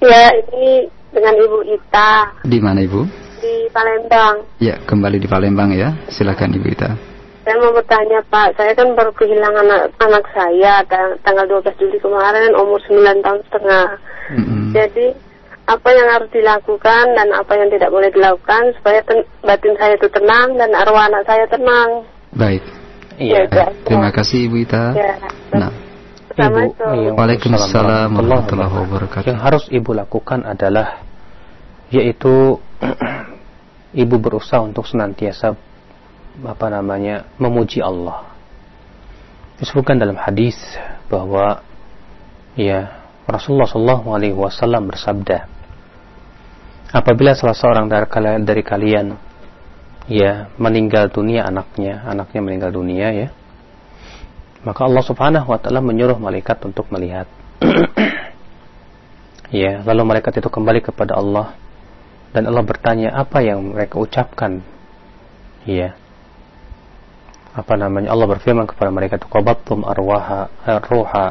Ya, 0.05 0.29
ini 0.53 0.85
dengan 1.09 1.33
Ibu 1.33 1.65
Ita. 1.65 2.45
Di 2.45 2.61
mana 2.61 2.85
Ibu? 2.85 3.01
Di 3.41 3.73
Palembang. 3.73 4.45
Ya, 4.61 4.77
kembali 4.85 5.17
di 5.17 5.25
Palembang 5.25 5.73
ya. 5.73 5.97
Silakan 6.13 6.53
Ibu 6.53 6.67
Ita. 6.69 6.91
Saya 7.45 7.57
mau 7.61 7.77
bertanya 7.77 8.25
Pak, 8.33 8.57
saya 8.57 8.73
kan 8.73 8.97
baru 8.97 9.13
kehilangan 9.13 9.69
anak, 9.69 9.93
anak 10.01 10.25
saya 10.33 10.81
tanggal 11.21 11.45
12 11.45 11.77
Juli 11.77 12.01
kemarin 12.01 12.57
umur 12.57 12.81
9 12.89 13.21
tahun 13.21 13.41
setengah. 13.49 13.87
Mm 14.33 14.45
-hmm. 14.45 14.65
Jadi 14.73 15.07
apa 15.65 15.89
yang 15.97 16.09
harus 16.13 16.29
dilakukan 16.29 17.05
dan 17.17 17.29
apa 17.33 17.53
yang 17.57 17.69
tidak 17.73 17.89
boleh 17.89 18.13
dilakukan 18.13 18.77
supaya 18.77 19.01
batin 19.41 19.75
saya 19.81 19.97
itu 19.97 20.09
tenang 20.13 20.61
dan 20.61 20.71
arwah 20.77 21.09
anak 21.09 21.25
saya 21.25 21.49
tenang. 21.49 22.05
Baik. 22.37 22.63
Iya. 23.17 23.49
Ya, 23.49 23.67
Terima 23.87 24.11
kasih 24.13 24.51
Ibu 24.51 24.57
Ita. 24.67 24.85
Ya. 24.93 25.15
Nah. 25.55 25.73
Ibu, 26.35 27.15
Waalaikumsalam 27.15 28.11
warahmatullahi 28.11 28.75
wabarakatuh. 28.75 29.27
Yang 29.31 29.41
harus 29.41 29.65
ibu 29.71 29.95
lakukan 29.95 30.43
adalah 30.43 30.99
yaitu 31.95 32.59
ibu 34.03 34.17
berusaha 34.19 34.59
untuk 34.59 34.83
senantiasa 34.83 35.55
apa 36.43 36.67
namanya 36.67 37.31
memuji 37.39 37.79
Allah. 37.79 38.35
Disebutkan 39.63 40.03
dalam 40.03 40.19
hadis 40.19 40.59
bahwa 41.07 41.63
ya 42.59 43.07
Rasulullah 43.31 43.71
Shallallahu 43.71 44.07
Alaihi 44.11 44.35
Wasallam 44.35 44.91
bersabda, 44.91 45.47
apabila 46.95 47.35
salah 47.35 47.59
seorang 47.59 47.91
dari 48.47 48.63
kalian, 48.63 49.19
ya 50.07 50.47
meninggal 50.55 51.11
dunia 51.11 51.43
anaknya, 51.51 52.07
anaknya 52.07 52.41
meninggal 52.41 52.71
dunia 52.71 53.11
ya, 53.11 53.29
maka 54.63 54.87
Allah 54.87 55.03
Subhanahu 55.03 55.51
wa 55.51 55.59
taala 55.59 55.83
menyuruh 55.83 56.17
malaikat 56.17 56.63
untuk 56.63 56.87
melihat. 56.95 57.27
ya, 59.51 59.83
lalu 59.83 60.03
malaikat 60.07 60.39
itu 60.39 60.47
kembali 60.47 60.81
kepada 60.87 61.19
Allah 61.19 61.59
dan 62.31 62.47
Allah 62.47 62.65
bertanya 62.67 63.15
apa 63.15 63.43
yang 63.43 63.75
mereka 63.75 63.99
ucapkan. 63.99 64.63
Ya. 65.67 65.95
Apa 67.55 67.79
namanya? 67.79 68.11
Allah 68.11 68.27
berfirman 68.27 68.67
kepada 68.67 68.91
mereka, 68.91 69.21
"Qabattum 69.23 69.87
arwaha 69.87 70.51
ruha 70.91 71.27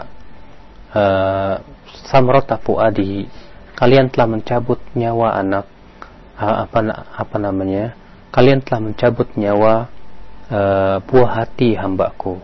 uh, 0.95 1.55
samrata 2.07 2.55
fuadi." 2.55 3.27
Kalian 3.73 4.13
telah 4.13 4.27
mencabut 4.29 4.79
nyawa 4.93 5.37
anak 5.37 5.65
apa 6.37 6.79
apa 7.13 7.35
namanya? 7.41 7.97
Kalian 8.33 8.61
telah 8.65 8.81
mencabut 8.81 9.33
nyawa 9.37 9.89
uh, 10.49 10.97
buah 11.05 11.31
hati 11.45 11.77
hambaku 11.77 12.41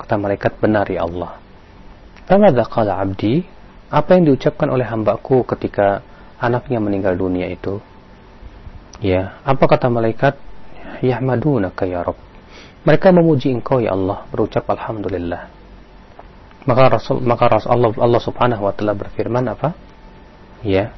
Kata 0.00 0.16
malaikat, 0.16 0.56
benar 0.58 0.88
ya 0.88 1.04
Allah. 1.04 1.36
Abdi? 2.96 3.44
Apa 3.92 4.16
yang 4.16 4.32
diucapkan 4.32 4.72
oleh 4.72 4.88
hambaku 4.88 5.44
ketika 5.44 6.00
anaknya 6.40 6.80
meninggal 6.80 7.14
dunia 7.20 7.46
itu? 7.52 7.78
Ya, 9.04 9.38
apa 9.44 9.70
kata 9.70 9.92
malaikat? 9.92 10.34
Yahmadunaka 11.04 11.84
ya 11.84 12.00
Rabb. 12.00 12.18
Mereka 12.88 13.12
memuji 13.12 13.52
engkau 13.52 13.78
ya 13.78 13.92
Allah, 13.92 14.24
berucap 14.32 14.64
alhamdulillah. 14.66 15.52
Maka 16.64 16.82
Rasul 16.96 17.20
maka 17.20 17.44
Rasul 17.48 17.70
Allah, 17.72 17.90
Allah 18.00 18.20
Subhanahu 18.24 18.62
wa 18.66 18.72
taala 18.72 18.96
berfirman 18.96 19.44
apa? 19.52 19.76
Ya. 20.64 20.92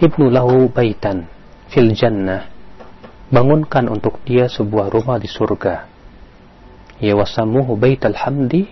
Ibnu 0.00 0.28
lahu 0.32 0.68
baitan 0.72 1.30
fil 1.70 1.94
jannah. 1.94 2.50
Bangunkan 3.30 3.88
untuk 3.88 4.20
dia 4.26 4.50
sebuah 4.50 4.90
rumah 4.90 5.16
di 5.18 5.30
surga 5.30 5.94
ya 7.02 7.14
wasamuhu 7.18 7.74
baital 7.74 8.14
hamdi 8.14 8.70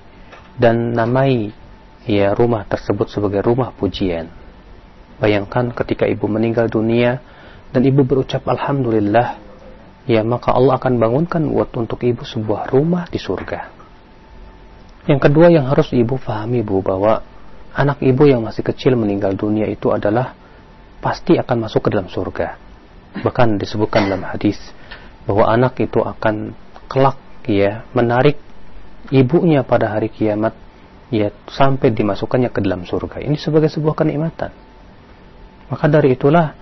dan 0.59 0.95
namai 0.95 1.51
ya 2.07 2.35
rumah 2.37 2.67
tersebut 2.69 3.11
sebagai 3.11 3.43
rumah 3.43 3.75
pujian. 3.75 4.31
Bayangkan 5.19 5.71
ketika 5.71 6.07
ibu 6.07 6.27
meninggal 6.27 6.67
dunia 6.67 7.23
dan 7.71 7.83
ibu 7.87 8.03
berucap 8.03 8.43
alhamdulillah, 8.47 9.39
ya 10.09 10.21
maka 10.27 10.51
Allah 10.51 10.77
akan 10.83 10.99
bangunkan 10.99 11.43
buat 11.47 11.71
untuk 11.79 12.03
ibu 12.03 12.27
sebuah 12.27 12.69
rumah 12.75 13.07
di 13.07 13.23
surga. 13.23 13.71
Yang 15.07 15.21
kedua 15.31 15.51
yang 15.51 15.67
harus 15.67 15.91
ibu 15.95 16.19
pahami 16.19 16.63
bu 16.63 16.83
bahwa 16.83 17.23
anak 17.73 18.05
ibu 18.05 18.29
yang 18.29 18.45
masih 18.45 18.65
kecil 18.65 18.97
meninggal 18.97 19.33
dunia 19.37 19.69
itu 19.69 19.89
adalah 19.93 20.37
pasti 21.03 21.37
akan 21.37 21.69
masuk 21.69 21.89
ke 21.89 21.91
dalam 21.93 22.09
surga. 22.09 22.57
Bahkan 23.21 23.61
disebutkan 23.61 24.09
dalam 24.09 24.25
hadis 24.25 24.57
bahwa 25.29 25.49
anak 25.49 25.81
itu 25.81 26.01
akan 26.01 26.57
kelak 26.89 27.19
ya 27.49 27.85
menarik 27.93 28.39
ibunya 29.11 29.67
pada 29.67 29.93
hari 29.93 30.09
kiamat 30.09 30.55
ya 31.13 31.29
sampai 31.51 31.93
dimasukkannya 31.93 32.49
ke 32.49 32.61
dalam 32.65 32.89
surga. 32.89 33.21
Ini 33.21 33.37
sebagai 33.37 33.69
sebuah 33.69 33.99
kenikmatan. 33.99 34.53
Maka 35.69 35.85
dari 35.89 36.17
itulah 36.17 36.57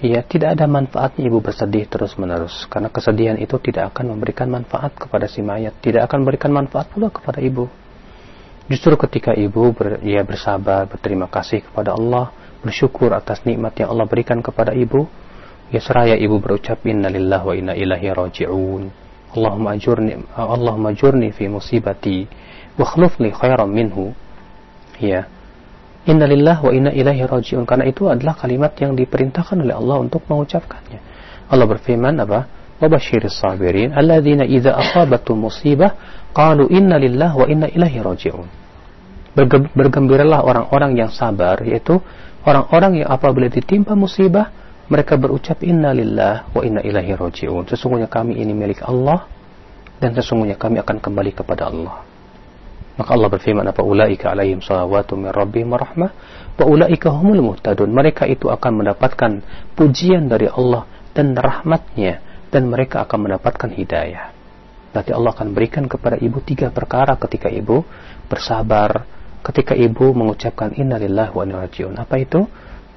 ya 0.00 0.22
tidak 0.24 0.58
ada 0.58 0.66
manfaatnya 0.66 1.28
ibu 1.28 1.38
bersedih 1.44 1.84
terus-menerus 1.86 2.64
karena 2.72 2.88
kesedihan 2.88 3.36
itu 3.36 3.58
tidak 3.60 3.94
akan 3.94 4.16
memberikan 4.16 4.48
manfaat 4.48 4.96
kepada 4.96 5.28
si 5.28 5.44
mayat, 5.44 5.76
tidak 5.82 6.08
akan 6.10 6.24
memberikan 6.26 6.50
manfaat 6.50 6.88
pula 6.90 7.10
kepada 7.10 7.38
ibu. 7.38 7.68
Justru 8.68 8.94
ketika 8.98 9.32
ibu 9.32 9.72
ber, 9.72 10.02
ya 10.04 10.26
bersabar, 10.26 10.86
berterima 10.90 11.30
kasih 11.30 11.64
kepada 11.64 11.96
Allah, 11.96 12.34
bersyukur 12.60 13.14
atas 13.16 13.42
nikmat 13.48 13.78
yang 13.80 13.94
Allah 13.94 14.06
berikan 14.06 14.44
kepada 14.44 14.76
ibu, 14.76 15.08
ya 15.72 15.80
seraya 15.80 16.18
ibu 16.18 16.36
berucap 16.42 16.84
innalillahi 16.84 17.44
wa 17.46 17.54
inna 17.56 17.74
ilaihi 17.74 18.12
raji'un. 18.12 18.82
Allahumma 19.30 19.78
ajurni 19.78 20.18
Allahumma 20.34 20.90
ajurni 20.90 21.30
fi 21.30 21.46
musibati 21.46 22.26
wa 22.74 22.84
khlufli 22.84 23.30
khairan 23.30 23.70
minhu. 23.70 24.10
Ya 24.98 25.30
Inna 26.08 26.24
lillah 26.24 26.64
wa 26.64 26.72
inna 26.72 26.90
ilaihi 26.90 27.28
raji'un. 27.28 27.68
Karena 27.68 27.84
itu 27.84 28.08
adalah 28.08 28.32
kalimat 28.32 28.72
yang 28.80 28.96
diperintahkan 28.96 29.60
oleh 29.60 29.76
Allah 29.76 29.96
untuk 30.00 30.24
mengucapkannya. 30.26 31.00
Allah 31.50 31.66
berfirman 31.66 32.16
apa? 32.24 32.40
Wabashiris 32.80 33.36
sabirin 33.36 33.92
alladzina 33.92 34.48
idza 34.48 34.72
asabatum 34.72 35.44
musibah 35.44 36.19
qalu 36.32 36.70
inna 36.70 36.96
lillah 36.96 37.30
wa 37.34 37.46
inna 37.46 37.66
ilaihi 37.70 38.00
raji'un 38.02 38.60
bergembiralah 39.74 40.42
orang-orang 40.42 40.98
yang 40.98 41.10
sabar 41.10 41.62
yaitu 41.62 42.02
orang-orang 42.42 43.04
yang 43.04 43.08
apabila 43.08 43.46
ditimpa 43.46 43.94
musibah 43.94 44.50
mereka 44.90 45.14
berucap 45.14 45.62
inna 45.62 45.94
lillah 45.94 46.50
wa 46.50 46.66
inna 46.66 46.82
ilahi 46.82 47.14
roji'un. 47.14 47.62
Sesungguhnya 47.70 48.10
kami 48.10 48.42
ini 48.42 48.50
milik 48.50 48.82
Allah 48.82 49.30
dan 50.02 50.18
sesungguhnya 50.18 50.58
kami 50.58 50.82
akan 50.82 50.98
kembali 50.98 51.30
kepada 51.30 51.70
Allah. 51.70 52.02
Maka 52.98 53.10
Allah 53.14 53.30
berfirman 53.30 53.64
apa 53.70 53.86
ulaika 53.86 54.34
alaihim 54.34 54.58
salawatu 54.58 55.14
min 55.14 55.30
rabbihim 55.30 55.70
rahmah 55.70 56.10
wa 56.58 56.64
ulaika 56.66 57.14
humul 57.14 57.54
muhtadun. 57.54 57.86
Mereka 57.86 58.26
itu 58.26 58.50
akan 58.50 58.82
mendapatkan 58.82 59.46
pujian 59.78 60.26
dari 60.26 60.50
Allah 60.50 60.90
dan 61.14 61.38
rahmatnya 61.38 62.18
dan 62.50 62.66
mereka 62.66 63.06
akan 63.06 63.30
mendapatkan 63.30 63.70
hidayah. 63.70 64.34
Nanti 64.90 65.14
Allah 65.14 65.30
akan 65.30 65.54
berikan 65.54 65.86
kepada 65.86 66.18
ibu 66.18 66.42
tiga 66.42 66.74
perkara 66.74 67.14
ketika 67.14 67.46
ibu 67.46 67.86
bersabar, 68.26 69.06
ketika 69.46 69.78
ibu 69.78 70.10
mengucapkan 70.10 70.74
innalillahi 70.74 71.30
wa 71.30 71.42
inna 71.46 71.62
rajiun. 71.62 71.94
Apa 71.94 72.18
itu? 72.18 72.46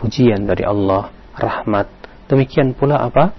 Pujian 0.02 0.44
dari 0.50 0.66
Allah, 0.66 1.14
rahmat. 1.38 1.88
Demikian 2.28 2.74
pula 2.74 2.98
apa? 2.98 3.32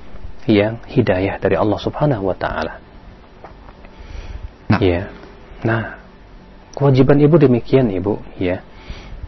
Yang 0.46 0.80
hidayah 0.86 1.36
dari 1.42 1.58
Allah 1.58 1.78
Subhanahu 1.82 2.30
wa 2.30 2.36
taala. 2.36 2.78
Nah. 4.70 4.80
Ya. 4.80 5.12
Nah, 5.64 6.00
kewajiban 6.76 7.20
ibu 7.20 7.36
demikian 7.36 7.92
ibu, 7.92 8.20
ya. 8.40 8.64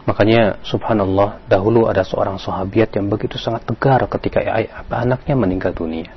Makanya 0.07 0.63
subhanallah 0.63 1.43
dahulu 1.51 1.91
ada 1.91 1.99
seorang 2.07 2.39
sahabat 2.39 2.95
yang 2.95 3.11
begitu 3.11 3.35
sangat 3.35 3.67
tegar 3.67 3.99
ketika 4.07 4.39
anaknya 4.87 5.35
meninggal 5.35 5.75
dunia. 5.75 6.16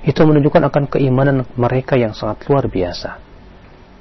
Itu 0.00 0.24
menunjukkan 0.24 0.72
akan 0.72 0.84
keimanan 0.88 1.44
mereka 1.54 1.96
yang 1.96 2.16
sangat 2.16 2.44
luar 2.48 2.66
biasa. 2.66 3.20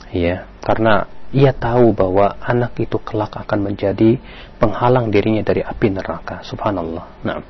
Ya, 0.10 0.50
karena 0.64 1.06
ia 1.30 1.54
tahu 1.54 1.94
bahwa 1.94 2.34
anak 2.42 2.74
itu 2.82 2.98
kelak 2.98 3.38
akan 3.38 3.70
menjadi 3.70 4.18
penghalang 4.58 5.14
dirinya 5.14 5.46
dari 5.46 5.62
api 5.62 5.88
neraka. 5.94 6.42
Subhanallah. 6.42 7.06
Nah. 7.22 7.42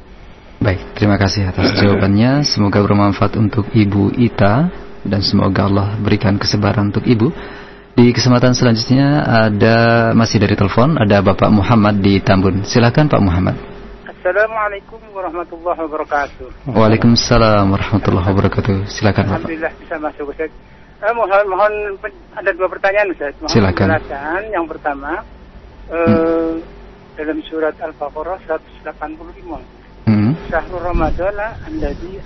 Baik, 0.60 0.92
terima 0.92 1.16
kasih 1.16 1.56
atas 1.56 1.72
jawabannya. 1.80 2.44
Semoga 2.44 2.84
bermanfaat 2.84 3.40
untuk 3.40 3.72
Ibu 3.72 4.12
Ita 4.20 4.68
dan 5.08 5.24
semoga 5.24 5.72
Allah 5.72 5.96
berikan 5.96 6.36
kesebaran 6.36 6.92
untuk 6.92 7.08
Ibu. 7.08 7.32
Di 7.96 8.12
kesempatan 8.12 8.52
selanjutnya 8.52 9.24
ada 9.24 9.78
masih 10.16 10.40
dari 10.40 10.56
telepon 10.60 11.00
ada 11.00 11.24
Bapak 11.24 11.48
Muhammad 11.48 12.04
di 12.04 12.20
Tambun. 12.20 12.68
Silakan 12.68 13.08
Pak 13.08 13.22
Muhammad. 13.24 13.69
Assalamualaikum 14.20 15.00
warahmatullahi 15.16 15.80
wabarakatuh. 15.80 16.68
Waalaikumsalam 16.76 17.72
warahmatullahi 17.72 18.28
wabarakatuh. 18.36 18.92
Silakan 18.92 19.32
Bapak. 19.32 19.48
Alhamdulillah 19.48 19.72
bisa 19.80 19.96
masuk 19.96 20.36
Ustaz. 20.36 20.52
Eh, 21.00 21.14
mohon 21.16 21.48
mohon 21.48 21.72
ada 22.36 22.52
dua 22.52 22.68
pertanyaan 22.68 23.16
Ustaz. 23.16 23.32
Mohon 23.40 23.56
Silakan. 23.56 23.88
Penjelasan. 23.88 24.42
Yang 24.52 24.66
pertama 24.76 25.12
eh, 25.88 26.04
hmm. 26.04 26.56
dalam 27.16 27.38
surat 27.48 27.76
Al-Baqarah 27.80 28.44
185 28.44 28.92
hmm. 30.12 30.32
Syahrul 30.52 30.84
Ramadan 30.84 31.40
alladzi 31.40 32.20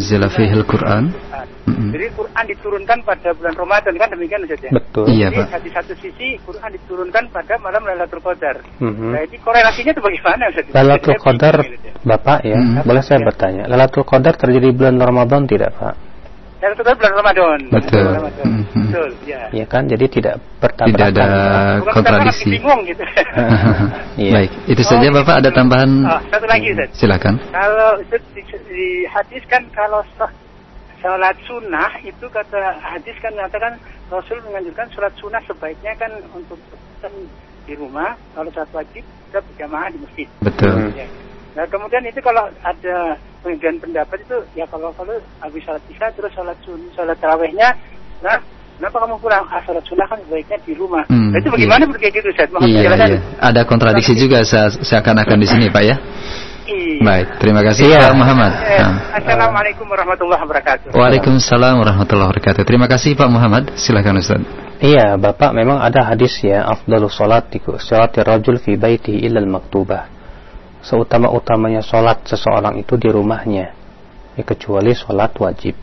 unzila 0.00 0.32
fihi 0.32 0.56
al-Qur'an. 0.56 1.12
Hmm. 1.68 1.92
Jadi 1.92 2.08
Quran 2.16 2.44
diturunkan 2.48 2.98
pada 3.04 3.36
bulan 3.36 3.54
Ramadan 3.54 3.92
kan 4.00 4.08
demikian 4.10 4.40
Ustaz 4.48 4.64
ya? 4.64 4.70
Betul. 4.72 5.04
Iya, 5.12 5.26
Pak. 5.28 5.60
Di 5.60 5.70
satu 5.70 5.92
sisi 6.00 6.40
Quran 6.42 6.72
diturunkan 6.72 7.28
pada 7.28 7.54
malam 7.60 7.84
Lailatul 7.84 8.24
Qadar. 8.24 8.64
Hmm. 8.80 9.12
Nah, 9.12 9.20
ini 9.22 9.36
korelasinya 9.44 9.92
itu 9.92 10.02
bagaimana 10.02 10.42
Ustaz? 10.48 10.64
Lailatul 10.72 11.20
Qadar 11.20 11.56
Bapak 12.00 12.40
ya, 12.48 12.56
hmm. 12.56 12.88
boleh 12.88 13.02
saya 13.04 13.20
bertanya. 13.20 13.68
Lailatul 13.68 14.08
Qadar 14.08 14.34
terjadi 14.40 14.72
bulan 14.72 14.96
Ramadan 14.96 15.44
tidak, 15.44 15.76
Pak? 15.76 15.94
Yang 16.60 16.72
kedua 16.76 16.92
bulan 16.92 17.14
Ramadan. 17.16 17.58
Betul. 17.72 18.04
Ramadan. 18.04 18.44
Mm 18.44 18.64
-hmm. 18.68 18.84
Betul, 18.84 19.10
ya. 19.24 19.42
Ya 19.48 19.64
kan, 19.64 19.82
jadi 19.88 20.04
tidak 20.12 20.34
bertabrakan. 20.60 20.92
Tidak 20.92 21.06
ada 21.16 21.24
ya. 21.24 21.92
kontradiksi. 21.92 22.50
bingung 22.52 22.80
gitu. 22.84 23.04
iya. 24.28 24.32
Baik, 24.36 24.52
itu 24.68 24.82
saja 24.84 25.06
oh, 25.08 25.12
Bapak 25.16 25.34
ada 25.40 25.50
tambahan. 25.56 25.90
Oh, 26.04 26.20
satu 26.28 26.44
lagi 26.44 26.66
Ustaz. 26.76 26.88
Silakan. 27.00 27.34
Kalau 27.48 27.90
di, 28.04 28.42
di 28.44 28.88
hadis 29.08 29.42
kan 29.48 29.64
kalau 29.72 30.04
salat 31.00 31.36
sunnah 31.48 31.96
itu 32.04 32.28
kata 32.28 32.76
hadis 32.84 33.16
kan 33.24 33.32
mengatakan 33.32 33.72
Rasul 34.12 34.36
menganjurkan 34.44 34.84
sholat 34.92 35.14
sunnah 35.16 35.40
sebaiknya 35.48 35.96
kan 35.96 36.12
untuk 36.36 36.60
di 37.64 37.72
rumah 37.72 38.12
kalau 38.36 38.52
saat 38.52 38.68
wajib 38.76 39.00
kita 39.00 39.40
berjamaah 39.40 39.88
di 39.88 39.98
masjid. 40.04 40.28
Betul. 40.44 40.92
Ya. 40.92 41.08
Nah 41.58 41.66
kemudian 41.66 42.02
itu 42.06 42.20
kalau 42.22 42.46
ada 42.62 43.18
pengajian 43.42 43.82
pendapat 43.82 44.22
itu 44.22 44.38
ya 44.54 44.64
kalau 44.70 44.94
kalau 44.94 45.18
habis 45.42 45.62
sholat 45.66 45.82
isya 45.90 46.06
terus 46.14 46.30
sholat 46.30 46.54
sun 46.62 46.78
sholat 46.94 47.18
tarawehnya, 47.18 47.74
nah 48.22 48.38
kenapa 48.78 48.96
kamu 49.02 49.16
pulang? 49.18 49.44
Ah 49.50 49.58
sholat 49.66 49.82
sunnah 49.82 50.06
kan 50.06 50.22
sebaiknya 50.22 50.58
di 50.62 50.72
rumah. 50.78 51.02
Hmm, 51.10 51.34
nah, 51.34 51.38
itu 51.42 51.50
bagaimana 51.50 51.84
iya. 51.86 51.90
begitu 51.90 52.28
Ustaz? 52.30 52.48
iya, 52.62 52.80
iya. 52.94 53.18
Ada 53.42 53.66
kontradiksi 53.66 54.14
juga 54.14 54.46
seakan-akan 54.46 55.38
di 55.42 55.48
sini 55.50 55.66
Pak 55.74 55.82
ya. 55.82 55.96
Iya. 56.70 57.02
Baik, 57.02 57.28
terima 57.42 57.66
kasih 57.66 57.84
ya. 57.90 57.98
Pak 57.98 58.14
Muhammad. 58.14 58.52
Eh, 58.62 58.78
nah. 58.78 58.94
Assalamualaikum 59.18 59.86
warahmatullahi 59.90 60.40
wabarakatuh. 60.46 60.88
Waalaikumsalam 60.94 61.82
warahmatullahi 61.82 62.30
wabarakatuh. 62.30 62.62
Terima 62.62 62.86
kasih 62.86 63.18
Pak 63.18 63.26
Muhammad. 63.26 63.74
Silakan 63.74 64.22
Ustaz. 64.22 64.38
Iya, 64.78 65.18
Bapak 65.18 65.50
memang 65.50 65.82
ada 65.82 66.06
hadis 66.06 66.38
ya, 66.40 66.62
afdalus 66.62 67.18
salat 67.18 67.50
salat 67.82 68.14
rajul 68.22 68.62
fi 68.62 68.78
baiti 68.78 69.18
illa 69.18 69.42
al-maktubah 69.42 70.19
seutama-utamanya 70.80 71.84
sholat 71.84 72.24
seseorang 72.24 72.80
itu 72.80 72.96
di 72.96 73.08
rumahnya. 73.12 73.72
Ya, 74.36 74.42
kecuali 74.46 74.96
sholat 74.96 75.36
wajib. 75.36 75.76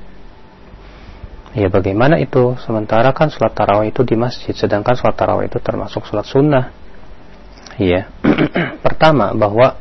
Ya 1.57 1.73
bagaimana 1.73 2.21
itu? 2.21 2.53
Sementara 2.61 3.09
kan 3.17 3.33
sholat 3.33 3.57
tarawih 3.57 3.89
itu 3.89 4.05
di 4.05 4.13
masjid 4.13 4.53
sedangkan 4.53 4.93
sholat 4.93 5.17
tarawih 5.17 5.49
itu 5.49 5.57
termasuk 5.57 6.05
sholat 6.05 6.27
sunnah. 6.29 6.69
Ya 7.81 8.09
pertama 8.85 9.33
bahwa 9.33 9.77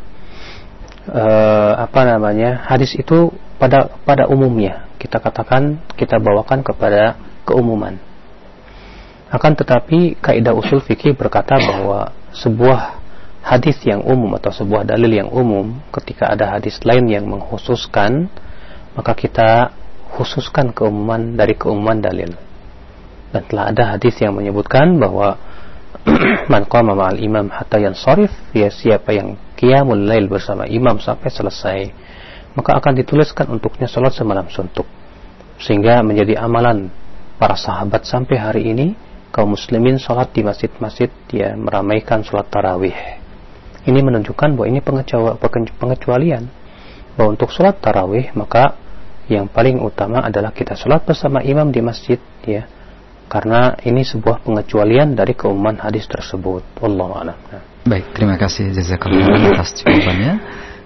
eh, 1.08 1.72
apa 1.76 2.00
namanya 2.08 2.64
hadis 2.64 2.96
itu 2.96 3.28
pada 3.60 3.92
pada 4.08 4.24
umumnya. 4.24 4.88
Kita 4.96 5.20
katakan 5.20 5.80
kita 6.00 6.16
bawakan 6.16 6.64
kepada 6.64 7.20
keumuman. 7.44 8.00
Akan 9.28 9.52
tetapi 9.52 10.16
kaidah 10.16 10.54
usul 10.56 10.80
fikih 10.80 11.12
berkata 11.12 11.58
bahwa 11.60 12.14
sebuah 12.32 13.04
hadis 13.46 13.78
yang 13.86 14.02
umum 14.02 14.34
atau 14.34 14.50
sebuah 14.50 14.82
dalil 14.82 15.22
yang 15.22 15.30
umum 15.30 15.78
ketika 15.94 16.34
ada 16.34 16.58
hadis 16.58 16.82
lain 16.82 17.06
yang 17.06 17.30
mengkhususkan 17.30 18.26
maka 18.98 19.14
kita 19.14 19.70
khususkan 20.18 20.74
keumuman 20.74 21.38
dari 21.38 21.54
keumuman 21.54 22.02
dalil. 22.02 22.34
Dan 23.30 23.42
telah 23.46 23.70
ada 23.70 23.94
hadis 23.94 24.18
yang 24.18 24.34
menyebutkan 24.34 24.98
bahwa 24.98 25.38
man 26.52 26.66
qama 26.66 26.98
ma'al 26.98 27.22
imam 27.22 27.46
hatta 27.46 27.78
yansarif 27.78 28.34
ya 28.50 28.66
siapa 28.66 29.14
yang 29.14 29.38
qiyamul 29.54 30.00
lail 30.00 30.26
bersama 30.26 30.66
imam 30.66 30.98
sampai 30.98 31.30
selesai 31.30 31.80
maka 32.56 32.80
akan 32.80 32.92
dituliskan 32.98 33.46
untuknya 33.52 33.86
salat 33.86 34.16
semalam 34.16 34.48
suntuk. 34.50 34.88
Sehingga 35.60 36.02
menjadi 36.02 36.40
amalan 36.40 36.90
para 37.36 37.54
sahabat 37.54 38.08
sampai 38.08 38.36
hari 38.40 38.62
ini 38.74 38.86
kaum 39.30 39.54
muslimin 39.54 40.00
salat 40.00 40.32
di 40.32 40.40
masjid-masjid 40.40 41.12
ya 41.30 41.52
meramaikan 41.54 42.24
salat 42.24 42.48
tarawih 42.48 43.25
ini 43.86 44.00
menunjukkan 44.02 44.58
bahwa 44.58 44.66
ini 44.66 44.82
pengecualian. 44.82 46.44
Bahwa 47.16 47.28
untuk 47.32 47.48
sholat 47.54 47.80
tarawih 47.80 48.34
maka 48.36 48.76
yang 49.26 49.48
paling 49.50 49.80
utama 49.82 50.22
adalah 50.22 50.52
kita 50.52 50.76
sholat 50.76 51.06
bersama 51.06 51.40
imam 51.42 51.70
di 51.70 51.80
masjid 51.80 52.18
ya. 52.44 52.66
Karena 53.26 53.74
ini 53.82 54.06
sebuah 54.06 54.46
pengecualian 54.46 55.18
dari 55.18 55.34
keumuman 55.34 55.82
hadis 55.82 56.06
tersebut. 56.06 56.62
Allah 56.78 57.10
a'lam. 57.10 57.38
Baik, 57.86 58.14
terima 58.14 58.38
kasih 58.38 58.70
jazakallah 58.70 59.54
atas 59.54 59.82
jawabannya. 59.82 60.32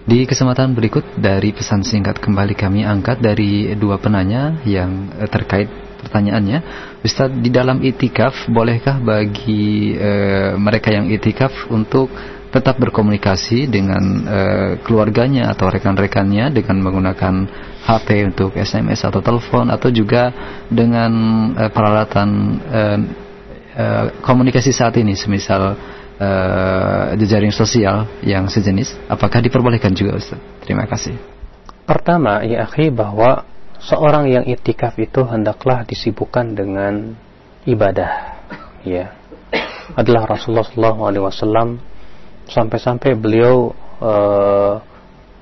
Di 0.09 0.25
kesempatan 0.25 0.73
berikut 0.73 1.21
dari 1.21 1.53
pesan 1.53 1.85
singkat 1.85 2.17
kembali 2.17 2.57
kami 2.57 2.89
angkat 2.89 3.21
dari 3.21 3.77
dua 3.77 4.01
penanya 4.01 4.57
yang 4.65 5.13
eh, 5.21 5.29
terkait 5.29 5.69
pertanyaannya, 6.01 6.59
Ustaz 7.05 7.29
di 7.29 7.53
dalam 7.53 7.85
itikaf 7.85 8.49
bolehkah 8.49 8.97
bagi 8.97 9.93
e, 9.93 10.11
mereka 10.57 10.89
yang 10.89 11.13
itikaf 11.13 11.69
untuk 11.69 12.09
tetap 12.51 12.83
berkomunikasi 12.83 13.71
dengan 13.71 14.03
uh, 14.27 14.71
keluarganya 14.83 15.55
atau 15.55 15.71
rekan-rekannya 15.71 16.51
dengan 16.51 16.83
menggunakan 16.83 17.35
HP 17.87 18.09
untuk 18.27 18.59
SMS 18.59 19.07
atau 19.07 19.23
telepon 19.23 19.71
atau 19.71 19.87
juga 19.95 20.35
dengan 20.67 21.11
uh, 21.55 21.71
peralatan 21.71 22.29
uh, 22.67 22.99
uh, 23.79 24.05
komunikasi 24.27 24.75
saat 24.75 24.99
ini 24.99 25.15
semisal 25.15 25.79
uh, 26.19 27.15
jejaring 27.15 27.55
sosial 27.55 28.11
yang 28.27 28.51
sejenis 28.51 28.99
apakah 29.07 29.39
diperbolehkan 29.39 29.95
juga 29.95 30.19
Ustaz? 30.19 30.43
Terima 30.67 30.91
kasih. 30.91 31.15
Pertama 31.87 32.43
ya 32.43 32.67
akhi 32.67 32.91
bahwa 32.91 33.47
seorang 33.79 34.27
yang 34.27 34.45
itikaf 34.45 34.99
itu 34.99 35.23
hendaklah 35.23 35.87
disibukkan 35.87 36.59
dengan 36.59 37.15
ibadah 37.63 38.43
ya 38.83 39.15
adalah 39.99 40.35
Rasulullah 40.35 40.67
SAW 40.67 41.90
sampai-sampai 42.51 43.15
beliau 43.15 43.73
uh, 44.03 44.83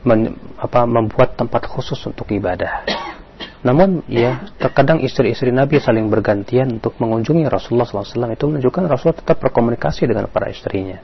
men, 0.05 0.37
apa, 0.61 0.85
membuat 0.85 1.35
tempat 1.35 1.67
khusus 1.67 1.99
untuk 2.07 2.29
ibadah. 2.31 2.85
Namun 3.67 4.07
ya 4.07 4.55
terkadang 4.55 5.03
istri-istri 5.03 5.51
Nabi 5.51 5.83
saling 5.83 6.07
bergantian 6.07 6.79
untuk 6.79 6.95
mengunjungi 7.03 7.51
Rasulullah 7.51 7.89
SAW 7.89 8.31
itu 8.31 8.45
menunjukkan 8.47 8.83
Rasulullah 8.87 9.19
tetap 9.19 9.43
berkomunikasi 9.43 10.07
dengan 10.07 10.31
para 10.31 10.47
istrinya. 10.47 11.03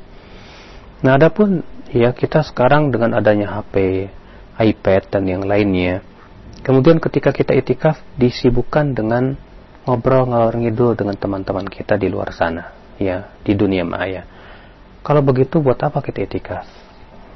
Nah 1.03 1.19
adapun 1.19 1.67
ya 1.91 2.15
kita 2.15 2.47
sekarang 2.47 2.95
dengan 2.95 3.19
adanya 3.19 3.59
HP, 3.59 4.07
iPad 4.55 5.03
dan 5.11 5.27
yang 5.27 5.43
lainnya, 5.43 6.07
kemudian 6.63 7.03
ketika 7.03 7.35
kita 7.35 7.59
itikaf 7.59 7.99
disibukkan 8.15 8.95
dengan 8.95 9.35
ngobrol 9.85 10.31
ngalor 10.31 10.55
ngidul 10.57 10.95
dengan 10.95 11.19
teman-teman 11.19 11.67
kita 11.67 11.99
di 11.99 12.07
luar 12.07 12.31
sana, 12.31 12.71
ya 12.97 13.35
di 13.43 13.53
dunia 13.59 13.83
maya. 13.83 14.34
Kalau 15.05 15.21
begitu 15.21 15.61
buat 15.61 15.77
apa 15.85 16.01
kita 16.01 16.25
itikaf? 16.25 16.65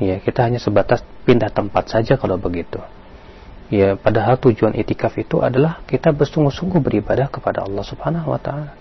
Ya, 0.01 0.17
kita 0.25 0.49
hanya 0.49 0.57
sebatas 0.57 1.05
pindah 1.29 1.53
tempat 1.53 1.93
saja 1.93 2.17
kalau 2.17 2.41
begitu. 2.41 2.81
Ya, 3.69 4.01
padahal 4.01 4.41
tujuan 4.41 4.73
itikaf 4.73 5.13
itu 5.21 5.45
adalah 5.45 5.85
kita 5.85 6.09
bersungguh-sungguh 6.17 6.81
beribadah 6.81 7.29
kepada 7.29 7.69
Allah 7.69 7.85
Subhanahu 7.85 8.33
wa 8.33 8.41
taala. 8.41 8.73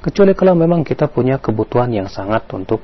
Kecuali 0.00 0.32
kalau 0.32 0.56
memang 0.56 0.80
kita 0.80 1.12
punya 1.12 1.36
kebutuhan 1.36 1.92
yang 1.92 2.08
sangat 2.08 2.48
untuk 2.56 2.80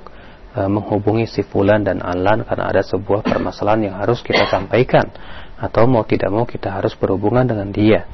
uh, 0.53 0.69
menghubungi 0.69 1.25
si 1.25 1.41
fulan 1.41 1.81
dan 1.81 2.05
alan 2.05 2.45
karena 2.45 2.69
ada 2.69 2.85
sebuah 2.85 3.25
permasalahan 3.25 3.89
yang 3.89 3.97
harus 3.97 4.21
kita 4.21 4.45
sampaikan 4.53 5.09
atau 5.57 5.89
mau 5.89 6.05
tidak 6.05 6.29
mau 6.29 6.45
kita 6.45 6.69
harus 6.69 6.93
berhubungan 6.93 7.49
dengan 7.49 7.73
dia. 7.73 8.05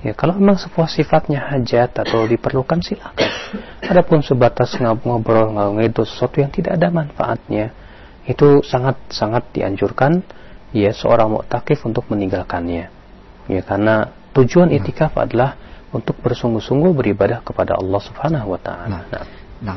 Ya, 0.00 0.16
kalau 0.16 0.32
memang 0.40 0.56
sebuah 0.56 0.88
sifatnya 0.88 1.52
hajat 1.52 1.92
atau 1.92 2.24
diperlukan 2.24 2.80
silakan. 2.80 3.30
Adapun 3.84 4.24
sebatas 4.24 4.72
ngobrol 4.80 5.52
ngobrol 5.52 5.84
itu 5.84 6.08
sesuatu 6.08 6.40
yang 6.40 6.48
tidak 6.48 6.80
ada 6.80 6.88
manfaatnya, 6.88 7.76
itu 8.24 8.64
sangat 8.64 8.96
sangat 9.12 9.52
dianjurkan 9.52 10.24
ya 10.72 10.94
seorang 10.96 11.28
muktakif 11.28 11.84
untuk 11.84 12.08
meninggalkannya. 12.08 12.88
Ya 13.50 13.60
karena 13.60 14.08
tujuan 14.32 14.72
itikaf 14.72 15.12
adalah 15.20 15.58
untuk 15.92 16.16
bersungguh-sungguh 16.22 16.96
beribadah 16.96 17.44
kepada 17.44 17.76
Allah 17.76 18.00
Subhanahu 18.00 18.56
wa 18.56 18.60
taala. 18.62 19.04
Nah. 19.04 19.24
Nah. 19.60 19.76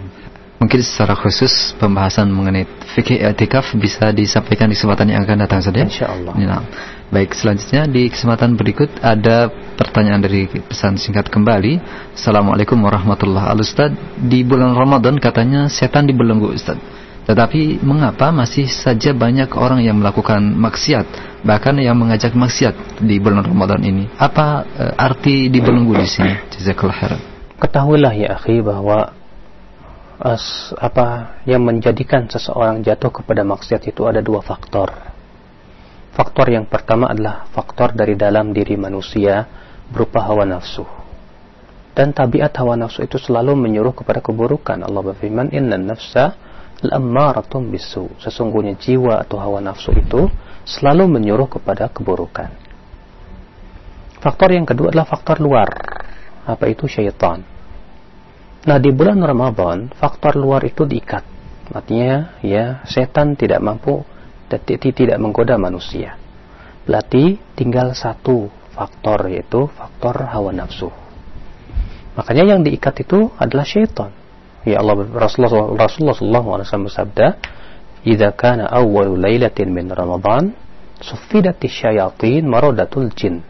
Mungkin 0.61 0.79
secara 0.79 1.17
khusus 1.17 1.75
pembahasan 1.75 2.31
mengenai 2.31 2.63
fikih 2.95 3.19
i'tikaf 3.19 3.75
bisa 3.75 4.13
disampaikan 4.15 4.69
di 4.69 4.77
kesempatan 4.79 5.11
yang 5.11 5.21
akan 5.25 5.37
datang 5.43 5.61
saja. 5.61 5.83
Insyaallah. 5.83 6.33
Nah. 6.39 6.63
Baik, 7.13 7.37
selanjutnya 7.37 7.85
di 7.85 8.09
kesempatan 8.09 8.57
berikut 8.57 8.89
ada 8.97 9.45
pertanyaan 9.77 10.17
dari 10.17 10.49
pesan 10.49 10.97
singkat 10.97 11.29
kembali. 11.29 11.77
Assalamualaikum 12.17 12.73
warahmatullahi 12.81 13.53
wabarakatuh. 13.53 13.69
Ustaz, 13.69 13.93
di 14.17 14.41
bulan 14.41 14.73
Ramadan 14.73 15.21
katanya 15.21 15.69
setan 15.69 16.09
dibelenggu 16.09 16.49
Ustaz. 16.49 16.73
Tetapi 17.29 17.85
mengapa 17.85 18.33
masih 18.33 18.65
saja 18.65 19.13
banyak 19.13 19.53
orang 19.53 19.85
yang 19.85 20.01
melakukan 20.01 20.41
maksiat, 20.41 21.05
bahkan 21.45 21.77
yang 21.77 22.01
mengajak 22.01 22.33
maksiat 22.33 22.99
di 23.05 23.21
bulan 23.21 23.45
Ramadan 23.45 23.85
ini? 23.85 24.09
Apa 24.17 24.65
e, 24.65 24.83
arti 24.97 25.53
dibelenggu 25.53 25.93
di 25.93 26.09
sini? 26.09 26.33
Jazakallah 26.49 26.97
khairan. 26.97 27.21
Ketahuilah 27.61 28.13
ya 28.17 28.41
akhi 28.41 28.59
bahwa 28.59 29.15
as, 30.21 30.75
apa 30.77 31.39
yang 31.49 31.65
menjadikan 31.65 32.29
seseorang 32.29 32.85
jatuh 32.85 33.09
kepada 33.09 33.41
maksiat 33.41 33.87
itu 33.89 34.05
ada 34.05 34.21
dua 34.21 34.43
faktor. 34.45 34.91
Faktor 36.13 36.53
yang 36.53 36.69
pertama 36.69 37.09
adalah 37.09 37.49
faktor 37.49 37.97
dari 37.97 38.13
dalam 38.13 38.53
diri 38.53 38.77
manusia 38.77 39.49
berupa 39.89 40.21
hawa 40.21 40.45
nafsu. 40.45 40.85
Dan 41.93 42.13
tabiat 42.13 42.53
hawa 42.57 42.77
nafsu 42.77 43.05
itu 43.05 43.17
selalu 43.17 43.57
menyuruh 43.57 43.93
kepada 43.93 44.21
keburukan. 44.21 44.81
Allah 44.81 45.01
berfirman, 45.13 45.49
"Inna 45.53 45.77
nafsa 45.77 46.37
al-ammaratum 46.83 47.71
bisu. 47.71 48.11
Sesungguhnya 48.19 48.75
jiwa 48.75 49.23
atau 49.23 49.39
hawa 49.39 49.63
nafsu 49.63 49.95
itu 49.95 50.27
selalu 50.67 51.07
menyuruh 51.07 51.47
kepada 51.47 51.87
keburukan. 51.87 52.51
Faktor 54.19 54.55
yang 54.55 54.67
kedua 54.67 54.91
adalah 54.91 55.07
faktor 55.07 55.39
luar. 55.39 55.67
Apa 56.43 56.71
itu 56.71 56.87
syaitan? 56.87 57.43
Nah, 58.63 58.79
di 58.79 58.95
bulan 58.95 59.19
Ramadan, 59.19 59.91
faktor 59.91 60.39
luar 60.39 60.63
itu 60.63 60.87
diikat. 60.87 61.23
Artinya, 61.75 62.39
ya, 62.39 62.79
setan 62.87 63.35
tidak 63.35 63.59
mampu 63.59 64.07
tidak 64.93 65.19
menggoda 65.19 65.59
manusia. 65.59 66.15
Berarti 66.87 67.39
tinggal 67.57 67.91
satu 67.91 68.47
faktor 68.71 69.31
yaitu 69.31 69.67
faktor 69.71 70.27
hawa 70.29 70.51
nafsu. 70.51 70.91
Makanya 72.13 72.55
yang 72.55 72.61
diikat 72.61 73.03
itu 73.03 73.31
adalah 73.35 73.65
syaitan. 73.65 74.13
Ya 74.63 74.79
Allah 74.79 74.95
Rasulullah 75.11 76.43
wasallam 76.63 76.87
bersabda, 76.87 77.27
"Idza 78.05 78.31
kana 78.31 78.69
awwalu 78.69 79.19
lailatin 79.19 79.73
min 79.73 79.91
Ramadan, 79.91 80.53
suffidati 81.03 81.67
syayatin 81.67 82.47
maradatul 82.47 83.11
jin." 83.11 83.43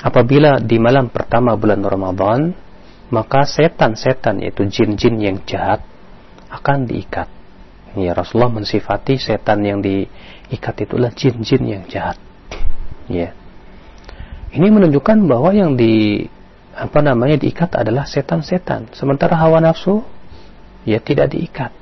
Apabila 0.00 0.56
di 0.56 0.80
malam 0.80 1.12
pertama 1.12 1.52
bulan 1.58 1.84
Ramadan, 1.84 2.40
maka 3.10 3.42
setan-setan 3.42 4.38
yaitu 4.40 4.66
jin-jin 4.70 5.18
yang 5.18 5.36
jahat 5.42 5.82
akan 6.50 6.86
diikat. 6.86 7.26
Ya 7.98 8.14
Rasulullah 8.14 8.54
mensifati 8.54 9.18
setan 9.18 9.66
yang 9.66 9.82
diikat 9.82 10.86
itulah 10.86 11.10
jin-jin 11.10 11.62
yang 11.66 11.82
jahat. 11.90 12.18
Ya. 13.10 13.34
Ini 14.54 14.66
menunjukkan 14.70 15.26
bahwa 15.26 15.50
yang 15.50 15.74
di 15.74 16.26
apa 16.70 17.02
namanya 17.02 17.34
diikat 17.38 17.74
adalah 17.74 18.06
setan-setan. 18.06 18.94
Sementara 18.94 19.34
hawa 19.34 19.58
nafsu 19.58 20.06
ya 20.86 21.02
tidak 21.02 21.34
diikat. 21.34 21.74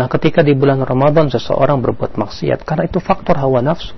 Nah, 0.00 0.06
ketika 0.08 0.40
di 0.40 0.56
bulan 0.56 0.80
Ramadan 0.80 1.28
seseorang 1.28 1.82
berbuat 1.84 2.16
maksiat 2.16 2.64
karena 2.64 2.88
itu 2.88 2.96
faktor 3.02 3.36
hawa 3.36 3.60
nafsu. 3.60 3.92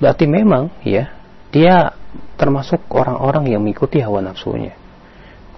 Berarti 0.00 0.24
memang 0.24 0.72
ya 0.86 1.12
dia 1.52 1.92
termasuk 2.38 2.86
orang-orang 2.88 3.52
yang 3.52 3.60
mengikuti 3.60 4.00
hawa 4.00 4.24
nafsunya. 4.24 4.87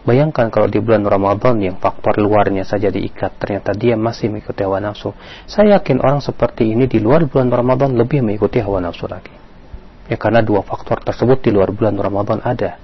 Bayangkan 0.01 0.48
kalau 0.48 0.64
di 0.64 0.80
bulan 0.80 1.05
Ramadan 1.05 1.61
yang 1.61 1.76
faktor 1.76 2.16
luarnya 2.16 2.64
saja 2.64 2.88
diikat, 2.88 3.36
ternyata 3.36 3.76
dia 3.76 4.01
masih 4.01 4.32
mengikuti 4.32 4.64
hawa 4.64 4.80
nafsu. 4.80 5.12
Saya 5.44 5.76
yakin 5.76 6.01
orang 6.01 6.24
seperti 6.24 6.72
ini 6.72 6.88
di 6.88 6.96
luar 6.96 7.28
bulan 7.28 7.53
Ramadan 7.53 7.92
lebih 7.92 8.24
mengikuti 8.24 8.64
hawa 8.64 8.80
nafsu 8.80 9.05
lagi. 9.05 9.32
Ya 10.09 10.16
karena 10.16 10.40
dua 10.40 10.64
faktor 10.64 11.05
tersebut 11.05 11.44
di 11.44 11.53
luar 11.53 11.70
bulan 11.70 12.01
Ramadan 12.01 12.40
ada. 12.40 12.80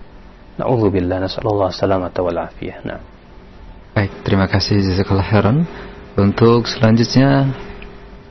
Na'udzubillah 0.60 1.24
nasallallahu 1.24 1.72
salamata 1.72 2.20
wal 2.20 2.36
afiyah. 2.36 2.84
Baik, 3.96 4.12
terima 4.24 4.44
kasih 4.44 4.80
jazakallah 4.84 5.24
khairan. 5.24 5.64
Untuk 6.16 6.68
selanjutnya 6.68 7.48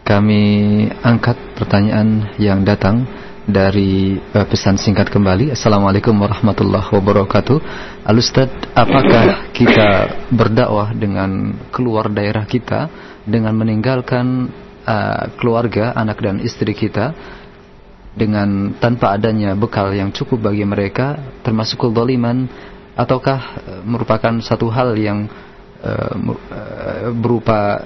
kami 0.06 0.86
angkat 1.02 1.38
pertanyaan 1.58 2.38
yang 2.38 2.62
datang 2.62 3.10
dari 3.46 4.18
uh, 4.18 4.46
pesan 4.50 4.82
singkat 4.82 5.14
kembali. 5.14 5.54
Assalamualaikum 5.54 6.18
warahmatullahi 6.18 6.90
wabarakatuh. 6.90 7.58
Al 8.02 8.18
Ustaz, 8.18 8.50
apakah 8.74 9.54
kita 9.54 9.90
berdakwah 10.34 10.92
dengan 10.98 11.54
keluar 11.70 12.10
daerah 12.10 12.44
kita 12.50 12.90
dengan 13.22 13.54
meninggalkan 13.54 14.50
uh, 14.86 15.30
keluarga, 15.38 15.94
anak 15.94 16.26
dan 16.26 16.42
istri 16.42 16.74
kita 16.74 17.14
dengan 18.18 18.74
tanpa 18.82 19.14
adanya 19.14 19.54
bekal 19.54 19.94
yang 19.94 20.10
cukup 20.10 20.50
bagi 20.50 20.66
mereka 20.66 21.20
termasuk 21.46 21.86
kezaliman 21.86 22.50
ataukah 22.98 23.40
uh, 23.62 23.82
merupakan 23.86 24.34
satu 24.42 24.74
hal 24.74 24.98
yang 24.98 25.30
uh, 25.86 27.14
berupa 27.14 27.84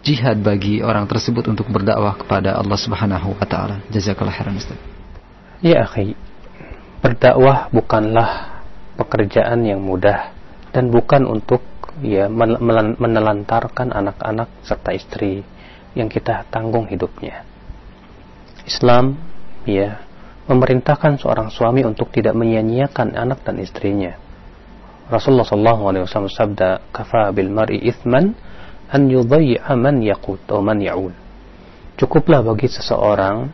jihad 0.00 0.40
bagi 0.40 0.80
orang 0.80 1.04
tersebut 1.04 1.48
untuk 1.48 1.68
berdakwah 1.68 2.16
kepada 2.16 2.56
Allah 2.56 2.78
Subhanahu 2.80 3.36
wa 3.36 3.46
taala. 3.46 3.84
Jazakallahu 3.92 4.36
khairan 4.36 4.56
Ustaz. 4.56 4.78
Ya, 5.60 5.84
akhi. 5.84 6.16
Berdakwah 7.00 7.68
bukanlah 7.72 8.60
pekerjaan 8.96 9.64
yang 9.64 9.80
mudah 9.80 10.32
dan 10.72 10.92
bukan 10.92 11.24
untuk 11.24 11.64
ya 12.00 12.28
menelantarkan 12.96 13.92
anak-anak 13.92 14.48
serta 14.64 14.92
istri 14.96 15.44
yang 15.92 16.08
kita 16.08 16.48
tanggung 16.48 16.88
hidupnya. 16.88 17.44
Islam 18.64 19.16
ya 19.68 20.00
memerintahkan 20.48 21.20
seorang 21.20 21.52
suami 21.52 21.84
untuk 21.84 22.10
tidak 22.10 22.34
menyia-nyiakan 22.36 23.16
anak 23.16 23.44
dan 23.44 23.60
istrinya. 23.60 24.16
Rasulullah 25.10 25.46
SAW 25.46 26.30
sabda, 26.30 26.90
"Kafa 26.94 27.34
bil 27.34 27.50
mar'i 27.50 27.82
ithman 27.82 28.34
an 28.90 29.06
yudhayya 29.06 29.70
man 29.78 30.02
yaqut 30.02 30.42
atau 30.46 30.60
man 30.60 30.82
ya'ul." 30.82 31.14
Cukuplah 31.96 32.42
bagi 32.42 32.66
seseorang 32.66 33.52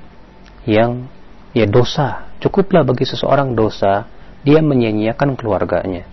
yang 0.66 1.06
ya 1.54 1.66
dosa, 1.68 2.30
cukuplah 2.42 2.82
bagi 2.82 3.06
seseorang 3.06 3.54
dosa 3.54 4.06
dia 4.46 4.62
menyia-nyiakan 4.62 5.34
keluarganya. 5.34 6.06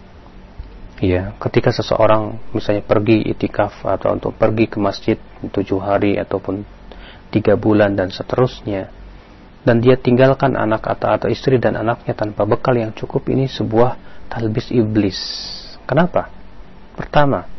Ya, 1.04 1.36
ketika 1.38 1.70
seseorang 1.74 2.40
misalnya 2.56 2.82
pergi 2.86 3.22
itikaf 3.28 3.86
atau 3.86 4.16
untuk 4.16 4.34
pergi 4.34 4.66
ke 4.72 4.78
masjid 4.82 5.18
tujuh 5.42 5.78
hari 5.82 6.16
ataupun 6.18 6.64
tiga 7.34 7.58
bulan 7.58 7.98
dan 7.98 8.14
seterusnya 8.14 8.94
dan 9.64 9.80
dia 9.80 9.96
tinggalkan 9.96 10.54
anak 10.60 10.86
atau, 10.86 11.10
atau 11.10 11.28
istri 11.32 11.58
dan 11.58 11.80
anaknya 11.80 12.14
tanpa 12.14 12.46
bekal 12.46 12.78
yang 12.78 12.94
cukup 12.94 13.26
ini 13.32 13.50
sebuah 13.50 13.98
talbis 14.30 14.70
iblis 14.70 15.18
kenapa? 15.90 16.30
pertama 16.94 17.50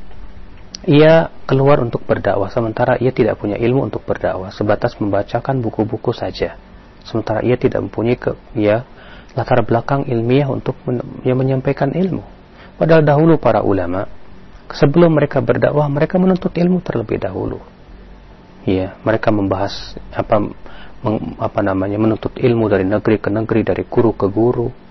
ia 0.85 1.33
keluar 1.49 1.81
untuk 1.81 2.05
berdakwah 2.05 2.49
sementara 2.53 2.97
ia 3.01 3.13
tidak 3.13 3.41
punya 3.41 3.57
ilmu 3.57 3.89
untuk 3.89 4.05
berdakwah 4.05 4.53
sebatas 4.53 4.97
membacakan 5.01 5.61
buku-buku 5.61 6.13
saja. 6.13 6.57
Sementara 7.05 7.45
ia 7.45 7.61
tidak 7.61 7.85
mempunyai 7.85 8.17
ke, 8.17 8.33
ya 8.57 8.85
latar 9.37 9.61
belakang 9.67 10.09
ilmiah 10.09 10.49
untuk 10.49 10.79
men, 10.89 11.05
ya, 11.27 11.37
menyampaikan 11.37 11.93
ilmu. 11.93 12.25
Padahal 12.81 13.05
dahulu 13.05 13.37
para 13.37 13.61
ulama 13.61 14.09
sebelum 14.73 15.13
mereka 15.13 15.45
berdakwah 15.45 15.85
mereka 15.91 16.17
menuntut 16.17 16.55
ilmu 16.57 16.81
terlebih 16.81 17.21
dahulu. 17.21 17.61
Ya 18.65 18.97
mereka 19.05 19.29
membahas 19.29 19.99
apa 20.09 20.41
apa 21.37 21.61
namanya 21.61 22.01
menuntut 22.01 22.33
ilmu 22.41 22.65
dari 22.73 22.89
negeri 22.89 23.21
ke 23.21 23.29
negeri 23.29 23.61
dari 23.61 23.85
guru 23.85 24.17
ke 24.17 24.25
guru 24.33 24.84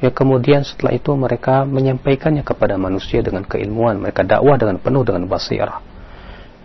ya 0.00 0.12
kemudian 0.12 0.62
setelah 0.64 0.92
itu 0.92 1.12
mereka 1.16 1.64
menyampaikannya 1.64 2.44
kepada 2.44 2.76
manusia 2.76 3.24
dengan 3.24 3.44
keilmuan. 3.44 4.00
Mereka 4.00 4.24
dakwah 4.28 4.56
dengan 4.60 4.76
penuh 4.80 5.02
dengan 5.04 5.24
basirah. 5.28 5.80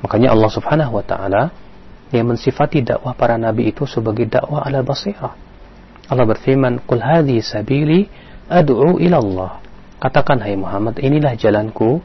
Makanya 0.01 0.34
Allah 0.34 0.51
Subhanahu 0.51 0.97
wa 0.97 1.05
taala 1.05 1.43
yang 2.11 2.27
mensifati 2.27 2.84
dakwah 2.84 3.15
para 3.15 3.39
nabi 3.39 3.71
itu 3.71 3.88
sebagai 3.88 4.27
dakwah 4.27 4.67
ala 4.67 4.84
basirah. 4.84 5.34
Allah 6.11 6.25
berfirman 6.27 6.84
qul 6.84 6.99
hadhi 6.99 7.39
sabili 7.39 8.11
ad'u 8.51 8.99
ila 8.99 9.17
Allah 9.23 9.51
katakan 10.01 10.41
hai 10.41 10.57
Muhammad 10.57 10.97
inilah 10.97 11.38
jalanku. 11.38 12.01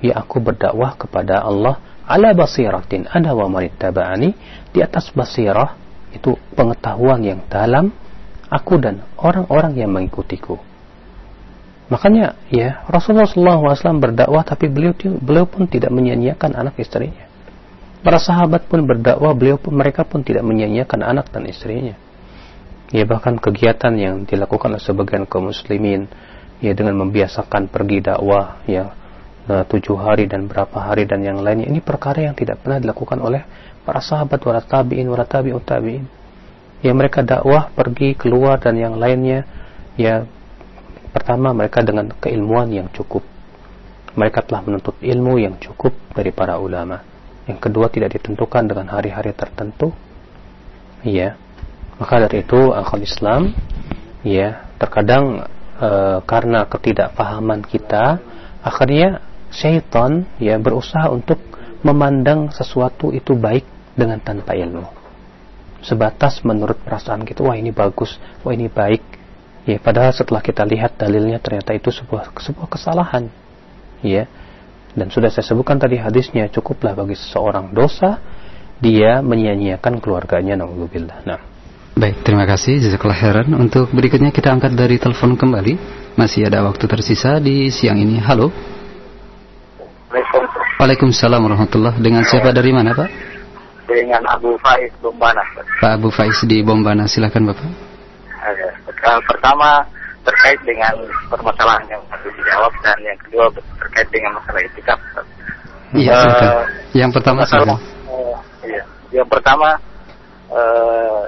Ya 0.00 0.16
aku 0.16 0.40
berdakwah 0.40 0.96
kepada 0.96 1.44
Allah 1.44 1.76
ala 2.08 2.32
basiratin. 2.32 3.04
Ana 3.08 3.36
wa 3.36 3.52
manittaba'ani 3.52 4.32
di 4.72 4.80
atas 4.80 5.12
basirah 5.12 5.76
itu 6.16 6.40
pengetahuan 6.56 7.20
yang 7.20 7.40
dalam 7.52 7.92
aku 8.50 8.82
dan 8.82 9.06
orang-orang 9.14 9.78
yang 9.78 9.90
mengikutiku. 9.94 10.58
Makanya 11.90 12.38
ya 12.50 12.86
Rasulullah 12.86 13.26
SAW 13.26 13.98
berdakwah 13.98 14.46
tapi 14.46 14.70
beliau 14.70 14.94
beliau 15.18 15.46
pun 15.46 15.66
tidak 15.66 15.90
menyanyiakan 15.90 16.54
anak 16.54 16.78
istrinya. 16.78 17.26
Para 18.02 18.18
sahabat 18.18 18.66
pun 18.66 18.86
berdakwah 18.86 19.34
beliau 19.34 19.58
pun 19.58 19.74
mereka 19.74 20.06
pun 20.06 20.22
tidak 20.22 20.46
menyanyiakan 20.46 21.02
anak 21.02 21.30
dan 21.34 21.46
istrinya. 21.50 21.94
Ya 22.90 23.06
bahkan 23.06 23.38
kegiatan 23.38 23.94
yang 23.94 24.26
dilakukan 24.26 24.74
oleh 24.74 24.82
sebagian 24.82 25.26
kaum 25.26 25.50
muslimin 25.50 26.10
ya 26.58 26.74
dengan 26.74 26.98
membiasakan 27.06 27.70
pergi 27.70 28.02
dakwah 28.02 28.62
ya 28.66 28.94
uh, 29.46 29.64
tujuh 29.66 29.98
hari 29.98 30.26
dan 30.26 30.46
berapa 30.46 30.74
hari 30.74 31.06
dan 31.06 31.22
yang 31.22 31.38
lainnya 31.42 31.70
ini 31.70 31.78
perkara 31.82 32.30
yang 32.30 32.34
tidak 32.34 32.62
pernah 32.62 32.82
dilakukan 32.82 33.18
oleh 33.18 33.42
para 33.82 34.02
sahabat 34.02 34.38
wala 34.42 34.60
tabi'in 34.62 35.06
wala 35.06 35.24
tabi'ut 35.24 35.64
tabi'in 35.64 36.19
ya 36.80 36.92
mereka 36.96 37.20
dakwah 37.24 37.72
pergi 37.72 38.16
keluar 38.16 38.60
dan 38.60 38.76
yang 38.76 38.96
lainnya. 38.96 39.44
Ya 40.00 40.24
pertama 41.12 41.52
mereka 41.52 41.84
dengan 41.84 42.12
keilmuan 42.16 42.72
yang 42.72 42.88
cukup. 42.92 43.24
Mereka 44.16 44.42
telah 44.48 44.66
menuntut 44.66 44.98
ilmu 44.98 45.38
yang 45.38 45.54
cukup 45.62 45.94
dari 46.16 46.34
para 46.34 46.58
ulama. 46.58 47.04
Yang 47.46 47.70
kedua 47.70 47.86
tidak 47.92 48.18
ditentukan 48.18 48.66
dengan 48.66 48.90
hari-hari 48.90 49.30
tertentu. 49.36 49.94
Ya 51.06 51.38
maka 52.00 52.16
dari 52.16 52.40
itu 52.40 52.72
akal 52.72 53.04
Islam 53.04 53.52
ya 54.24 54.72
terkadang 54.80 55.44
e, 55.76 55.88
karena 56.24 56.64
ketidakpahaman 56.64 57.60
kita 57.68 58.16
akhirnya 58.64 59.20
syaitan 59.52 60.24
ya 60.40 60.56
berusaha 60.56 61.12
untuk 61.12 61.36
memandang 61.84 62.48
sesuatu 62.56 63.12
itu 63.12 63.36
baik 63.36 63.68
dengan 63.92 64.16
tanpa 64.16 64.56
ilmu 64.56 64.99
sebatas 65.80 66.44
menurut 66.44 66.76
perasaan 66.80 67.24
kita 67.24 67.40
wah 67.44 67.56
ini 67.56 67.72
bagus 67.72 68.16
wah 68.44 68.52
ini 68.52 68.68
baik 68.68 69.02
ya 69.68 69.76
padahal 69.80 70.12
setelah 70.12 70.40
kita 70.40 70.64
lihat 70.64 70.96
dalilnya 70.96 71.40
ternyata 71.40 71.76
itu 71.76 71.92
sebuah 71.92 72.32
sebuah 72.36 72.68
kesalahan 72.68 73.28
ya 74.04 74.24
dan 74.96 75.06
sudah 75.08 75.30
saya 75.30 75.46
sebutkan 75.46 75.78
tadi 75.78 76.00
hadisnya 76.00 76.48
cukuplah 76.50 76.96
bagi 76.96 77.16
seseorang 77.16 77.72
dosa 77.72 78.20
dia 78.80 79.20
menyia-nyiakan 79.20 80.00
keluarganya 80.00 80.56
naudzubillah 80.60 81.20
nah 81.24 81.40
Baik, 81.90 82.22
terima 82.22 82.46
kasih 82.46 82.78
jazakallah 82.80 83.18
khairan. 83.18 83.50
Untuk 83.58 83.90
berikutnya 83.90 84.30
kita 84.30 84.54
angkat 84.54 84.72
dari 84.78 84.96
telepon 84.96 85.34
kembali. 85.34 85.74
Masih 86.14 86.46
ada 86.46 86.62
waktu 86.64 86.86
tersisa 86.86 87.36
di 87.42 87.68
siang 87.68 87.98
ini. 87.98 88.16
Halo. 88.22 88.48
Waalaikumsalam 90.80 91.42
warahmatullah. 91.44 91.98
Dengan 91.98 92.24
siapa 92.24 92.54
dari 92.54 92.72
mana, 92.72 92.94
Pak? 92.94 93.29
Dengan 93.90 94.22
Abu 94.30 94.54
Faiz 94.62 94.94
Bombana. 95.02 95.42
Pak 95.82 95.98
Abu 95.98 96.14
Faiz 96.14 96.38
di 96.46 96.62
Bombana, 96.62 97.10
silakan 97.10 97.50
Bapak. 97.50 97.66
Pertama 99.26 99.82
terkait 100.22 100.60
dengan 100.62 100.94
permasalahan 101.26 101.82
yang 101.90 102.02
harus 102.06 102.30
dijawab 102.38 102.72
dan 102.86 102.98
yang 103.02 103.18
kedua 103.26 103.44
terkait 103.82 104.08
dengan 104.14 104.38
masalah 104.38 104.60
etika. 104.62 104.94
Iya, 105.90 106.14
uh, 106.14 106.62
yang 106.94 107.10
pertama 107.10 107.42
masalah, 107.42 107.74
uh, 108.06 108.38
iya. 108.62 108.86
Yang 109.10 109.26
pertama 109.26 109.74
uh, 110.54 111.26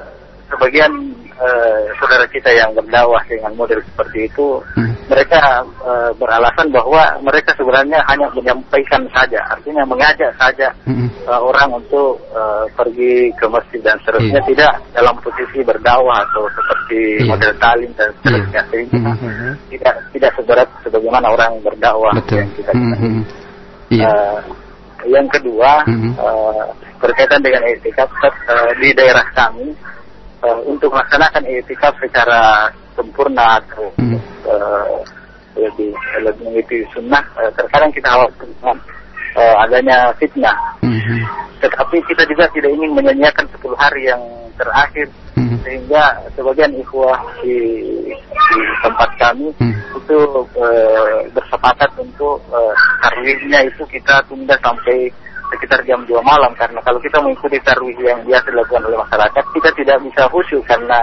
sebagian 0.55 0.93
uh, 1.35 1.83
saudara 1.99 2.31
kita 2.31 2.47
yang 2.55 2.71
berdakwah 2.71 3.27
dengan 3.27 3.51
model 3.59 3.83
seperti 3.83 4.31
itu, 4.31 4.63
hmm. 4.79 4.92
Mereka 5.13 5.61
uh, 5.85 6.11
beralasan 6.17 6.73
bahwa 6.73 7.05
mereka 7.21 7.53
sebenarnya 7.53 8.01
hanya 8.09 8.33
menyampaikan 8.33 9.05
saja, 9.13 9.37
artinya 9.53 9.85
mengajak 9.85 10.33
saja 10.41 10.73
hmm. 10.89 11.13
uh, 11.29 11.41
orang 11.45 11.77
untuk 11.77 12.17
uh, 12.33 12.65
pergi 12.73 13.29
ke 13.37 13.45
masjid 13.53 13.85
dan 13.85 14.01
seterusnya, 14.01 14.41
yeah. 14.41 14.49
tidak 14.49 14.73
dalam 14.97 15.15
posisi 15.21 15.61
berdakwah 15.61 16.25
atau 16.25 16.49
seperti 16.57 17.21
yeah. 17.21 17.29
model 17.29 17.53
talim 17.61 17.91
dan 17.93 18.09
iya. 18.09 18.17
seterusnya, 18.17 18.63
yeah. 18.65 18.71
sehingga 18.73 19.13
hmm. 19.13 19.53
tidak 19.69 19.95
tidak 20.17 20.31
seberat 20.41 20.69
sebagaimana 20.81 21.27
orang 21.29 21.53
berdakwah 21.61 22.15
Betul. 22.17 22.41
yang 22.41 22.51
kita. 22.57 22.73
Hmm. 22.73 23.21
Yeah. 23.93 24.09
Uh, 24.09 24.41
yang 25.03 25.27
kedua 25.35 25.83
mm 25.83 25.99
-hmm. 25.99 26.13
uh, 26.15 26.71
berkaitan 27.03 27.43
dengan 27.43 27.67
etika 27.67 28.07
uh, 28.07 28.71
di 28.79 28.95
daerah 28.95 29.27
kami 29.35 29.75
uh, 30.43 30.61
untuk 30.67 30.93
melaksanakan 30.93 31.43
etikaf 31.49 31.95
secara 32.03 32.69
sempurna 32.93 33.63
atau 33.63 33.89
hmm. 33.99 34.19
uh, 34.47 35.01
lebih 35.57 35.93
lebih 36.25 36.45
mengikuti 36.49 36.85
sunnah 36.93 37.23
uh, 37.39 37.51
terkadang 37.57 37.93
kita 37.93 38.09
khawatir 38.09 38.49
dengan 38.59 38.77
uh, 39.39 39.55
adanya 39.65 39.97
fitnah 40.19 40.59
hmm. 40.83 41.23
tetapi 41.63 42.03
kita 42.09 42.23
juga 42.29 42.45
tidak 42.53 42.71
ingin 42.75 42.93
menyanyiakan 42.93 43.47
10 43.61 43.73
hari 43.79 44.03
yang 44.09 44.23
terakhir 44.59 45.09
hmm. 45.37 45.57
sehingga 45.65 46.03
sebagian 46.37 46.73
ikhwah 46.77 47.19
di, 47.41 47.59
di 48.13 48.61
tempat 48.85 49.11
kami 49.17 49.49
hmm. 49.57 49.75
itu 49.97 50.19
uh, 50.59 51.17
bersepakat 51.33 51.91
untuk 51.97 52.41
uh, 52.53 52.75
itu 53.63 53.85
kita 53.89 54.21
tunda 54.27 54.57
sampai 54.61 55.09
sekitar 55.53 55.85
jam 55.85 56.01
2 56.09 56.17
malam 56.25 56.51
karena 56.57 56.81
kalau 56.81 56.99
kita 56.99 57.21
mengikuti 57.21 57.61
tarwih 57.61 57.95
yang 58.01 58.25
biasa 58.25 58.49
dilakukan 58.49 58.89
oleh 58.89 58.99
masyarakat 59.05 59.45
kita 59.53 59.71
tidak 59.77 59.97
bisa 60.03 60.23
khusyuk 60.33 60.65
karena 60.65 60.99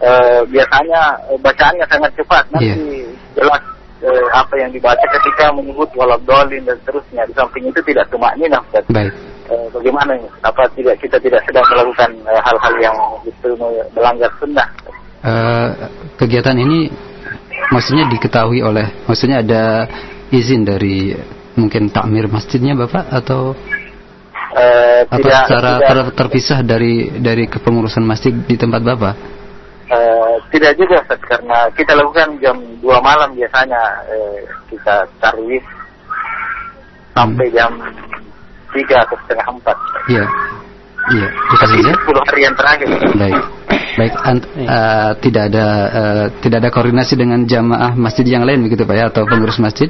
e, 0.00 0.10
biasanya 0.50 1.00
e, 1.30 1.32
bacaannya 1.40 1.86
sangat 1.88 2.10
cepat. 2.18 2.44
Nanti 2.52 2.68
yeah. 2.68 3.08
jelas 3.38 3.62
e, 4.02 4.10
apa 4.32 4.54
yang 4.60 4.70
dibaca 4.72 5.06
ketika 5.20 5.52
menyebut 5.54 5.88
walad 5.96 6.20
dolin 6.28 6.62
dan 6.64 6.76
seterusnya. 6.84 7.22
Di 7.28 7.34
samping 7.36 7.64
itu 7.70 7.80
tidak 7.86 8.08
semaknya 8.12 8.60
Baik. 8.90 9.12
E, 9.46 9.54
bagaimana 9.70 10.12
apa 10.42 10.66
tidak 10.74 10.98
kita 11.00 11.16
tidak 11.22 11.40
sedang 11.46 11.66
melakukan 11.70 12.10
hal-hal 12.26 12.74
e, 12.76 12.80
yang 12.82 12.96
justru 13.24 13.50
melanggar 13.94 14.30
sunnah? 14.42 14.68
E, 15.22 15.32
kegiatan 16.18 16.56
ini 16.58 16.90
maksudnya 17.72 18.06
diketahui 18.10 18.60
oleh 18.62 18.86
maksudnya 19.08 19.42
ada 19.42 19.88
izin 20.30 20.66
dari 20.66 21.14
mungkin 21.56 21.88
takmir 21.88 22.28
masjidnya 22.28 22.76
Bapak 22.76 23.08
atau 23.08 23.56
uh, 24.56 25.00
atau 25.06 25.18
tidak, 25.20 25.36
secara 25.44 25.70
tidak, 25.76 25.88
ter, 25.88 25.98
terpisah 26.16 26.58
dari 26.64 26.94
dari 27.20 27.44
kepengurusan 27.46 28.02
masjid 28.02 28.32
di 28.32 28.56
tempat 28.56 28.80
Bapak? 28.80 29.14
Uh, 29.86 30.34
tidak 30.50 30.74
juga 30.74 30.98
Ustaz, 30.98 31.20
karena 31.22 31.70
kita 31.70 31.94
lakukan 31.94 32.42
jam 32.42 32.58
2 32.58 32.82
malam 32.98 33.30
biasanya 33.38 33.82
uh, 34.10 34.40
kita 34.66 35.06
tarwih 35.22 35.62
sampai 37.14 37.46
hmm. 37.46 37.54
jam 37.54 37.70
3 38.74 39.04
atau 39.06 39.16
setengah 39.24 39.46
4. 39.46 40.10
Iya. 40.10 40.26
Iya, 41.06 41.28
itu 41.30 41.54
saja. 41.62 41.92
10 42.02 42.26
hari 42.26 42.40
yang 42.42 42.56
terakhir. 42.58 42.88
Baik. 43.14 43.42
Baik, 43.96 44.14
ant, 44.26 44.42
uh, 44.44 45.12
tidak 45.22 45.42
ada 45.54 45.66
uh, 45.88 46.24
tidak 46.42 46.58
ada 46.66 46.70
koordinasi 46.74 47.14
dengan 47.16 47.46
jamaah 47.48 47.96
masjid 47.96 48.26
yang 48.28 48.44
lain 48.44 48.60
begitu 48.66 48.84
Pak 48.84 48.96
ya 48.98 49.04
atau 49.08 49.24
pengurus 49.24 49.56
masjid? 49.56 49.88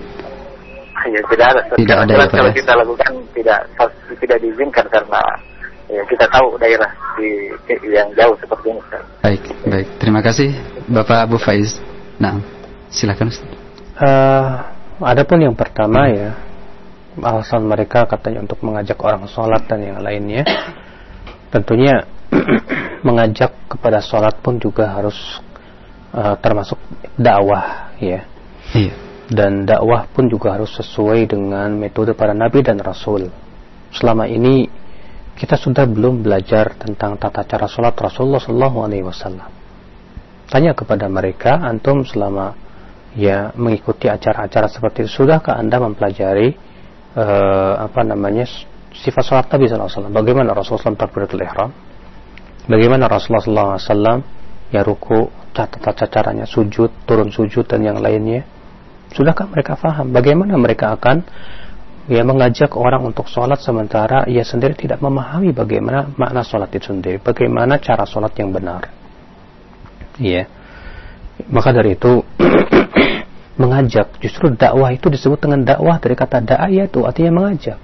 Ya 1.10 1.20
tidak 1.30 1.46
ada. 1.54 1.62
Tidak 1.74 1.96
ada 1.96 2.12
ya, 2.12 2.26
kalau 2.28 2.50
kita 2.52 2.72
lakukan 2.74 3.12
tidak 3.32 3.58
tidak 4.20 4.38
diizinkan 4.42 4.86
karena 4.90 5.22
ya, 5.90 6.02
kita 6.06 6.24
tahu 6.30 6.58
daerah 6.58 6.90
di, 7.16 7.28
yang 7.90 8.08
jauh 8.14 8.36
seperti 8.38 8.66
ini. 8.74 8.82
Baik, 9.22 9.42
baik. 9.66 9.88
Terima 10.02 10.20
kasih 10.22 10.50
Bapak 10.90 11.30
Abu 11.30 11.36
Faiz. 11.38 11.78
Nah, 12.16 12.40
silakan. 12.90 13.30
Uh, 13.96 14.60
adapun 15.04 15.40
yang 15.40 15.56
pertama 15.56 16.08
ya 16.12 16.36
alasan 17.16 17.64
mereka 17.64 18.04
katanya 18.04 18.44
untuk 18.44 18.60
mengajak 18.60 19.00
orang 19.00 19.24
sholat 19.24 19.64
dan 19.64 19.80
yang 19.80 19.98
lainnya 20.04 20.44
tentunya 21.48 22.04
mengajak 23.06 23.56
kepada 23.72 24.04
sholat 24.04 24.36
pun 24.44 24.60
juga 24.60 24.92
harus 24.92 25.16
uh, 26.12 26.36
termasuk 26.36 26.76
dakwah 27.16 27.88
ya 27.96 28.20
iya 28.76 29.05
dan 29.26 29.66
dakwah 29.66 30.06
pun 30.06 30.30
juga 30.30 30.54
harus 30.54 30.70
sesuai 30.78 31.26
dengan 31.26 31.74
metode 31.74 32.14
para 32.14 32.30
nabi 32.30 32.62
dan 32.62 32.78
rasul. 32.78 33.26
Selama 33.90 34.30
ini 34.30 34.70
kita 35.36 35.58
sudah 35.58 35.84
belum 35.84 36.24
belajar 36.24 36.78
tentang 36.80 37.20
tata 37.20 37.44
cara 37.44 37.68
sholat 37.68 37.92
Rasulullah 37.92 38.40
Shallallahu 38.40 38.78
Alaihi 38.88 39.04
Wasallam. 39.04 39.50
Tanya 40.46 40.72
kepada 40.72 41.10
mereka, 41.10 41.58
antum 41.60 42.06
selama 42.06 42.56
ya 43.18 43.52
mengikuti 43.58 44.08
acara-acara 44.08 44.70
seperti 44.70 45.04
itu, 45.04 45.20
sudahkah 45.20 45.58
anda 45.58 45.76
mempelajari 45.82 46.56
uh, 47.18 47.84
apa 47.84 48.00
namanya 48.06 48.48
sifat 48.96 49.22
sholat 49.26 49.46
Nabi 49.52 49.68
SAW? 49.68 50.08
Bagaimana 50.08 50.56
Rasulullah 50.56 50.94
SAW 50.94 51.02
takbiratul 51.02 51.42
ihram? 51.44 51.70
Bagaimana 52.64 53.10
Rasulullah 53.10 53.76
SAW 53.76 54.22
ya 54.72 54.80
ruku, 54.86 55.28
tata 55.52 56.06
caranya 56.08 56.48
sujud, 56.48 57.04
turun 57.04 57.28
sujud 57.28 57.68
dan 57.68 57.84
yang 57.84 58.00
lainnya? 58.00 58.55
Sudahkah 59.16 59.48
mereka 59.48 59.80
faham 59.80 60.12
bagaimana 60.12 60.60
mereka 60.60 60.92
akan 60.92 61.24
ya 62.06 62.22
mengajak 62.22 62.76
orang 62.76 63.02
untuk 63.02 63.26
sholat 63.26 63.58
sementara 63.58 64.28
ia 64.30 64.46
sendiri 64.46 64.76
tidak 64.78 65.00
memahami 65.02 65.56
bagaimana 65.56 66.12
makna 66.20 66.44
sholat 66.46 66.70
itu 66.76 66.92
sendiri, 66.94 67.18
bagaimana 67.18 67.80
cara 67.82 68.04
sholat 68.06 68.36
yang 68.38 68.52
benar. 68.52 68.92
Iya. 70.20 70.46
Maka 71.48 71.74
dari 71.74 71.98
itu 71.98 72.22
mengajak 73.60 74.16
justru 74.22 74.52
dakwah 74.54 74.92
itu 74.94 75.08
disebut 75.08 75.40
dengan 75.40 75.64
dakwah 75.64 75.96
dari 76.00 76.14
kata 76.16 76.44
da'aya 76.44 76.88
itu 76.88 77.04
artinya 77.04 77.32
mengajak. 77.42 77.78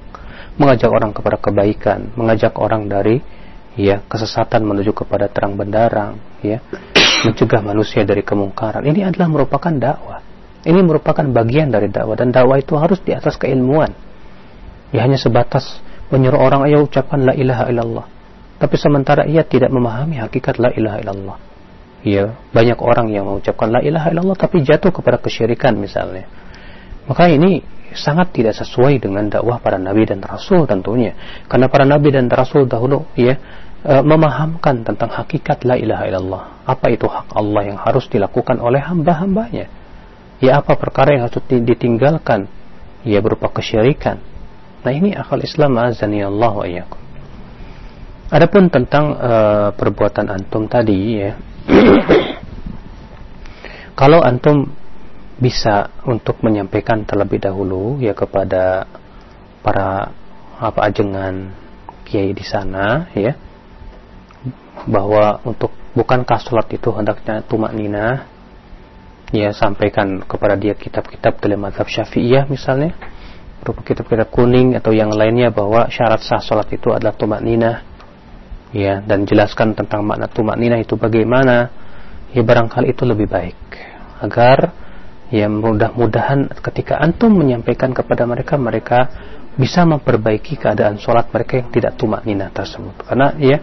Mengajak 0.61 0.91
orang 0.93 1.17
kepada 1.17 1.37
kebaikan, 1.41 2.13
mengajak 2.13 2.53
orang 2.61 2.87
dari 2.87 3.25
ya 3.73 4.05
kesesatan 4.05 4.69
menuju 4.69 4.93
kepada 4.93 5.33
terang 5.33 5.57
benderang, 5.57 6.21
ya. 6.45 6.61
Mencegah 7.25 7.63
manusia 7.65 8.05
dari 8.05 8.21
kemungkaran. 8.21 8.85
Ini 8.85 9.11
adalah 9.11 9.29
merupakan 9.31 9.73
dakwah. 9.73 10.22
Ini 10.63 10.79
merupakan 10.79 11.27
bagian 11.27 11.75
dari 11.75 11.91
dakwah 11.91 12.15
dan 12.15 12.31
dakwah 12.31 12.55
itu 12.63 12.79
harus 12.79 13.03
di 13.03 13.11
atas 13.11 13.35
keilmuan. 13.35 13.91
Ya 14.95 15.03
hanya 15.03 15.19
sebatas 15.19 15.83
menyuruh 16.15 16.39
orang 16.39 16.63
ayo 16.71 16.87
ucapkan 16.87 17.19
la 17.27 17.35
ilaha 17.35 17.67
illallah. 17.67 18.07
Tapi 18.63 18.77
sementara 18.79 19.27
ia 19.27 19.43
tidak 19.43 19.75
memahami 19.75 20.23
hakikat 20.23 20.63
la 20.63 20.71
ilaha 20.71 21.03
illallah. 21.03 21.37
Ya, 22.03 22.35
banyak 22.55 22.79
orang 22.79 23.11
yang 23.11 23.27
mengucapkan 23.27 23.75
la 23.75 23.83
ilaha 23.83 24.15
illallah 24.15 24.39
tapi 24.39 24.63
jatuh 24.63 24.95
kepada 24.95 25.19
kesyirikan 25.19 25.75
misalnya. 25.75 26.31
Maka 27.11 27.27
ini 27.27 27.67
sangat 27.91 28.31
tidak 28.31 28.55
sesuai 28.55 29.03
dengan 29.03 29.27
dakwah 29.27 29.59
para 29.59 29.83
nabi 29.83 30.07
dan 30.07 30.23
rasul 30.23 30.63
tentunya. 30.71 31.19
Karena 31.51 31.67
para 31.67 31.83
nabi 31.83 32.15
dan 32.15 32.31
rasul 32.31 32.71
dahulu 32.71 33.03
ya 33.19 33.35
e, 33.83 33.93
memahamkan 33.99 34.87
tentang 34.87 35.11
hakikat 35.11 35.67
la 35.67 35.75
ilaha 35.75 36.07
illallah. 36.07 36.43
Apa 36.71 36.87
itu 36.95 37.11
hak 37.11 37.35
Allah 37.35 37.63
yang 37.67 37.79
harus 37.83 38.07
dilakukan 38.07 38.63
oleh 38.63 38.79
hamba-hambanya 38.79 39.82
ya 40.43 40.59
apa 40.59 40.75
perkara 40.75 41.15
yang 41.15 41.31
harus 41.31 41.39
ditinggalkan 41.47 42.51
ya 43.07 43.23
berupa 43.23 43.49
kesyirikan 43.49 44.19
Nah 44.83 44.91
ini 44.91 45.15
akal 45.15 45.39
Islam 45.43 45.79
azani 45.79 46.27
Allah 46.27 46.53
wa 46.53 46.67
iyyakum. 46.67 47.01
Adapun 48.33 48.67
tentang 48.73 49.15
uh, 49.15 49.71
perbuatan 49.79 50.27
antum 50.27 50.67
tadi 50.67 51.23
ya. 51.23 51.39
kalau 54.01 54.19
antum 54.25 54.67
bisa 55.39 55.91
untuk 56.03 56.43
menyampaikan 56.43 57.07
terlebih 57.07 57.39
dahulu 57.39 58.03
ya 58.03 58.15
kepada 58.15 58.91
para 59.63 60.11
apa 60.59 60.81
ajengan 60.91 61.51
kiai 62.07 62.35
di 62.35 62.43
sana 62.47 63.11
ya 63.15 63.35
bahwa 64.87 65.43
untuk 65.47 65.71
bukankah 65.95 66.39
sholat 66.43 66.67
itu 66.75 66.91
hendaknya 66.95 67.43
tumak 67.47 67.75
nina 67.75 68.27
ya 69.33 69.51
sampaikan 69.57 70.21
kepada 70.23 70.55
dia 70.61 70.77
kitab-kitab 70.77 71.41
dalam 71.41 71.65
mazhab 71.65 71.89
syafi'iyah 71.89 72.47
misalnya 72.47 72.93
berupa 73.65 73.81
kitab-kitab 73.81 74.29
kuning 74.29 74.77
atau 74.77 74.93
yang 74.93 75.09
lainnya 75.09 75.49
bahwa 75.49 75.89
syarat 75.89 76.21
sah 76.21 76.43
sholat 76.43 76.69
itu 76.69 76.93
adalah 76.93 77.17
tumak 77.17 77.41
nina 77.41 77.81
ya 78.77 79.01
dan 79.01 79.25
jelaskan 79.25 79.73
tentang 79.73 80.05
makna 80.05 80.29
tumak 80.29 80.61
nina 80.61 80.77
itu 80.77 81.01
bagaimana 81.01 81.73
ya 82.35 82.43
barangkali 82.45 82.93
itu 82.93 83.09
lebih 83.09 83.31
baik. 83.31 83.61
Agar 84.21 84.75
ya 85.33 85.49
mudah-mudahan 85.49 86.53
ketika 86.61 87.01
antum 87.01 87.33
menyampaikan 87.33 87.97
kepada 87.97 88.29
mereka 88.29 88.61
mereka 88.61 88.99
bisa 89.57 89.85
memperbaiki 89.89 90.61
keadaan 90.61 91.01
sholat 91.01 91.33
mereka 91.33 91.61
yang 91.63 91.69
tidak 91.73 91.93
tumak 91.97 92.27
nina 92.29 92.53
tersebut. 92.53 93.01
Karena 93.07 93.33
ya 93.39 93.59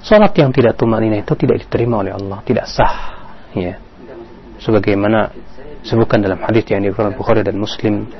sholat 0.00 0.32
yang 0.34 0.50
tidak 0.50 0.74
tumak 0.80 0.98
nina 0.98 1.20
itu 1.20 1.34
tidak 1.38 1.62
diterima 1.62 2.02
oleh 2.02 2.16
Allah 2.16 2.40
tidak 2.46 2.66
sah 2.70 2.96
ya 3.52 3.85
sebagaimana 4.66 5.30
sebutkan 5.86 6.18
dalam 6.18 6.42
hadis 6.42 6.66
yang 6.66 6.82
diriwayatkan 6.82 7.14
Bukhari 7.14 7.46
dan 7.46 7.54
Muslim 7.54 8.10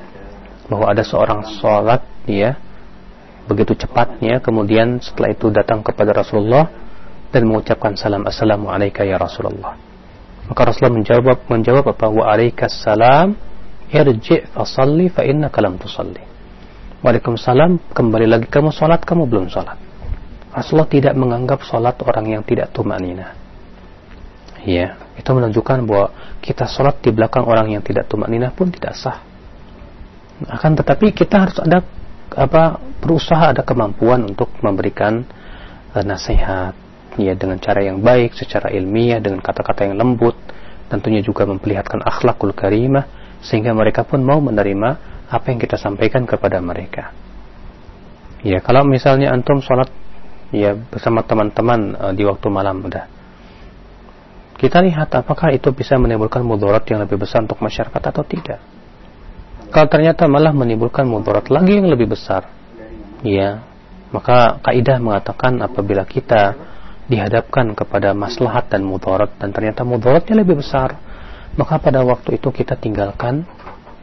bahwa 0.70 0.94
ada 0.94 1.02
seorang 1.02 1.42
sholat 1.58 2.06
ya 2.30 2.54
begitu 3.50 3.74
cepatnya 3.74 4.38
kemudian 4.38 5.02
setelah 5.02 5.34
itu 5.34 5.50
datang 5.50 5.82
kepada 5.82 6.14
Rasulullah 6.14 6.70
dan 7.34 7.50
mengucapkan 7.50 7.98
salam 7.98 8.22
assalamualaikum 8.22 9.02
ya 9.02 9.18
Rasulullah 9.18 9.74
maka 10.46 10.60
Rasulullah 10.62 10.94
menjawab 11.02 11.38
menjawab 11.50 11.84
apa 11.90 12.06
wa 12.06 12.24
alaikas 12.30 12.78
salam 12.86 13.34
irji' 13.90 14.46
fa 14.54 14.62
salli 14.62 15.10
fa 15.10 15.26
innaka 15.26 15.58
lam 15.58 15.78
tusalli 15.78 16.36
Waalaikumsalam, 17.06 17.94
kembali 17.94 18.26
lagi 18.26 18.50
kamu 18.50 18.74
sholat, 18.74 19.04
kamu 19.06 19.30
belum 19.30 19.46
sholat. 19.46 19.78
Rasulullah 20.50 20.90
tidak 20.90 21.14
menganggap 21.14 21.62
sholat 21.62 21.94
orang 22.02 22.26
yang 22.34 22.42
tidak 22.42 22.72
tumanina. 22.74 23.36
Ya, 24.64 24.96
itu 25.18 25.28
menunjukkan 25.28 25.84
bahwa 25.84 26.14
kita 26.40 26.64
sholat 26.64 27.02
di 27.04 27.12
belakang 27.12 27.44
orang 27.44 27.76
yang 27.76 27.82
tidak 27.84 28.08
tumanina 28.08 28.54
pun 28.54 28.72
tidak 28.72 28.96
sah. 28.96 29.20
Akan 30.48 30.76
tetapi 30.76 31.12
kita 31.12 31.48
harus 31.48 31.58
ada 31.60 31.84
apa 32.36 32.80
berusaha 33.00 33.54
ada 33.56 33.62
kemampuan 33.62 34.26
untuk 34.28 34.52
memberikan 34.60 35.24
uh, 35.94 36.04
nasihat 36.04 36.74
ya 37.16 37.32
dengan 37.32 37.56
cara 37.56 37.80
yang 37.80 38.04
baik 38.04 38.36
secara 38.36 38.68
ilmiah 38.68 39.22
dengan 39.22 39.40
kata-kata 39.40 39.88
yang 39.88 39.96
lembut 39.96 40.36
tentunya 40.92 41.24
juga 41.24 41.48
memperlihatkan 41.48 42.04
akhlakul 42.04 42.52
karimah 42.52 43.08
sehingga 43.40 43.72
mereka 43.72 44.04
pun 44.04 44.20
mau 44.20 44.38
menerima 44.42 44.90
apa 45.26 45.46
yang 45.50 45.58
kita 45.58 45.74
sampaikan 45.80 46.28
kepada 46.28 46.62
mereka. 46.62 47.10
Ya, 48.46 48.62
kalau 48.62 48.86
misalnya 48.86 49.34
antum 49.34 49.58
sholat 49.58 49.90
ya 50.54 50.78
bersama 50.78 51.26
teman-teman 51.26 51.98
uh, 51.98 52.12
di 52.14 52.22
waktu 52.22 52.46
malam 52.46 52.86
udah. 52.86 53.15
Kita 54.56 54.80
lihat 54.80 55.12
apakah 55.12 55.52
itu 55.52 55.68
bisa 55.76 56.00
menimbulkan 56.00 56.40
mudarat 56.40 56.88
yang 56.88 57.04
lebih 57.04 57.20
besar 57.20 57.44
untuk 57.44 57.60
masyarakat 57.60 58.00
atau 58.00 58.24
tidak. 58.24 58.60
Kalau 59.68 59.88
ternyata 59.92 60.24
malah 60.24 60.56
menimbulkan 60.56 61.04
mudarat 61.04 61.52
lagi 61.52 61.76
yang 61.76 61.92
lebih 61.92 62.16
besar, 62.16 62.48
ya, 63.20 63.60
maka 64.08 64.56
kaidah 64.64 64.96
mengatakan 64.96 65.60
apabila 65.60 66.08
kita 66.08 66.56
dihadapkan 67.04 67.76
kepada 67.76 68.16
maslahat 68.16 68.72
dan 68.72 68.82
mudarat 68.82 69.36
dan 69.36 69.52
ternyata 69.52 69.84
mudaratnya 69.84 70.40
lebih 70.40 70.64
besar, 70.64 70.96
maka 71.60 71.76
pada 71.76 72.00
waktu 72.00 72.40
itu 72.40 72.48
kita 72.48 72.80
tinggalkan 72.80 73.44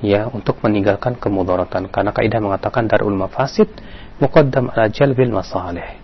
ya 0.03 0.27
untuk 0.29 0.59
meninggalkan 0.61 1.15
kemudaratan 1.15 1.87
karena 1.87 2.11
kaidah 2.11 2.43
mengatakan 2.43 2.85
darul 2.91 3.15
mafasid 3.15 3.71
muqaddam 4.19 4.67
ala 4.69 4.91
jalbil 4.91 5.31
masalih 5.31 6.03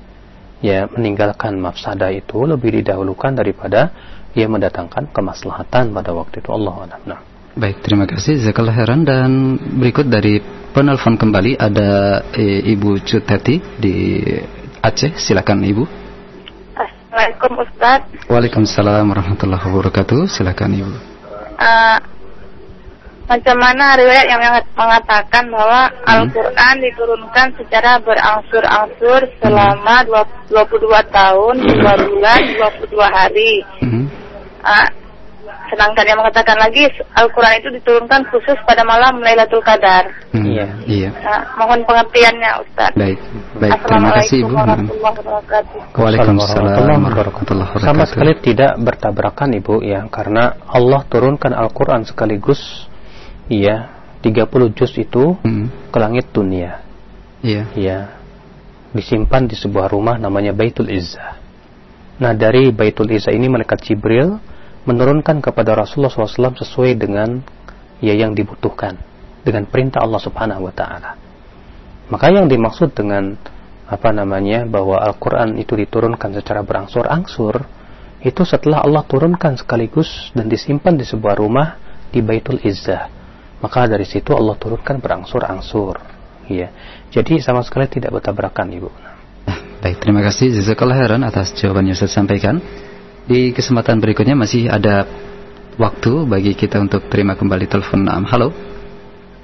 ya 0.63 0.87
meninggalkan 0.87 1.59
mafsadah 1.59 2.07
itu 2.15 2.47
lebih 2.47 2.79
didahulukan 2.79 3.35
daripada 3.35 3.91
ia 4.39 4.47
mendatangkan 4.47 5.11
kemaslahatan 5.11 5.91
pada 5.91 6.11
waktu 6.15 6.39
itu 6.39 6.49
Allah 6.55 6.95
nah. 7.03 7.19
Baik, 7.59 7.83
terima 7.83 8.07
kasih 8.07 8.39
Zakallah 8.39 8.71
Heran 8.71 9.03
dan 9.03 9.59
berikut 9.59 10.07
dari 10.07 10.39
penelpon 10.71 11.19
kembali 11.19 11.59
ada 11.59 12.23
e, 12.31 12.71
Ibu 12.71 13.03
Cutati 13.03 13.59
di 13.75 14.23
Aceh. 14.79 15.19
Silakan 15.19 15.67
Ibu. 15.67 15.83
Assalamualaikum 16.77 17.51
Ustaz. 17.59 17.99
Waalaikumsalam 18.31 19.03
warahmatullahi 19.11 19.59
wabarakatuh. 19.59 20.29
Silakan 20.31 20.71
Ibu. 20.71 20.93
Uh, 21.59 21.99
macam 23.29 23.57
mana 23.61 23.93
riwayat 23.93 24.25
yang 24.25 24.41
mengatakan 24.73 25.53
bahwa 25.53 25.85
hmm. 25.85 26.09
Al-Quran 26.09 26.75
diturunkan 26.81 27.47
secara 27.61 28.01
berangsur-angsur 28.01 29.21
selama 29.37 30.01
22 30.49 31.13
tahun, 31.13 31.55
2 31.61 32.07
bulan, 32.09 32.39
22 32.89 32.97
hari. 33.05 33.53
Hmm. 33.85 34.09
Uh, 34.59 34.87
sedangkan 35.69 36.05
yang 36.05 36.19
mengatakan 36.21 36.57
lagi 36.59 36.85
Al-Quran 37.15 37.53
itu 37.61 37.69
diturunkan 37.81 38.21
khusus 38.29 38.57
pada 38.65 38.85
malam 38.85 39.21
Lailatul 39.23 39.63
Qadar. 39.63 40.09
Hmm. 40.35 40.45
Iya. 40.45 40.67
iya. 40.85 41.09
Uh, 41.15 41.43
mohon 41.57 41.85
pengertiannya 41.85 42.51
Ustaz. 42.65 42.91
Baik. 42.97 43.19
Baik, 43.57 43.79
terima 43.87 44.09
kasih 44.19 44.37
Ibu. 44.45 44.55
Waalaikumsalam 45.95 46.63
warahmatullahi 46.65 47.69
wabarakatuh. 47.69 47.81
Sama 47.81 48.03
sekali 48.05 48.37
tidak 48.39 48.77
bertabrakan 48.81 49.55
Ibu 49.57 49.81
ya, 49.85 50.05
karena 50.11 50.57
Allah 50.67 51.01
turunkan 51.07 51.55
Al-Quran 51.55 52.05
sekaligus 52.05 52.89
Iya, 53.49 53.89
30 54.21 54.77
juz 54.77 54.93
itu 54.93 55.35
hmm. 55.41 55.89
ke 55.89 55.97
langit 55.97 56.29
dunia. 56.29 56.85
Iya. 57.41 57.63
Iya. 57.73 57.99
Disimpan 58.93 59.49
di 59.49 59.57
sebuah 59.57 59.89
rumah 59.89 60.21
namanya 60.21 60.53
Baitul 60.53 60.93
Izzah. 60.93 61.41
Nah, 62.21 62.37
dari 62.37 62.69
Baitul 62.69 63.09
Izzah 63.09 63.33
ini 63.33 63.49
malaikat 63.49 63.81
Jibril 63.81 64.37
menurunkan 64.89 65.45
kepada 65.45 65.77
Rasulullah 65.77 66.09
SAW 66.09 66.57
sesuai 66.57 66.97
dengan 66.97 67.45
ya 68.01 68.17
yang 68.17 68.33
dibutuhkan 68.33 68.97
dengan 69.45 69.69
perintah 69.69 70.01
Allah 70.01 70.17
Subhanahu 70.17 70.65
wa 70.65 70.73
taala. 70.73 71.13
Maka 72.09 72.33
yang 72.33 72.49
dimaksud 72.49 72.97
dengan 72.97 73.37
apa 73.85 74.09
namanya 74.09 74.65
bahwa 74.65 74.97
Al-Qur'an 74.97 75.57
itu 75.61 75.77
diturunkan 75.77 76.33
secara 76.33 76.65
berangsur-angsur 76.65 77.61
itu 78.25 78.41
setelah 78.43 78.83
Allah 78.83 79.05
turunkan 79.05 79.55
sekaligus 79.55 80.33
dan 80.33 80.49
disimpan 80.49 80.97
di 80.97 81.05
sebuah 81.05 81.37
rumah 81.37 81.77
di 82.09 82.19
Baitul 82.25 82.59
Izzah. 82.59 83.07
Maka 83.61 83.85
dari 83.85 84.09
situ 84.09 84.33
Allah 84.33 84.57
turunkan 84.57 84.97
berangsur-angsur. 84.97 86.01
Ya 86.49 86.73
jadi 87.13 87.37
sama 87.45 87.61
sekali 87.61 87.85
tidak 87.85 88.09
bertabrakan 88.17 88.73
ibu. 88.73 88.89
Baik 89.79 90.01
terima 90.01 90.19
kasih. 90.25 90.51
Jazakallah 90.51 90.97
khairan 90.99 91.23
atas 91.23 91.55
jawaban 91.55 91.87
yang 91.87 91.95
saya 91.95 92.11
sampaikan 92.11 92.59
di 93.25 93.51
kesempatan 93.51 93.99
berikutnya 93.99 94.37
masih 94.37 94.69
ada 94.69 95.03
waktu 95.79 96.27
bagi 96.27 96.53
kita 96.55 96.79
untuk 96.79 97.07
terima 97.07 97.35
kembali 97.39 97.65
telepon 97.65 98.03
Naam. 98.03 98.23
Halo. 98.27 98.51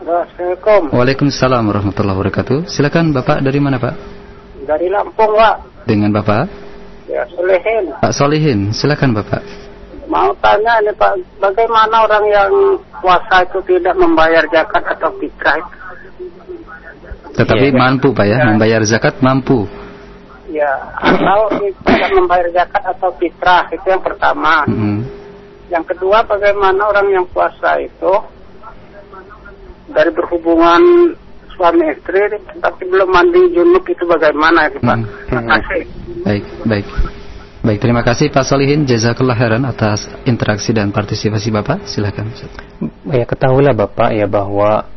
Assalamualaikum. 0.06 0.94
Waalaikumsalam 0.94 1.64
warahmatullahi 1.66 2.18
wabarakatuh. 2.22 2.70
Silakan 2.70 3.10
Bapak 3.10 3.42
dari 3.42 3.58
mana 3.58 3.82
Pak? 3.82 3.96
Dari 4.70 4.88
Lampung 4.92 5.34
Pak. 5.34 5.88
Dengan 5.90 6.14
Bapak? 6.14 6.46
Ya 7.10 7.26
Solihin. 7.34 7.84
Pak 8.02 8.14
Solihin, 8.14 8.60
silakan 8.70 9.18
Bapak. 9.18 9.42
Mau 10.06 10.30
tanya 10.38 10.78
nih 10.86 10.94
Pak, 10.94 11.42
bagaimana 11.42 12.06
orang 12.06 12.26
yang 12.30 12.52
puasa 13.02 13.42
itu 13.42 13.58
tidak 13.66 13.98
membayar 13.98 14.46
zakat 14.54 14.86
atau 14.86 15.10
fitrah? 15.18 15.62
Tetapi 17.36 17.68
ya, 17.74 17.76
mampu 17.76 18.14
Pak 18.14 18.26
ya, 18.30 18.38
ya, 18.38 18.46
membayar 18.54 18.82
zakat 18.86 19.18
mampu. 19.26 19.66
Ya, 20.56 20.72
atau 21.04 21.52
tidak 21.84 22.10
membayar 22.16 22.48
zakat 22.48 22.84
atau 22.96 23.12
fitrah 23.20 23.68
itu 23.76 23.84
yang 23.92 24.00
pertama. 24.00 24.64
Mm 24.64 24.72
-hmm. 24.72 24.98
Yang 25.68 25.86
kedua, 25.92 26.24
bagaimana 26.24 26.80
orang 26.88 27.12
yang 27.12 27.26
puasa 27.28 27.76
itu 27.84 28.14
dari 29.92 30.16
berhubungan 30.16 31.12
suami 31.60 31.92
istri 31.92 32.40
tapi 32.64 32.88
belum 32.88 33.12
mandi 33.12 33.52
junub 33.52 33.84
itu 33.84 34.08
bagaimana 34.08 34.72
itu 34.72 34.80
Pak? 34.80 34.96
Mm 34.96 35.04
-hmm. 35.04 35.26
Terima 35.28 35.44
kasih. 35.60 35.82
Baik, 36.24 36.44
baik. 36.64 36.88
Baik, 37.66 37.80
terima 37.82 38.06
kasih 38.06 38.30
Pak 38.32 38.46
Solihin. 38.48 38.88
Jazakallah 38.88 39.36
khairan 39.36 39.66
atas 39.68 40.08
interaksi 40.24 40.72
dan 40.72 40.96
partisipasi 40.96 41.52
Bapak. 41.52 41.84
Silakan. 41.84 42.32
Ya, 43.12 43.28
ketahuilah 43.28 43.76
Bapak 43.76 44.16
ya 44.16 44.30
bahwa 44.30 44.88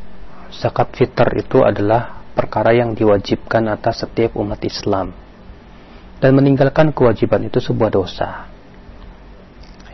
zakat 0.55 0.95
fitr 0.95 1.35
itu 1.35 1.67
adalah 1.67 2.23
perkara 2.37 2.71
yang 2.71 2.95
diwajibkan 2.95 3.67
atas 3.73 4.07
setiap 4.07 4.39
umat 4.39 4.63
Islam. 4.63 5.11
Dan 6.19 6.35
meninggalkan 6.35 6.91
kewajiban 6.91 7.47
itu 7.47 7.63
sebuah 7.63 7.91
dosa. 7.95 8.51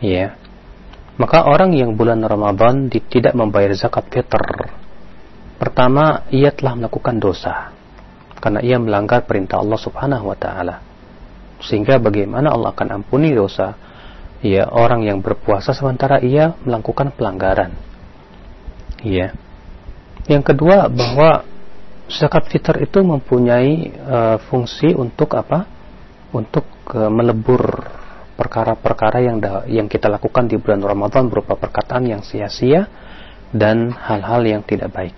Ya. 0.01 0.37
Maka 1.15 1.47
orang 1.47 1.71
yang 1.77 1.95
bulan 1.95 2.19
Ramadan 2.25 2.91
tidak 2.91 3.31
membayar 3.37 3.71
zakat 3.77 4.11
fitr, 4.11 4.41
pertama 5.55 6.27
ia 6.27 6.51
telah 6.51 6.75
melakukan 6.75 7.17
dosa. 7.21 7.71
karena 8.35 8.61
ia 8.61 8.77
melanggar 8.77 9.25
perintah 9.25 9.57
Allah 9.57 9.79
Subhanahu 9.81 10.29
wa 10.29 10.37
taala. 10.37 10.77
Sehingga 11.65 11.97
bagaimana 11.97 12.53
Allah 12.53 12.77
akan 12.77 13.01
ampuni 13.01 13.33
dosa 13.33 13.73
ya 14.45 14.69
orang 14.69 15.01
yang 15.01 15.25
berpuasa 15.25 15.73
sementara 15.73 16.21
ia 16.21 16.53
melakukan 16.61 17.09
pelanggaran. 17.09 17.73
Ya. 19.01 19.33
Yang 20.29 20.53
kedua 20.53 20.93
bahwa 20.93 21.41
zakat 22.05 22.53
fitr 22.53 22.85
itu 22.85 23.01
mempunyai 23.01 23.93
uh, 24.05 24.37
fungsi 24.45 24.93
untuk 24.93 25.33
apa? 25.33 25.65
Untuk 26.35 26.67
uh, 26.91 27.07
melebur 27.07 27.63
perkara-perkara 28.35 29.23
yang 29.23 29.39
yang 29.71 29.87
kita 29.87 30.11
lakukan 30.11 30.51
di 30.51 30.59
bulan 30.59 30.83
Ramadan 30.83 31.31
berupa 31.31 31.55
perkataan 31.55 32.03
yang 32.03 32.19
sia-sia 32.19 32.91
dan 33.55 33.95
hal-hal 33.95 34.43
yang 34.43 34.61
tidak 34.67 34.91
baik. 34.91 35.15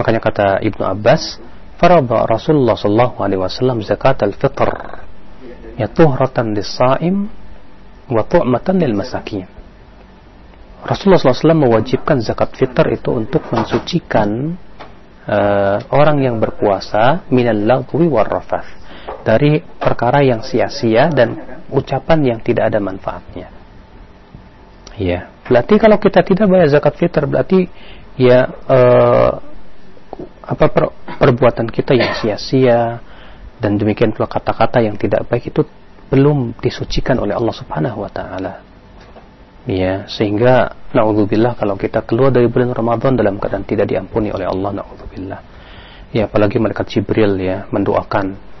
Makanya 0.00 0.20
kata 0.24 0.46
Ibnu 0.64 0.80
Abbas, 0.88 1.36
farada 1.76 2.24
Rasulullah 2.24 2.80
sallallahu 2.80 3.20
alaihi 3.20 3.44
wasallam 3.44 3.84
zakat 3.84 4.24
al-fitr 4.24 4.72
ya 5.76 5.88
tuhratan 5.88 6.56
lis-shaim 6.56 7.28
wa 8.08 8.22
tu'matan 8.24 8.76
lil 8.80 8.96
masakin. 8.96 9.48
Rasulullah 10.82 11.22
SAW 11.22 11.54
mewajibkan 11.54 12.18
zakat 12.18 12.58
fitr 12.58 12.82
itu 12.90 13.14
untuk 13.14 13.46
mensucikan 13.54 14.58
uh, 15.30 15.78
orang 15.94 16.18
yang 16.26 16.42
berpuasa 16.42 17.22
minal 17.30 17.54
lagwi 17.54 18.10
warrafath 18.10 18.81
dari 19.22 19.62
perkara 19.62 20.22
yang 20.22 20.42
sia-sia 20.42 21.08
dan 21.10 21.62
ucapan 21.70 22.36
yang 22.36 22.38
tidak 22.42 22.70
ada 22.70 22.78
manfaatnya. 22.82 23.48
Ya, 24.98 25.32
berarti 25.48 25.80
kalau 25.80 25.96
kita 25.96 26.20
tidak 26.20 26.46
bayar 26.52 26.68
zakat 26.68 26.94
fitr 27.00 27.24
berarti 27.24 27.64
ya 28.20 28.44
uh, 28.68 29.40
apa 30.44 30.66
per, 30.68 30.84
perbuatan 31.16 31.70
kita 31.72 31.96
yang 31.96 32.12
sia-sia 32.20 33.00
dan 33.56 33.80
demikian 33.80 34.12
pula 34.12 34.28
kata-kata 34.28 34.84
yang 34.84 35.00
tidak 35.00 35.24
baik 35.30 35.48
itu 35.48 35.64
belum 36.12 36.58
disucikan 36.60 37.16
oleh 37.24 37.32
Allah 37.32 37.54
Subhanahu 37.56 38.04
wa 38.04 38.10
taala. 38.12 38.60
Ya, 39.62 40.10
sehingga 40.10 40.74
naudzubillah 40.90 41.54
kalau 41.54 41.78
kita 41.78 42.02
keluar 42.02 42.34
dari 42.34 42.50
bulan 42.50 42.74
Ramadan 42.74 43.14
dalam 43.14 43.38
keadaan 43.38 43.62
tidak 43.62 43.88
diampuni 43.88 44.34
oleh 44.34 44.44
Allah 44.44 44.82
naudzubillah. 44.82 45.40
Ya, 46.12 46.28
apalagi 46.28 46.60
malaikat 46.60 46.90
Jibril 46.92 47.40
ya 47.40 47.64
mendoakan 47.72 48.51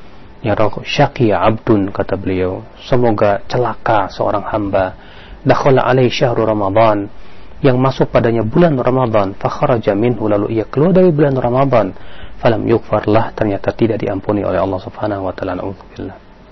ya 0.42 0.58
syaqi 0.82 1.30
abdun 1.30 1.94
kata 1.94 2.18
beliau, 2.18 2.66
semoga 2.82 3.40
celaka 3.46 4.10
seorang 4.10 4.42
hamba. 4.50 4.94
Dakhala 5.42 5.86
alaihi 5.86 6.10
syahru 6.10 6.46
Ramadan. 6.46 7.06
Yang 7.62 7.78
masuk 7.78 8.06
padanya 8.10 8.42
bulan 8.42 8.74
Ramadan. 8.74 9.38
Fakharaja 9.38 9.94
minhu 9.94 10.26
lalu 10.26 10.58
ia 10.58 10.66
keluar 10.66 10.90
dari 10.90 11.14
bulan 11.14 11.38
Ramadan. 11.38 11.94
Falam 12.42 12.66
yukfarlah 12.66 13.30
ternyata 13.38 13.70
tidak 13.70 14.02
diampuni 14.02 14.42
oleh 14.42 14.58
Allah 14.58 14.82
Subhanahu 14.82 15.30
wa 15.30 15.34
taala. 15.34 15.62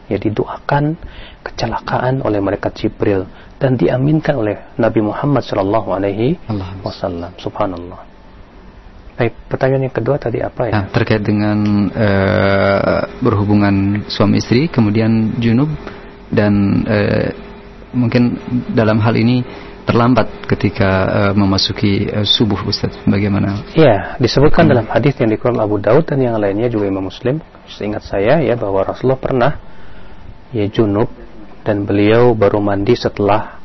Ya 0.07 0.19
didoakan 0.19 0.95
kecelakaan 1.43 2.23
oleh 2.23 2.39
malaikat 2.39 2.79
Jibril 2.79 3.27
dan 3.59 3.75
diaminkan 3.75 4.39
oleh 4.39 4.75
Nabi 4.79 5.03
Muhammad 5.03 5.43
sallallahu 5.43 5.91
alaihi 5.91 6.39
wasallam. 6.83 7.35
Subhanallah 7.39 8.10
Baik, 9.21 9.37
pertanyaan 9.53 9.85
yang 9.85 9.93
kedua 9.93 10.17
tadi 10.17 10.41
apa 10.41 10.73
ya? 10.73 10.73
Nah, 10.73 10.85
terkait 10.89 11.21
dengan 11.21 11.61
uh, 11.93 13.05
berhubungan 13.21 14.09
suami 14.09 14.41
istri, 14.41 14.73
kemudian 14.73 15.37
junub 15.37 15.69
dan 16.33 16.81
uh, 16.89 17.29
mungkin 17.93 18.41
dalam 18.73 18.97
hal 19.05 19.13
ini 19.21 19.45
terlambat 19.85 20.49
ketika 20.49 20.89
uh, 21.05 21.33
memasuki 21.37 22.09
uh, 22.09 22.25
subuh 22.25 22.65
Ustaz 22.65 22.97
bagaimana? 23.05 23.61
Iya, 23.77 24.17
disebutkan 24.17 24.65
hmm. 24.65 24.73
dalam 24.73 24.87
hadis 24.89 25.13
yang 25.21 25.29
dikeluarkan 25.37 25.69
Abu 25.69 25.77
Daud 25.85 26.09
dan 26.09 26.25
yang 26.25 26.41
lainnya 26.41 26.73
juga 26.73 26.89
Imam 26.89 27.13
Muslim. 27.13 27.45
Seingat 27.69 28.09
saya 28.09 28.41
ya 28.41 28.57
bahwa 28.57 28.89
Rasulullah 28.89 29.21
pernah 29.21 29.53
ya 30.49 30.65
junub 30.65 31.13
dan 31.61 31.85
beliau 31.85 32.33
baru 32.33 32.65
mandi 32.65 32.97
setelah 32.97 33.61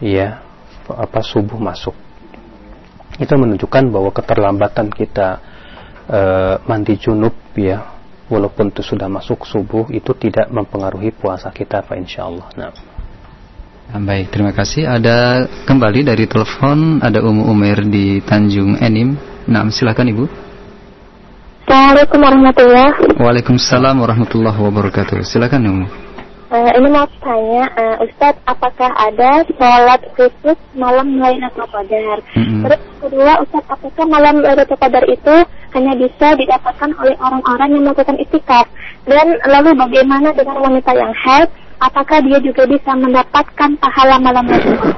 ya 0.00 0.40
apa 0.88 1.20
subuh 1.20 1.60
masuk. 1.60 2.03
Itu 3.18 3.34
menunjukkan 3.38 3.94
bahwa 3.94 4.10
keterlambatan 4.10 4.90
kita 4.90 5.28
uh, 6.10 6.54
mandi 6.66 6.98
junub 6.98 7.34
ya 7.54 7.94
walaupun 8.26 8.72
itu 8.72 8.82
sudah 8.82 9.06
masuk 9.06 9.44
subuh 9.44 9.86
itu 9.92 10.10
tidak 10.16 10.48
mempengaruhi 10.50 11.12
puasa 11.14 11.52
kita 11.52 11.84
Pak 11.84 11.96
insyaallah. 11.96 12.46
Nah. 12.56 12.72
Baik, 13.94 14.32
terima 14.32 14.50
kasih. 14.56 14.88
Ada 14.88 15.44
kembali 15.68 16.08
dari 16.08 16.24
telepon, 16.24 17.04
ada 17.04 17.20
Umu 17.20 17.52
Umer 17.52 17.84
di 17.84 18.18
Tanjung 18.24 18.80
Enim. 18.80 19.12
Nah, 19.44 19.68
silakan 19.68 20.08
Ibu. 20.08 20.24
Assalamualaikum 21.68 22.18
warahmatullahi 22.20 22.90
wabarakatuh. 22.96 23.20
Waalaikumsalam 23.20 23.96
warahmatullahi 24.00 24.58
wabarakatuh. 24.58 25.16
Silakan 25.28 25.62
Umu. 25.68 25.86
Uh, 26.54 26.70
ini 26.70 26.86
mau 26.86 27.02
tanya, 27.18 27.66
uh, 27.74 27.96
Ustadz, 28.06 28.38
apakah 28.46 28.86
ada 28.94 29.42
sholat 29.58 30.06
khusus 30.14 30.54
malam 30.78 31.18
Lailatul 31.18 31.66
Qadar? 31.66 32.22
Mm-hmm. 32.30 32.62
Terus 32.62 32.80
kedua, 33.02 33.42
Ustadz, 33.42 33.74
apakah 33.74 34.06
malam 34.06 34.38
Lailatul 34.38 34.78
Qadar 34.78 35.02
itu 35.10 35.34
hanya 35.74 35.98
bisa 35.98 36.38
didapatkan 36.38 36.94
oleh 36.94 37.18
orang-orang 37.18 37.74
yang 37.74 37.82
melakukan 37.82 38.22
itikaf? 38.22 38.70
Dan 39.02 39.34
lalu 39.50 39.74
bagaimana 39.74 40.30
dengan 40.30 40.62
wanita 40.62 40.94
yang 40.94 41.10
haid 41.10 41.50
apakah 41.82 42.22
dia 42.22 42.38
juga 42.38 42.70
bisa 42.70 42.94
mendapatkan 42.94 43.70
pahala 43.82 44.22
malam 44.22 44.46
Rasulullah 44.46 44.94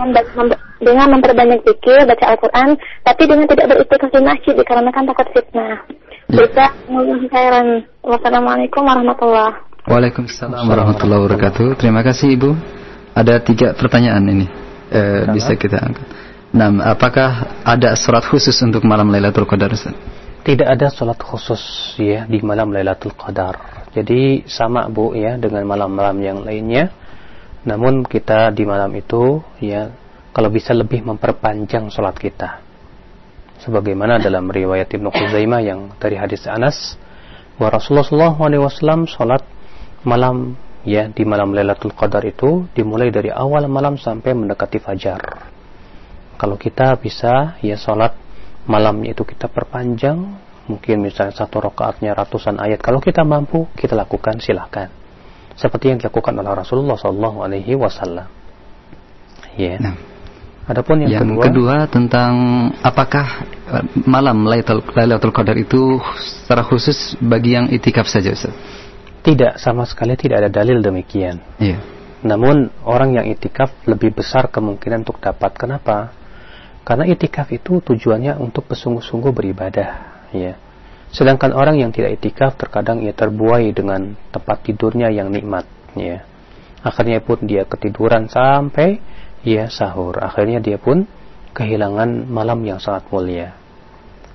dengan, 0.00 0.46
dengan 0.80 1.06
memperbanyak 1.12 1.60
zikir, 1.60 2.08
baca 2.08 2.24
Al-Quran, 2.24 2.80
tapi 3.04 3.22
dengan 3.28 3.44
tidak 3.52 3.68
beristighfar 3.68 4.08
di 4.16 4.20
masjid 4.24 4.54
dikarenakan 4.56 5.04
takut 5.12 5.28
fitnah. 5.36 5.76
Ya. 5.76 6.40
Bisa 6.40 6.64
mengulangi 6.88 7.28
khairan. 7.28 7.84
Wassalamualaikum 8.00 8.80
warahmatullahi 8.80 9.69
Waalaikumsalam 9.90 10.70
warahmatullahi 10.70 11.18
wabarakatuh. 11.26 11.74
Terima 11.74 12.06
kasih 12.06 12.38
Ibu. 12.38 12.54
Ada 13.10 13.42
tiga 13.42 13.74
pertanyaan 13.74 14.22
ini. 14.22 14.46
Eh, 14.86 15.26
bisa 15.34 15.58
kita 15.58 15.82
angkat. 15.82 16.06
Nah, 16.54 16.94
apakah 16.94 17.58
ada 17.66 17.98
surat 17.98 18.22
khusus 18.22 18.54
untuk 18.62 18.86
malam 18.86 19.10
Lailatul 19.10 19.50
Qadar? 19.50 19.74
Tidak 20.46 20.62
ada 20.62 20.94
sholat 20.94 21.18
khusus 21.18 21.58
ya 21.98 22.22
di 22.30 22.38
malam 22.38 22.70
Lailatul 22.70 23.18
Qadar. 23.18 23.90
Jadi 23.90 24.46
sama 24.46 24.86
Bu 24.86 25.10
ya 25.18 25.34
dengan 25.34 25.66
malam-malam 25.66 26.22
yang 26.22 26.38
lainnya. 26.46 26.94
Namun 27.66 28.06
kita 28.06 28.54
di 28.54 28.62
malam 28.62 28.94
itu 28.94 29.42
ya 29.58 29.90
kalau 30.30 30.54
bisa 30.54 30.70
lebih 30.70 31.02
memperpanjang 31.02 31.90
sholat 31.90 32.14
kita. 32.14 32.62
Sebagaimana 33.66 34.22
dalam 34.22 34.46
riwayat 34.46 34.86
Ibnu 34.86 35.10
Khuzaimah 35.10 35.66
yang 35.66 35.98
dari 35.98 36.14
hadis 36.14 36.46
Anas 36.46 36.94
bahwa 37.58 37.74
Rasulullah 37.74 38.38
SAW 38.38 39.10
sholat 39.10 39.42
malam 40.06 40.56
ya 40.86 41.08
di 41.12 41.22
malam 41.28 41.52
Lailatul 41.52 41.92
Qadar 41.92 42.24
itu 42.24 42.68
dimulai 42.72 43.12
dari 43.12 43.28
awal 43.28 43.68
malam 43.68 44.00
sampai 44.00 44.32
mendekati 44.32 44.80
fajar. 44.80 45.20
Kalau 46.40 46.56
kita 46.56 46.96
bisa 46.96 47.60
ya 47.60 47.76
sholat 47.76 48.16
malamnya 48.64 49.12
itu 49.12 49.24
kita 49.24 49.48
perpanjang 49.48 50.18
mungkin 50.70 51.02
misalnya 51.02 51.34
satu 51.34 51.58
rakaatnya 51.58 52.14
ratusan 52.14 52.62
ayat 52.62 52.78
kalau 52.78 53.02
kita 53.02 53.26
mampu 53.26 53.66
kita 53.74 53.98
lakukan 53.98 54.38
silahkan 54.38 54.86
seperti 55.58 55.90
yang 55.90 55.98
dilakukan 55.98 56.30
oleh 56.38 56.54
Rasulullah 56.54 56.94
Shallallahu 56.94 57.38
Alaihi 57.42 57.74
Wasallam 57.74 58.30
ya 59.58 59.76
nah. 59.82 59.96
Adapun 60.70 61.02
yang, 61.02 61.10
yang 61.10 61.34
kedua, 61.34 61.42
kedua 61.50 61.76
tentang 61.90 62.32
apakah 62.78 63.42
eh, 63.74 63.84
malam 64.06 64.46
Lailatul 64.46 65.34
Qadar 65.34 65.58
itu 65.58 65.98
secara 66.46 66.62
khusus 66.62 67.18
bagi 67.18 67.58
yang 67.58 67.66
itikaf 67.74 68.06
saja 68.06 68.30
Ustaz? 68.30 68.54
Tidak, 69.20 69.60
sama 69.60 69.84
sekali 69.84 70.16
tidak 70.16 70.46
ada 70.46 70.50
dalil 70.50 70.80
demikian. 70.80 71.40
Iya. 71.60 71.78
Namun 72.24 72.68
orang 72.84 73.16
yang 73.16 73.26
itikaf 73.28 73.72
lebih 73.88 74.16
besar 74.16 74.48
kemungkinan 74.52 75.04
untuk 75.04 75.20
dapat. 75.20 75.56
Kenapa? 75.56 76.12
Karena 76.84 77.08
itikaf 77.08 77.48
itu 77.52 77.80
tujuannya 77.84 78.40
untuk 78.40 78.68
bersungguh-sungguh 78.68 79.32
beribadah 79.32 79.90
ya. 80.32 80.56
Sedangkan 81.10 81.50
orang 81.50 81.82
yang 81.82 81.90
tidak 81.90 82.22
itikaf 82.22 82.54
terkadang 82.54 83.02
ia 83.02 83.10
terbuai 83.10 83.74
dengan 83.74 84.14
tempat 84.30 84.62
tidurnya 84.62 85.10
yang 85.10 85.26
nikmat, 85.28 85.66
ya. 85.98 86.22
Akhirnya 86.86 87.20
pun 87.20 87.44
dia 87.44 87.66
ketiduran 87.66 88.30
sampai 88.30 89.02
ia 89.42 89.66
sahur. 89.68 90.22
Akhirnya 90.22 90.62
dia 90.62 90.78
pun 90.78 91.04
kehilangan 91.52 92.30
malam 92.30 92.62
yang 92.62 92.78
sangat 92.78 93.10
mulia. 93.10 93.58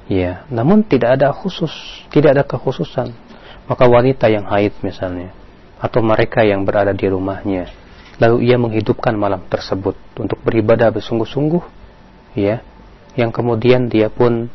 Ya, 0.06 0.46
namun 0.54 0.86
tidak 0.86 1.18
ada 1.18 1.34
khusus, 1.34 1.74
tidak 2.14 2.38
ada 2.38 2.44
kekhususan. 2.46 3.10
Maka 3.66 3.90
wanita 3.90 4.30
yang 4.30 4.46
haid 4.46 4.78
misalnya, 4.86 5.34
atau 5.82 6.06
mereka 6.06 6.46
yang 6.46 6.64
berada 6.66 6.94
di 6.94 7.10
rumahnya, 7.10 7.70
lalu 8.22 8.46
ia 8.46 8.62
menghidupkan 8.62 9.18
malam 9.18 9.42
tersebut 9.50 9.98
untuk 10.22 10.38
beribadah 10.46 10.94
bersungguh-sungguh, 10.94 11.64
ya, 12.38 12.62
yang 13.16 13.32
kemudian 13.32 13.88
dia 13.90 14.12
pun 14.12 14.52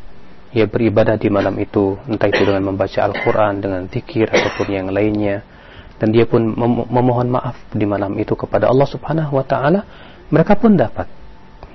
ia 0.50 0.66
beribadah 0.66 1.14
di 1.14 1.30
malam 1.30 1.54
itu 1.62 1.94
entah 2.10 2.26
itu 2.26 2.42
dengan 2.42 2.74
membaca 2.74 3.06
Al-Quran 3.06 3.62
dengan 3.62 3.82
zikir 3.86 4.26
ataupun 4.26 4.66
yang 4.70 4.86
lainnya. 4.90 5.46
Dan 6.00 6.16
dia 6.16 6.24
pun 6.24 6.42
mem 6.42 6.88
memohon 6.88 7.28
maaf 7.28 7.60
di 7.70 7.84
malam 7.84 8.16
itu 8.16 8.32
kepada 8.32 8.66
Allah 8.72 8.88
Subhanahu 8.88 9.36
wa 9.36 9.44
taala. 9.44 9.84
Mereka 10.32 10.56
pun 10.56 10.74
dapat 10.74 11.06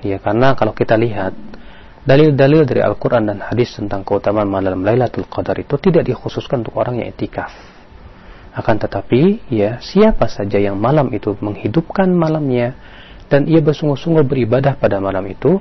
ya. 0.02 0.18
Karena 0.18 0.52
kalau 0.58 0.74
kita 0.74 0.98
lihat 0.98 1.32
dalil-dalil 2.06 2.62
dari 2.62 2.80
Al-Quran 2.80 3.26
dan 3.26 3.38
hadis 3.42 3.74
tentang 3.74 4.06
keutamaan 4.06 4.46
malam 4.46 4.86
Lailatul 4.86 5.26
Qadar 5.26 5.58
itu 5.58 5.74
tidak 5.82 6.06
dikhususkan 6.06 6.62
untuk 6.62 6.78
orang 6.78 7.02
yang 7.02 7.10
etikaf. 7.10 7.50
Akan 8.56 8.80
tetapi, 8.80 9.52
ya 9.52 9.82
siapa 9.82 10.30
saja 10.30 10.56
yang 10.56 10.78
malam 10.80 11.12
itu 11.12 11.36
menghidupkan 11.42 12.08
malamnya 12.08 12.72
dan 13.28 13.44
ia 13.44 13.60
bersungguh-sungguh 13.60 14.24
beribadah 14.24 14.78
pada 14.80 14.96
malam 15.02 15.26
itu, 15.28 15.60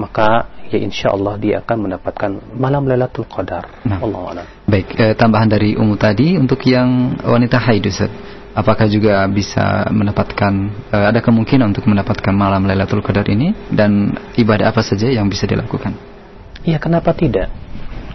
maka 0.00 0.50
ya 0.72 0.80
insya 0.80 1.12
Allah 1.12 1.36
dia 1.36 1.60
akan 1.60 1.76
mendapatkan 1.86 2.30
malam 2.56 2.88
Lailatul 2.88 3.28
Qadar. 3.28 3.84
Nah. 3.84 4.00
Allah 4.00 4.48
Baik, 4.64 4.96
eh, 4.96 5.14
tambahan 5.14 5.46
dari 5.46 5.76
Umu 5.76 5.94
tadi 6.00 6.34
untuk 6.40 6.58
yang 6.64 7.20
wanita 7.20 7.60
haid 7.60 7.84
Ustaz 7.86 8.10
apakah 8.52 8.86
juga 8.88 9.24
bisa 9.28 9.88
mendapatkan 9.88 10.52
uh, 10.92 11.06
ada 11.12 11.20
kemungkinan 11.24 11.72
untuk 11.72 11.88
mendapatkan 11.88 12.32
malam 12.32 12.68
Lailatul 12.68 13.04
Qadar 13.04 13.26
ini 13.28 13.52
dan 13.72 14.12
ibadah 14.36 14.72
apa 14.72 14.84
saja 14.84 15.08
yang 15.08 15.28
bisa 15.28 15.48
dilakukan? 15.48 15.96
Iya, 16.62 16.78
kenapa 16.78 17.10
tidak? 17.16 17.50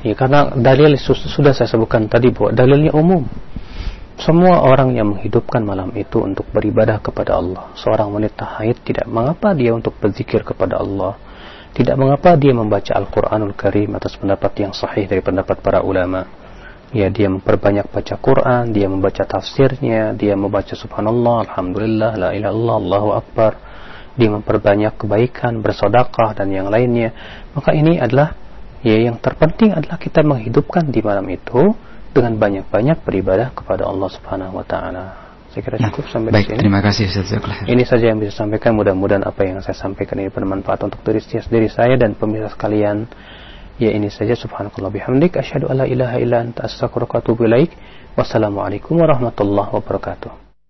Ya 0.05 0.14
karena 0.14 0.53
dalil 0.55 0.95
sudah 1.01 1.51
saya 1.51 1.68
sebutkan 1.68 2.07
tadi 2.07 2.31
bahwa 2.31 2.53
dalilnya 2.53 2.93
umum. 2.93 3.26
Semua 4.18 4.65
orang 4.65 4.97
yang 4.97 5.14
menghidupkan 5.14 5.61
malam 5.61 5.93
itu 5.93 6.18
untuk 6.18 6.49
beribadah 6.49 6.97
kepada 6.97 7.38
Allah. 7.38 7.69
Seorang 7.77 8.09
wanita 8.09 8.57
haid 8.57 8.81
tidak 8.81 9.05
mengapa 9.05 9.53
dia 9.53 9.77
untuk 9.77 9.93
berzikir 10.01 10.41
kepada 10.41 10.81
Allah. 10.81 11.14
Tidak 11.77 11.93
mengapa 11.93 12.34
dia 12.34 12.49
membaca 12.49 12.97
Al-Quranul 12.97 13.53
Karim 13.53 13.93
atas 13.93 14.18
pendapat 14.18 14.49
yang 14.57 14.73
sahih 14.73 15.05
dari 15.05 15.22
pendapat 15.22 15.61
para 15.61 15.85
ulama 15.85 16.26
ya 16.97 17.13
dia 17.13 17.29
memperbanyak 17.29 17.93
baca 17.93 18.15
Quran, 18.17 18.73
dia 18.73 18.89
membaca 18.89 19.21
tafsirnya, 19.21 20.17
dia 20.17 20.33
membaca 20.33 20.73
subhanallah, 20.73 21.45
alhamdulillah, 21.45 22.11
la 22.17 22.29
ilaha 22.33 22.49
illallah, 22.49 22.77
Allahu 22.81 23.09
akbar. 23.13 23.51
Dia 24.17 24.33
memperbanyak 24.33 24.97
kebaikan, 24.97 25.61
bersodakah 25.61 26.33
dan 26.33 26.49
yang 26.49 26.73
lainnya. 26.73 27.13
Maka 27.53 27.77
ini 27.77 28.01
adalah 28.01 28.33
ya 28.81 28.97
yang 28.97 29.21
terpenting 29.21 29.77
adalah 29.77 30.01
kita 30.01 30.25
menghidupkan 30.25 30.89
di 30.89 31.05
malam 31.05 31.29
itu 31.29 31.77
dengan 32.17 32.33
banyak-banyak 32.41 33.05
beribadah 33.05 33.53
kepada 33.53 33.85
Allah 33.85 34.09
Subhanahu 34.09 34.57
wa 34.57 34.65
taala. 34.65 35.05
Saya 35.53 35.61
kira 35.61 35.77
nah, 35.77 35.93
cukup 35.93 36.05
nah, 36.09 36.11
sampai 36.17 36.29
baik, 36.33 36.45
di 36.45 36.49
sini. 36.49 36.59
Terima 36.65 36.81
kasih 36.81 37.03
Ustaz 37.13 37.29
Ini 37.69 37.83
saja 37.85 38.05
yang 38.09 38.17
bisa 38.17 38.33
saya 38.33 38.49
sampaikan. 38.49 38.73
Mudah-mudahan 38.73 39.21
apa 39.21 39.41
yang 39.45 39.61
saya 39.61 39.77
sampaikan 39.77 40.17
ini 40.17 40.33
bermanfaat 40.33 40.81
untuk 40.81 41.01
diri, 41.05 41.21
diri 41.21 41.69
saya 41.69 41.93
dan 41.93 42.17
pemirsa 42.17 42.57
sekalian. 42.57 43.05
Ya 43.77 43.93
ini 43.93 44.09
saja 44.09 44.33
subhanakallah 44.33 44.89
bihamdik 44.89 45.37
asyhadu 45.37 45.69
alla 45.69 45.85
ilaha 45.85 46.17
illa 46.17 46.41
anta 46.41 46.65
astaghfiruka 46.65 47.13
wa 47.13 47.21
atubu 47.21 47.45
ilaik. 47.45 47.77
Wassalamualaikum 48.17 48.97
warahmatullahi 48.97 49.69
wabarakatuh. 49.69 50.46